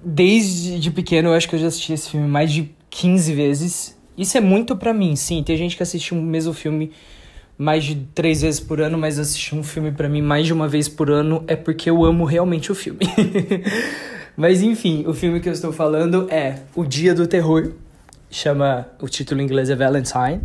Desde 0.02 0.78
de 0.78 0.90
pequeno, 0.90 1.30
eu 1.30 1.34
acho 1.34 1.48
que 1.48 1.54
eu 1.54 1.60
já 1.60 1.68
assisti 1.68 1.92
esse 1.92 2.10
filme 2.10 2.28
mais 2.28 2.52
de 2.52 2.70
15 2.90 3.32
vezes. 3.32 3.98
Isso 4.16 4.36
é 4.36 4.40
muito 4.40 4.76
pra 4.76 4.92
mim, 4.92 5.16
sim. 5.16 5.42
Tem 5.42 5.56
gente 5.56 5.76
que 5.76 5.82
assiste 5.82 6.12
o 6.12 6.16
mesmo 6.20 6.52
filme 6.52 6.92
mais 7.56 7.84
de 7.84 7.94
três 8.14 8.42
vezes 8.42 8.60
por 8.60 8.80
ano, 8.80 8.98
mas 8.98 9.18
assistir 9.18 9.54
um 9.54 9.62
filme 9.62 9.92
pra 9.92 10.08
mim 10.08 10.22
mais 10.22 10.46
de 10.46 10.52
uma 10.52 10.68
vez 10.68 10.88
por 10.88 11.10
ano 11.10 11.44
é 11.46 11.56
porque 11.56 11.88
eu 11.88 12.04
amo 12.04 12.24
realmente 12.24 12.70
o 12.70 12.74
filme. 12.74 13.00
mas 14.36 14.62
enfim, 14.62 15.04
o 15.06 15.14
filme 15.14 15.40
que 15.40 15.48
eu 15.48 15.52
estou 15.52 15.72
falando 15.72 16.28
é 16.30 16.60
O 16.74 16.84
Dia 16.84 17.14
do 17.14 17.26
Terror. 17.26 17.72
Chama, 18.30 18.88
o 19.00 19.08
título 19.08 19.40
em 19.40 19.44
inglês 19.44 19.70
é 19.70 19.76
Valentine. 19.76 20.40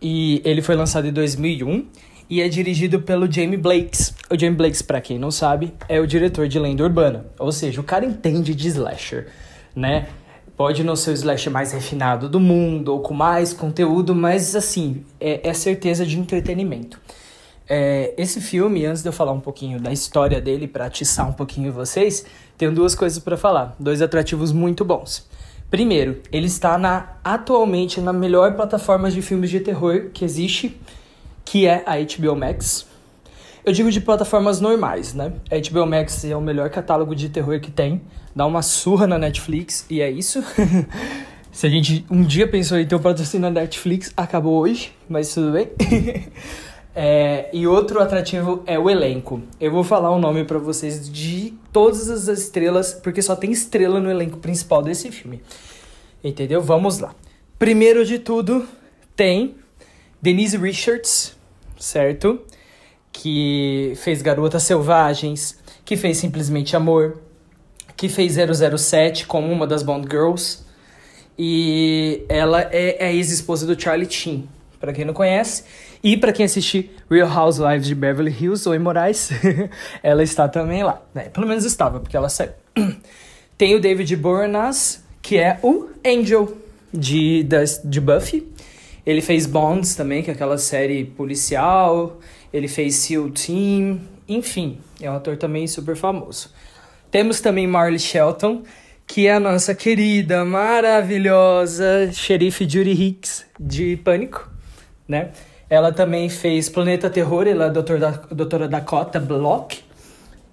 E 0.00 0.42
ele 0.44 0.60
foi 0.60 0.74
lançado 0.74 1.06
em 1.06 1.12
2001 1.12 1.86
e 2.32 2.40
é 2.40 2.48
dirigido 2.48 2.98
pelo 3.02 3.30
Jamie 3.30 3.58
Blakes. 3.58 4.14
O 4.30 4.40
Jamie 4.40 4.56
Blakes, 4.56 4.80
pra 4.80 5.02
quem 5.02 5.18
não 5.18 5.30
sabe, 5.30 5.74
é 5.86 6.00
o 6.00 6.06
diretor 6.06 6.48
de 6.48 6.58
Lenda 6.58 6.82
Urbana. 6.82 7.26
Ou 7.38 7.52
seja, 7.52 7.78
o 7.78 7.84
cara 7.84 8.06
entende 8.06 8.54
de 8.54 8.68
slasher, 8.68 9.28
né? 9.76 10.06
Pode 10.56 10.82
não 10.82 10.96
ser 10.96 11.10
o 11.10 11.12
slasher 11.12 11.52
mais 11.52 11.72
refinado 11.72 12.30
do 12.30 12.40
mundo 12.40 12.88
ou 12.88 13.00
com 13.00 13.12
mais 13.12 13.52
conteúdo, 13.52 14.14
mas 14.14 14.56
assim, 14.56 15.04
é, 15.20 15.46
é 15.46 15.52
certeza 15.52 16.06
de 16.06 16.18
entretenimento. 16.18 16.98
É, 17.68 18.14
esse 18.16 18.40
filme, 18.40 18.86
antes 18.86 19.02
de 19.02 19.10
eu 19.10 19.12
falar 19.12 19.32
um 19.32 19.40
pouquinho 19.40 19.78
da 19.78 19.92
história 19.92 20.40
dele, 20.40 20.66
pra 20.66 20.86
atiçar 20.86 21.28
um 21.28 21.34
pouquinho 21.34 21.70
vocês, 21.70 22.24
tenho 22.56 22.72
duas 22.72 22.94
coisas 22.94 23.18
pra 23.18 23.36
falar, 23.36 23.76
dois 23.78 24.00
atrativos 24.00 24.52
muito 24.52 24.86
bons. 24.86 25.28
Primeiro, 25.70 26.22
ele 26.32 26.46
está 26.46 26.78
na, 26.78 27.14
atualmente 27.22 28.00
na 28.00 28.10
melhor 28.10 28.54
plataforma 28.56 29.10
de 29.10 29.20
filmes 29.20 29.50
de 29.50 29.60
terror 29.60 30.08
que 30.14 30.24
existe, 30.24 30.80
que 31.44 31.66
é 31.66 31.82
a 31.86 31.96
HBO 31.96 32.36
Max. 32.36 32.86
Eu 33.64 33.72
digo 33.72 33.90
de 33.90 34.00
plataformas 34.00 34.60
normais, 34.60 35.14
né? 35.14 35.32
A 35.50 35.56
HBO 35.56 35.86
Max 35.86 36.24
é 36.24 36.36
o 36.36 36.40
melhor 36.40 36.68
catálogo 36.70 37.14
de 37.14 37.28
terror 37.28 37.60
que 37.60 37.70
tem. 37.70 38.02
Dá 38.34 38.44
uma 38.44 38.62
surra 38.62 39.06
na 39.06 39.18
Netflix 39.18 39.86
e 39.88 40.00
é 40.00 40.10
isso. 40.10 40.42
Se 41.52 41.66
a 41.66 41.70
gente 41.70 42.04
um 42.10 42.22
dia 42.22 42.48
pensou 42.48 42.78
em 42.78 42.86
ter 42.86 42.94
um 42.94 42.98
patrocínio 42.98 43.48
na 43.50 43.60
Netflix, 43.60 44.12
acabou 44.16 44.58
hoje, 44.58 44.92
mas 45.08 45.32
tudo 45.32 45.52
bem. 45.52 45.70
É, 46.94 47.48
e 47.54 47.66
outro 47.66 48.00
atrativo 48.00 48.62
é 48.66 48.78
o 48.78 48.90
elenco. 48.90 49.40
Eu 49.58 49.72
vou 49.72 49.82
falar 49.82 50.10
o 50.10 50.18
nome 50.18 50.44
pra 50.44 50.58
vocês 50.58 51.10
de 51.10 51.54
todas 51.72 52.10
as 52.10 52.28
estrelas, 52.28 52.92
porque 52.92 53.22
só 53.22 53.34
tem 53.34 53.50
estrela 53.50 53.98
no 53.98 54.10
elenco 54.10 54.36
principal 54.36 54.82
desse 54.82 55.10
filme. 55.10 55.40
Entendeu? 56.22 56.60
Vamos 56.60 56.98
lá. 56.98 57.14
Primeiro 57.58 58.04
de 58.04 58.18
tudo, 58.18 58.68
tem 59.16 59.54
Denise 60.22 60.56
Richards, 60.56 61.36
certo? 61.76 62.40
Que 63.10 63.92
fez 63.96 64.22
Garotas 64.22 64.62
Selvagens, 64.62 65.58
que 65.84 65.96
fez 65.96 66.18
Simplesmente 66.18 66.76
Amor, 66.76 67.18
que 67.96 68.08
fez 68.08 68.36
007 68.36 69.26
como 69.26 69.50
uma 69.52 69.66
das 69.66 69.82
Bond 69.82 70.08
Girls. 70.08 70.60
E 71.36 72.24
ela 72.28 72.60
é 72.60 73.04
a 73.04 73.12
ex-esposa 73.12 73.66
do 73.66 73.80
Charlie 73.80 74.08
Sheen, 74.08 74.48
pra 74.78 74.92
quem 74.92 75.04
não 75.04 75.12
conhece. 75.12 75.64
E 76.04 76.16
pra 76.16 76.32
quem 76.32 76.46
assistir 76.46 76.94
Real 77.10 77.28
Housewives 77.28 77.88
de 77.88 77.94
Beverly 77.96 78.30
Hills, 78.30 78.68
Oi 78.68 78.78
Moraes, 78.78 79.30
ela 80.04 80.22
está 80.22 80.48
também 80.48 80.84
lá. 80.84 81.02
Né? 81.12 81.30
Pelo 81.30 81.48
menos 81.48 81.64
estava, 81.64 81.98
porque 81.98 82.16
ela 82.16 82.28
saiu. 82.28 82.52
Tem 83.58 83.74
o 83.74 83.80
David 83.80 84.14
Boreanaz, 84.14 85.02
que 85.20 85.36
é 85.36 85.58
o 85.64 85.88
Angel 86.06 86.56
de, 86.92 87.42
das, 87.42 87.80
de 87.84 88.00
Buffy. 88.00 88.52
Ele 89.04 89.20
fez 89.20 89.46
Bonds 89.46 89.94
também, 89.94 90.22
que 90.22 90.30
é 90.30 90.34
aquela 90.34 90.58
série 90.58 91.04
policial. 91.04 92.20
Ele 92.52 92.68
fez 92.68 92.96
SEAL 92.96 93.30
Team. 93.30 94.00
Enfim, 94.28 94.78
é 95.00 95.10
um 95.10 95.16
ator 95.16 95.36
também 95.36 95.66
super 95.66 95.96
famoso. 95.96 96.50
Temos 97.10 97.40
também 97.40 97.66
Marley 97.66 97.98
Shelton, 97.98 98.62
que 99.06 99.26
é 99.26 99.34
a 99.34 99.40
nossa 99.40 99.74
querida, 99.74 100.44
maravilhosa 100.44 102.10
xerife 102.12 102.66
Judy 102.68 102.92
Hicks 102.92 103.44
de 103.58 103.96
Pânico, 103.98 104.50
né? 105.06 105.30
Ela 105.68 105.92
também 105.92 106.28
fez 106.28 106.68
Planeta 106.68 107.10
Terror, 107.10 107.46
ela 107.46 107.64
é 107.64 107.66
a 107.68 107.70
doutora, 107.70 108.22
doutora 108.30 108.68
Dakota 108.68 109.18
Block. 109.18 109.80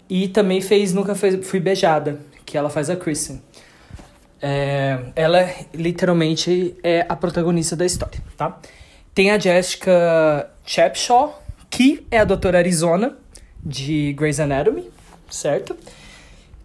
E 0.09 0.27
também 0.27 0.59
fez 0.59 0.93
Nunca 0.93 1.13
Fui 1.13 1.59
Beijada, 1.59 2.19
que 2.45 2.57
ela 2.57 2.69
faz 2.69 2.89
a 2.89 2.95
Kristen. 2.95 3.41
É, 4.41 4.97
ela 5.15 5.49
literalmente 5.73 6.75
é 6.81 7.05
a 7.09 7.15
protagonista 7.15 7.75
da 7.75 7.85
história, 7.85 8.19
tá? 8.37 8.59
Tem 9.13 9.31
a 9.31 9.37
Jessica 9.37 10.49
Chapshaw, 10.65 11.41
que 11.69 12.05
é 12.09 12.19
a 12.19 12.23
doutora 12.23 12.57
Arizona, 12.57 13.17
de 13.63 14.13
Grey's 14.13 14.39
Anatomy, 14.39 14.89
certo? 15.29 15.75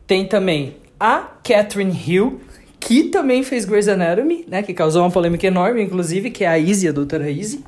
Tem 0.07 0.27
também 0.27 0.77
a 0.99 1.33
Catherine 1.43 1.93
Hill, 1.93 2.41
que 2.79 3.05
também 3.05 3.43
fez 3.43 3.65
Grey's 3.65 3.89
Anatomy, 3.89 4.45
né? 4.47 4.63
Que 4.63 4.73
causou 4.73 5.03
uma 5.03 5.11
polêmica 5.11 5.47
enorme, 5.47 5.83
inclusive, 5.83 6.31
que 6.31 6.45
é 6.45 6.49
a 6.49 6.59
Izzy, 6.59 6.89
a 6.89 6.93
doutora 6.93 7.31
Izzy. 7.31 7.65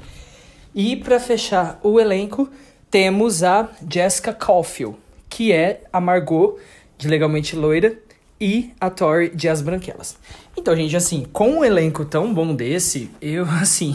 E 0.74 0.94
para 0.96 1.18
fechar 1.18 1.80
o 1.82 1.98
elenco, 1.98 2.48
temos 2.90 3.42
a 3.42 3.68
Jessica 3.90 4.32
Caulfield, 4.32 4.96
que 5.28 5.52
é 5.52 5.80
a 5.92 6.00
Margot, 6.00 6.58
de 6.98 7.08
Legalmente 7.08 7.56
Loira, 7.56 7.96
e 8.40 8.72
a 8.80 8.90
Tori 8.90 9.30
de 9.34 9.48
As 9.48 9.62
Branquelas. 9.62 10.18
Então, 10.56 10.74
gente, 10.76 10.96
assim, 10.96 11.26
com 11.32 11.58
um 11.58 11.64
elenco 11.64 12.04
tão 12.04 12.32
bom 12.32 12.54
desse, 12.54 13.10
eu, 13.20 13.44
assim, 13.60 13.94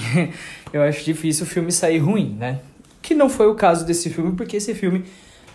eu 0.72 0.82
acho 0.84 1.04
difícil 1.04 1.46
o 1.46 1.50
filme 1.50 1.72
sair 1.72 2.00
ruim, 2.00 2.36
né? 2.38 2.60
Que 3.02 3.14
não 3.14 3.30
foi 3.30 3.48
o 3.48 3.56
caso 3.56 3.86
desse 3.86 4.10
filme, 4.10 4.36
porque 4.36 4.58
esse 4.58 4.74
filme 4.74 5.06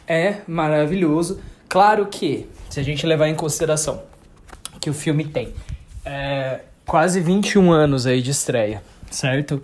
é 0.07 0.39
maravilhoso. 0.47 1.41
Claro 1.69 2.07
que, 2.07 2.47
se 2.69 2.81
a 2.81 2.83
gente 2.83 3.07
levar 3.07 3.29
em 3.29 3.35
consideração 3.35 4.03
que 4.81 4.91
o 4.91 4.95
filme 4.95 5.25
tem 5.25 5.53
é, 6.05 6.61
quase 6.85 7.21
21 7.21 7.73
anos 7.73 8.07
aí 8.07 8.23
de 8.23 8.31
estreia, 8.31 8.83
certo? 9.11 9.63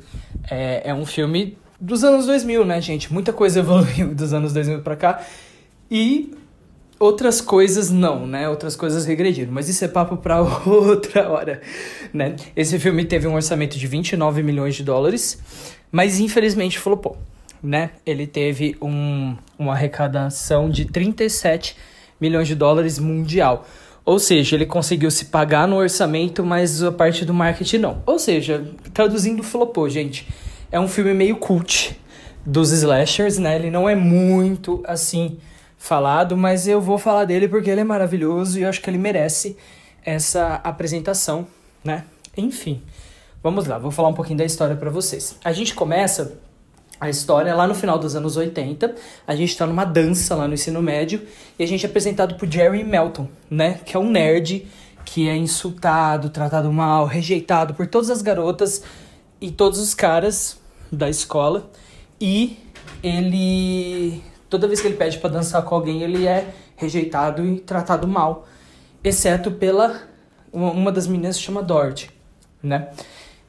É, 0.50 0.90
é 0.90 0.94
um 0.94 1.06
filme 1.06 1.56
dos 1.80 2.02
anos 2.02 2.26
2000, 2.26 2.64
né, 2.64 2.80
gente? 2.80 3.12
Muita 3.12 3.32
coisa 3.32 3.60
evoluiu 3.60 4.14
dos 4.14 4.32
anos 4.32 4.52
2000 4.52 4.80
pra 4.82 4.96
cá. 4.96 5.24
E 5.90 6.34
outras 7.02 7.40
coisas 7.40 7.90
não, 7.90 8.26
né? 8.26 8.48
Outras 8.48 8.76
coisas 8.76 9.04
regrediram. 9.04 9.52
Mas 9.52 9.68
isso 9.68 9.84
é 9.84 9.88
papo 9.88 10.16
pra 10.16 10.40
outra 10.64 11.28
hora, 11.28 11.60
né? 12.12 12.36
Esse 12.54 12.78
filme 12.78 13.04
teve 13.04 13.26
um 13.26 13.34
orçamento 13.34 13.76
de 13.76 13.86
29 13.86 14.42
milhões 14.42 14.76
de 14.76 14.84
dólares, 14.84 15.38
mas 15.90 16.20
infelizmente 16.20 16.78
flopou, 16.78 17.18
né? 17.62 17.90
Ele 18.06 18.26
teve 18.26 18.76
um, 18.80 19.36
uma 19.58 19.72
arrecadação 19.72 20.70
de 20.70 20.84
37 20.84 21.76
milhões 22.20 22.46
de 22.46 22.54
dólares 22.54 22.98
mundial. 23.00 23.66
Ou 24.04 24.18
seja, 24.18 24.56
ele 24.56 24.66
conseguiu 24.66 25.10
se 25.10 25.26
pagar 25.26 25.66
no 25.66 25.76
orçamento, 25.76 26.44
mas 26.44 26.82
a 26.82 26.92
parte 26.92 27.24
do 27.24 27.34
marketing 27.34 27.78
não. 27.78 28.02
Ou 28.06 28.18
seja, 28.18 28.64
traduzindo, 28.94 29.42
flopou, 29.42 29.88
gente. 29.88 30.28
É 30.70 30.78
um 30.78 30.88
filme 30.88 31.12
meio 31.14 31.36
cult 31.36 31.96
dos 32.46 32.70
slashers, 32.70 33.38
né? 33.38 33.56
Ele 33.56 33.70
não 33.70 33.88
é 33.88 33.94
muito 33.94 34.82
assim 34.86 35.38
falado, 35.82 36.36
mas 36.36 36.68
eu 36.68 36.80
vou 36.80 36.96
falar 36.96 37.24
dele 37.24 37.48
porque 37.48 37.68
ele 37.68 37.80
é 37.80 37.84
maravilhoso 37.84 38.56
e 38.56 38.62
eu 38.62 38.68
acho 38.68 38.80
que 38.80 38.88
ele 38.88 38.98
merece 38.98 39.56
essa 40.04 40.60
apresentação, 40.62 41.44
né? 41.82 42.04
Enfim, 42.36 42.80
vamos 43.42 43.66
lá, 43.66 43.78
vou 43.78 43.90
falar 43.90 44.08
um 44.08 44.14
pouquinho 44.14 44.38
da 44.38 44.44
história 44.44 44.76
para 44.76 44.90
vocês. 44.90 45.36
A 45.44 45.52
gente 45.52 45.74
começa 45.74 46.38
a 47.00 47.10
história 47.10 47.52
lá 47.52 47.66
no 47.66 47.74
final 47.74 47.98
dos 47.98 48.14
anos 48.14 48.36
80, 48.36 48.94
a 49.26 49.34
gente 49.34 49.56
tá 49.56 49.66
numa 49.66 49.84
dança 49.84 50.36
lá 50.36 50.46
no 50.46 50.54
ensino 50.54 50.80
médio 50.80 51.20
e 51.58 51.64
a 51.64 51.66
gente 51.66 51.84
é 51.84 51.88
apresentado 51.88 52.36
por 52.36 52.48
Jerry 52.48 52.84
Melton, 52.84 53.26
né? 53.50 53.80
Que 53.84 53.96
é 53.96 53.98
um 53.98 54.08
nerd 54.08 54.64
que 55.04 55.28
é 55.28 55.36
insultado, 55.36 56.30
tratado 56.30 56.72
mal, 56.72 57.06
rejeitado 57.06 57.74
por 57.74 57.88
todas 57.88 58.08
as 58.08 58.22
garotas 58.22 58.84
e 59.40 59.50
todos 59.50 59.80
os 59.80 59.94
caras 59.94 60.60
da 60.92 61.10
escola 61.10 61.68
e 62.20 62.56
ele 63.02 64.22
toda 64.52 64.66
vez 64.66 64.82
que 64.82 64.86
ele 64.86 64.96
pede 64.96 65.16
para 65.16 65.30
dançar 65.30 65.62
com 65.62 65.74
alguém, 65.74 66.02
ele 66.02 66.26
é 66.26 66.52
rejeitado 66.76 67.42
e 67.42 67.58
tratado 67.58 68.06
mal, 68.06 68.46
exceto 69.02 69.50
pela 69.50 70.02
uma 70.52 70.92
das 70.92 71.06
meninas 71.06 71.36
se 71.36 71.42
chama 71.42 71.62
Dorothy, 71.62 72.10
né? 72.62 72.90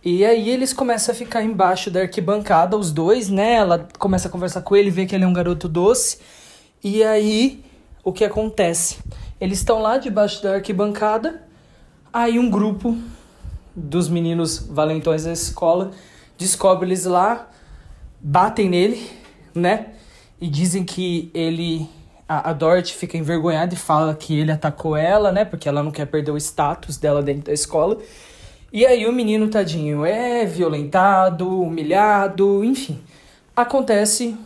E 0.02 0.24
aí 0.24 0.50
eles 0.50 0.72
começam 0.72 1.14
a 1.14 1.18
ficar 1.18 1.44
embaixo 1.44 1.92
da 1.92 2.04
arquibancada, 2.04 2.78
os 2.78 2.90
dois, 2.90 3.28
né? 3.28 3.56
Ela 3.56 3.86
começa 4.00 4.30
a 4.30 4.32
conversar 4.32 4.62
com 4.62 4.78
ele, 4.78 4.90
vê 4.90 5.06
que 5.06 5.14
ele 5.14 5.26
é 5.26 5.28
um 5.28 5.34
garoto 5.34 5.68
doce. 5.68 6.20
E 6.82 7.04
aí, 7.04 7.62
o 8.02 8.14
que 8.14 8.24
acontece? 8.24 9.00
Eles 9.42 9.58
estão 9.60 9.82
lá 9.82 9.98
debaixo 9.98 10.42
da 10.42 10.54
arquibancada, 10.56 11.44
aí 12.14 12.40
um 12.40 12.50
grupo 12.50 12.98
dos 13.76 14.08
meninos 14.08 14.58
valentões 14.58 15.26
da 15.26 15.34
escola 15.34 15.92
descobre 16.38 16.88
eles 16.88 17.04
lá, 17.04 17.50
batem 18.22 18.70
nele, 18.70 19.06
né? 19.54 19.94
E 20.44 20.50
dizem 20.50 20.84
que 20.84 21.32
ele 21.34 21.90
a, 22.28 22.50
a 22.50 22.54
Dorothy 22.54 22.94
fica 22.94 23.18
envergonhada 23.18 23.74
e 23.74 23.78
fala 23.78 24.14
que 24.14 24.38
ele 24.38 24.52
atacou 24.52 24.98
ela, 24.98 25.32
né? 25.32 25.46
Porque 25.46 25.70
ela 25.70 25.82
não 25.82 25.90
quer 25.90 26.06
perder 26.06 26.32
o 26.32 26.38
status 26.38 26.98
dela 26.98 27.24
dentro 27.24 27.44
da 27.44 27.54
escola. 27.54 27.98
E 28.70 28.86
aí 28.86 29.08
o 29.08 29.14
menino 29.14 29.48
tadinho 29.48 30.06
é 30.06 30.46
violentado, 30.46 31.62
humilhado, 31.62 32.62
enfim. 32.62 33.00
Acontece 33.56 34.38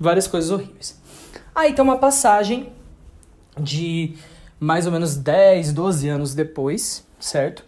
várias 0.00 0.26
coisas 0.26 0.50
horríveis. 0.50 0.98
Aí 1.54 1.74
tem 1.74 1.84
uma 1.84 1.98
passagem 1.98 2.72
de 3.60 4.14
mais 4.58 4.86
ou 4.86 4.92
menos 4.92 5.14
10, 5.14 5.74
12 5.74 6.08
anos 6.08 6.34
depois, 6.34 7.04
certo? 7.20 7.62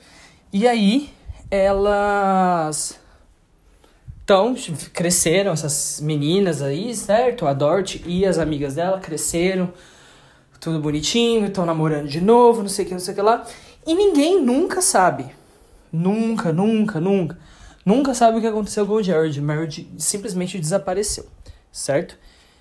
E 0.51 0.67
aí 0.67 1.11
elas 1.51 3.00
então, 4.31 4.55
cresceram 4.93 5.51
essas 5.51 6.01
meninas 6.01 6.63
aí, 6.63 6.95
certo? 6.95 7.49
A 7.49 7.53
Dorothy 7.53 8.01
e 8.07 8.25
as 8.25 8.39
amigas 8.39 8.77
dela 8.77 9.01
cresceram, 9.01 9.73
tudo 10.61 10.79
bonitinho, 10.79 11.47
estão 11.47 11.67
namorando 11.67 12.07
de 12.07 12.21
novo, 12.21 12.63
não 12.63 12.69
sei 12.69 12.85
o 12.85 12.89
que, 12.89 12.95
não 12.95 13.01
sei 13.01 13.13
o 13.13 13.17
que 13.17 13.23
lá. 13.23 13.45
E 13.85 13.93
ninguém 13.93 14.41
nunca 14.41 14.81
sabe. 14.81 15.27
Nunca, 15.93 16.53
nunca, 16.53 17.01
nunca. 17.01 17.37
Nunca 17.85 18.15
sabe 18.15 18.39
o 18.39 18.41
que 18.41 18.47
aconteceu 18.47 18.87
com 18.87 18.93
o 18.93 19.03
Jared. 19.03 19.45
Jared 19.45 19.89
simplesmente 19.99 20.61
desapareceu, 20.61 21.27
certo? 21.73 22.17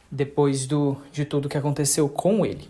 Depois 0.09 0.65
do, 0.65 0.97
de 1.11 1.23
tudo 1.23 1.47
que 1.47 1.57
aconteceu 1.57 2.09
com 2.09 2.43
ele. 2.43 2.67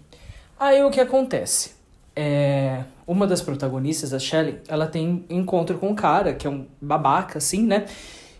Aí 0.60 0.84
o 0.84 0.91
que 0.91 1.00
acontece? 1.00 1.72
É, 2.14 2.84
uma 3.08 3.26
das 3.26 3.41
protagonistas, 3.41 4.14
a 4.14 4.20
Shelley, 4.20 4.60
ela 4.68 4.88
tem 4.88 5.24
encontro 5.30 5.78
com 5.78 5.88
um 5.88 5.95
cara 5.95 6.34
que 6.34 6.45
é 6.45 6.50
um 6.50 6.68
babaca, 6.82 7.38
assim, 7.38 7.64
né? 7.64 7.86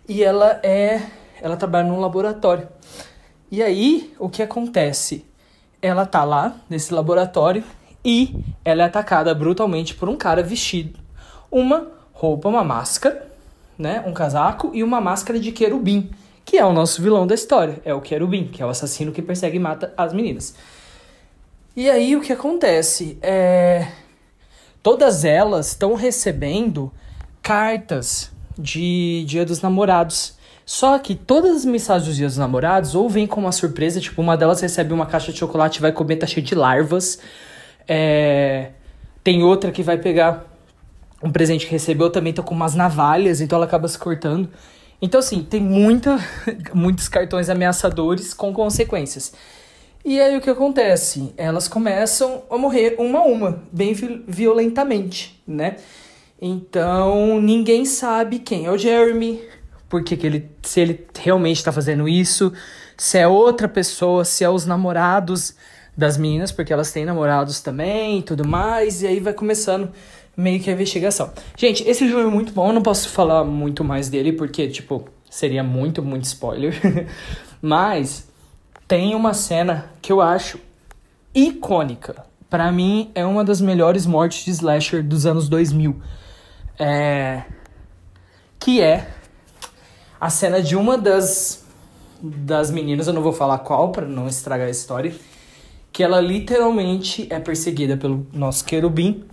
E 0.10 0.24
ela 0.24 0.60
é 0.64 1.02
ela 1.42 1.56
trabalha 1.56 1.88
num 1.88 2.02
laboratório. 2.02 2.68
E 3.50 3.64
aí, 3.64 4.14
o 4.20 4.28
que 4.28 4.44
acontece? 4.44 5.26
Ela 5.82 6.06
tá 6.06 6.26
lá 6.26 6.58
nesse 6.70 6.94
laboratório 6.94 7.64
e 8.04 8.44
ela 8.66 8.84
é 8.84 8.86
atacada 8.86 9.34
brutalmente 9.34 9.96
por 9.96 10.10
um 10.10 10.18
cara 10.18 10.44
vestido 10.44 11.00
uma 11.52 11.88
roupa, 12.14 12.48
uma 12.50 12.64
máscara, 12.64 13.28
né, 13.78 14.04
um 14.06 14.14
casaco 14.14 14.72
e 14.74 14.84
uma 14.84 15.00
máscara 15.00 15.40
de 15.40 15.52
querubim, 15.52 16.12
que 16.46 16.58
é 16.58 16.66
o 16.66 16.74
nosso 16.74 17.02
vilão 17.02 17.26
da 17.26 17.34
história, 17.34 17.82
é 17.86 17.94
o 17.94 18.02
querubim, 18.02 18.48
que 18.48 18.62
é 18.62 18.66
o 18.66 18.70
assassino 18.70 19.12
que 19.12 19.22
persegue 19.22 19.58
e 19.58 19.60
mata 19.60 19.94
as 19.96 20.14
meninas. 20.14 20.54
E 21.76 21.90
aí 21.90 22.16
o 22.16 22.22
que 22.22 22.34
acontece? 22.34 23.18
É 23.22 23.88
todas 24.82 25.26
elas 25.26 25.70
estão 25.70 25.94
recebendo 25.94 26.92
cartas 27.42 28.32
de 28.60 29.24
Dia 29.26 29.46
dos 29.46 29.62
Namorados. 29.62 30.38
Só 30.66 31.00
que 31.00 31.16
todas 31.16 31.58
as 31.58 31.66
mensagens 31.66 32.08
dos 32.08 32.16
Dias 32.16 32.34
dos 32.34 32.38
Namorados 32.38 32.94
ou 32.94 33.10
vem 33.10 33.26
com 33.26 33.40
uma 33.40 33.52
surpresa, 33.52 34.00
tipo, 34.00 34.22
uma 34.22 34.38
delas 34.38 34.62
recebe 34.62 34.94
uma 34.94 35.06
caixa 35.06 35.32
de 35.32 35.40
chocolate 35.40 35.80
e 35.80 35.82
vai 35.82 35.92
comer, 35.92 36.18
tá 36.18 36.28
cheio 36.28 36.46
de 36.46 36.54
larvas. 36.54 37.20
É... 37.88 38.72
Tem 39.24 39.42
outra 39.42 39.72
que 39.72 39.82
vai 39.82 39.98
pegar 39.98 40.46
um 41.24 41.32
presente 41.32 41.66
que 41.66 41.72
recebeu, 41.72 42.10
também 42.10 42.34
tá 42.34 42.44
com 42.44 42.54
umas 42.54 42.76
navalhas, 42.76 43.42
então 43.42 43.58
ela 43.58 43.66
acaba 43.66 43.88
se 43.88 43.98
cortando. 43.98 44.50
Então, 45.02 45.20
assim, 45.20 45.44
tem 45.44 45.62
muita, 45.62 46.20
muitos 46.74 47.08
cartões 47.08 47.50
ameaçadores 47.50 48.34
com 48.34 48.54
consequências. 48.54 49.34
E 50.04 50.20
aí 50.20 50.38
o 50.38 50.42
que 50.42 50.50
acontece? 50.50 51.34
Elas 51.36 51.68
começam 51.68 52.44
a 52.50 52.58
morrer 52.58 52.96
uma 52.98 53.20
a 53.20 53.24
uma, 53.24 53.64
bem 53.72 53.94
violentamente, 54.28 55.42
né? 55.48 55.78
Então, 56.42 57.42
ninguém 57.42 57.84
sabe 57.84 58.40
quem 58.40 58.66
é 58.66 58.72
o 58.72 58.78
Jeremy, 58.78 59.42
porque 59.90 60.16
que 60.16 60.26
ele, 60.26 60.50
se 60.62 60.80
ele 60.80 61.06
realmente 61.20 61.58
está 61.58 61.72
fazendo 61.72 62.08
isso, 62.08 62.54
se 62.96 63.18
é 63.18 63.28
outra 63.28 63.68
pessoa, 63.68 64.24
se 64.24 64.44
é 64.44 64.50
os 64.50 64.66
namorados 64.66 65.56
das 65.98 66.18
meninas, 66.18 66.52
porque 66.52 66.72
elas 66.72 66.92
têm 66.92 67.04
namorados 67.04 67.60
também 67.60 68.20
e 68.20 68.24
tudo 68.24 68.48
mais, 68.48 69.02
e 69.02 69.08
aí 69.08 69.20
vai 69.20 69.34
começando 69.34 69.92
meio 70.36 70.62
que 70.62 70.70
a 70.70 70.74
investigação. 70.74 71.32
Gente, 71.58 71.84
esse 71.84 72.08
filme 72.08 72.24
é 72.24 72.34
muito 72.34 72.54
bom, 72.54 72.70
eu 72.70 72.74
não 72.74 72.82
posso 72.82 73.10
falar 73.10 73.44
muito 73.44 73.84
mais 73.84 74.08
dele, 74.08 74.32
porque, 74.32 74.70
tipo, 74.70 75.10
seria 75.30 75.64
muito, 75.64 76.02
muito 76.02 76.24
spoiler. 76.24 76.74
Mas 77.62 78.30
tem 78.88 79.14
uma 79.14 79.34
cena 79.34 79.92
que 80.02 80.12
eu 80.12 80.22
acho 80.22 80.58
icônica. 81.36 82.24
Para 82.50 82.72
mim, 82.72 83.12
é 83.14 83.26
uma 83.26 83.44
das 83.44 83.60
melhores 83.60 84.06
mortes 84.06 84.46
de 84.46 84.52
slasher 84.52 85.04
dos 85.04 85.26
anos 85.26 85.50
2000. 85.50 86.02
É... 86.80 87.44
Que 88.58 88.82
é 88.82 89.08
a 90.20 90.30
cena 90.30 90.62
de 90.62 90.76
uma 90.76 90.98
das, 90.98 91.66
das 92.22 92.72
meninas, 92.72 93.08
eu 93.08 93.14
não 93.14 93.22
vou 93.22 93.32
falar 93.32 93.60
qual 93.60 93.92
para 93.92 94.06
não 94.06 94.28
estragar 94.28 94.68
a 94.68 94.72
história, 94.72 95.14
que 95.92 96.04
ela 96.04 96.20
literalmente 96.20 97.28
é 97.30 97.40
perseguida 97.40 97.96
pelo 97.96 98.28
nosso 98.34 98.66
querubim 98.66 99.26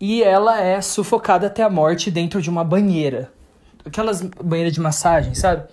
e 0.00 0.22
ela 0.22 0.60
é 0.60 0.80
sufocada 0.80 1.46
até 1.46 1.62
a 1.62 1.70
morte 1.70 2.10
dentro 2.10 2.40
de 2.40 2.50
uma 2.50 2.64
banheira. 2.64 3.32
Aquelas 3.84 4.20
banheiras 4.22 4.72
de 4.72 4.80
massagem, 4.80 5.34
sabe? 5.34 5.68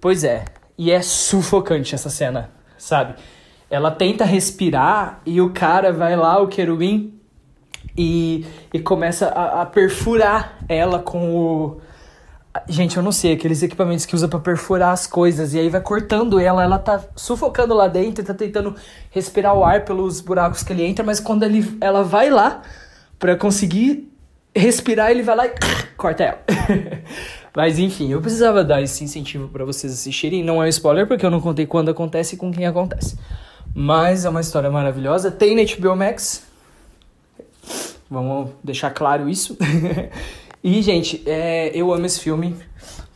Pois 0.00 0.24
é. 0.24 0.44
E 0.76 0.90
é 0.90 1.00
sufocante 1.02 1.94
essa 1.94 2.10
cena, 2.10 2.50
sabe? 2.76 3.14
Ela 3.70 3.90
tenta 3.90 4.24
respirar 4.24 5.20
e 5.24 5.40
o 5.40 5.50
cara 5.50 5.92
vai 5.92 6.16
lá, 6.16 6.40
o 6.40 6.48
querubim, 6.48 7.13
e, 7.96 8.46
e 8.72 8.80
começa 8.80 9.28
a, 9.28 9.62
a 9.62 9.66
perfurar 9.66 10.58
ela 10.68 10.98
com 10.98 11.34
o. 11.34 11.80
Gente, 12.68 12.96
eu 12.96 13.02
não 13.02 13.10
sei, 13.10 13.32
aqueles 13.32 13.62
equipamentos 13.64 14.06
que 14.06 14.14
usa 14.14 14.28
para 14.28 14.38
perfurar 14.38 14.92
as 14.92 15.06
coisas. 15.06 15.54
E 15.54 15.58
aí 15.58 15.68
vai 15.68 15.80
cortando 15.80 16.38
ela, 16.38 16.62
ela 16.62 16.78
tá 16.78 17.02
sufocando 17.16 17.74
lá 17.74 17.88
dentro, 17.88 18.24
tá 18.24 18.32
tentando 18.32 18.76
respirar 19.10 19.54
o 19.56 19.64
ar 19.64 19.84
pelos 19.84 20.20
buracos 20.20 20.62
que 20.62 20.72
ele 20.72 20.84
entra, 20.84 21.04
mas 21.04 21.18
quando 21.18 21.42
ele, 21.42 21.76
ela 21.80 22.04
vai 22.04 22.30
lá 22.30 22.62
para 23.18 23.36
conseguir 23.36 24.08
respirar, 24.54 25.10
ele 25.10 25.22
vai 25.22 25.36
lá 25.36 25.46
e 25.46 25.52
corta 25.96 26.22
ela. 26.22 26.38
Mas 27.56 27.78
enfim, 27.78 28.10
eu 28.10 28.20
precisava 28.20 28.64
dar 28.64 28.82
esse 28.82 29.04
incentivo 29.04 29.46
para 29.48 29.64
vocês 29.64 29.92
assistirem. 29.92 30.42
Não 30.42 30.60
é 30.60 30.66
um 30.66 30.68
spoiler 30.68 31.06
porque 31.06 31.24
eu 31.24 31.30
não 31.30 31.40
contei 31.40 31.66
quando 31.66 31.88
acontece 31.88 32.34
e 32.34 32.38
com 32.38 32.52
quem 32.52 32.66
acontece. 32.66 33.16
Mas 33.72 34.24
é 34.24 34.28
uma 34.28 34.40
história 34.40 34.70
maravilhosa. 34.70 35.30
Tem 35.30 35.54
na 35.54 35.62
HBO 35.62 35.94
Max. 35.94 36.42
Vamos 38.14 38.50
deixar 38.62 38.90
claro 38.90 39.28
isso. 39.28 39.58
e, 40.62 40.80
gente, 40.80 41.22
é, 41.26 41.70
eu 41.74 41.92
amo 41.92 42.06
esse 42.06 42.20
filme. 42.20 42.56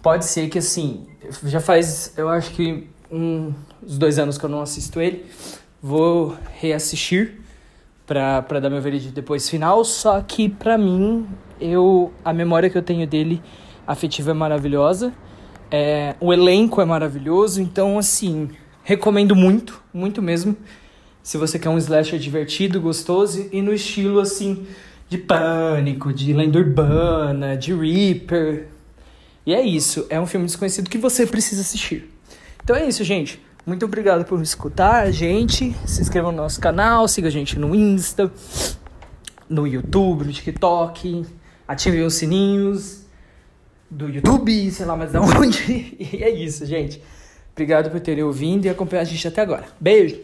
Pode 0.03 0.24
ser 0.24 0.49
que, 0.49 0.59
assim, 0.59 1.07
já 1.44 1.61
faz, 1.61 2.12
eu 2.16 2.28
acho 2.28 2.51
que 2.51 2.88
um, 3.11 3.53
uns 3.82 3.96
dois 3.96 4.18
anos 4.18 4.36
que 4.36 4.44
eu 4.44 4.51
não 4.51 4.61
assisto 4.61 5.01
ele. 5.01 5.24
Vou 5.80 6.36
reassistir 6.55 7.40
pra, 8.07 8.42
pra 8.42 8.59
dar 8.59 8.68
meu 8.68 8.82
veredito 8.82 9.14
depois 9.14 9.49
final. 9.49 9.84
Só 9.84 10.20
que, 10.20 10.49
pra 10.49 10.76
mim, 10.76 11.28
eu 11.61 12.12
a 12.24 12.32
memória 12.32 12.68
que 12.68 12.76
eu 12.76 12.82
tenho 12.82 13.07
dele 13.07 13.40
afetiva 13.86 14.32
é 14.32 14.34
maravilhosa. 14.34 15.14
É, 15.70 16.16
o 16.20 16.32
elenco 16.32 16.80
é 16.80 16.84
maravilhoso, 16.84 17.61
então 17.61 17.99
assim, 17.99 18.49
recomendo 18.82 19.36
muito, 19.36 19.82
muito 19.92 20.20
mesmo. 20.22 20.57
Se 21.22 21.36
você 21.36 21.59
quer 21.59 21.68
um 21.68 21.76
slasher 21.76 22.18
divertido, 22.18 22.80
gostoso 22.80 23.49
e 23.53 23.61
no 23.61 23.72
estilo 23.72 24.18
assim 24.18 24.66
de 25.09 25.19
pânico, 25.19 26.13
de 26.13 26.33
lenda 26.33 26.59
urbana, 26.59 27.57
de 27.57 27.75
Reaper. 27.75 28.69
E 29.47 29.55
é 29.55 29.63
isso, 29.63 30.07
é 30.11 30.21
um 30.21 30.27
filme 30.27 30.47
desconhecido 30.47 30.91
que 30.91 30.99
você 30.99 31.27
precisa 31.27 31.63
assistir. 31.63 32.11
Então 32.63 32.77
é 32.77 32.87
isso, 32.87 33.03
gente. 33.03 33.43
Muito 33.65 33.85
obrigado 33.85 34.25
por 34.25 34.41
escutar 34.43 35.05
a 35.05 35.11
gente. 35.11 35.75
Se 35.87 36.01
inscreva 36.01 36.31
no 36.31 36.37
nosso 36.37 36.61
canal, 36.61 37.09
siga 37.09 37.29
a 37.29 37.31
gente 37.31 37.59
no 37.59 37.75
Insta, 37.75 38.31
no 39.49 39.67
YouTube, 39.67 40.25
no 40.25 40.33
TikTok, 40.33 41.25
ative 41.67 42.03
os 42.03 42.15
sininhos 42.15 43.07
do 43.91 44.09
YouTube, 44.09 44.71
sei 44.71 44.87
lá 44.87 44.97
mais 44.97 45.13
de 45.13 45.17
onde. 45.19 45.97
E 45.99 46.23
é 46.23 46.31
isso, 46.31 46.67
gente. 46.67 47.03
Obrigado 47.53 47.91
por 47.91 48.01
terem 48.01 48.23
ouvido 48.23 48.67
e 48.67 48.69
acompanhado 48.69 49.09
a 49.09 49.11
gente 49.11 49.27
até 49.27 49.41
agora. 49.41 49.65
Beijo! 49.81 50.21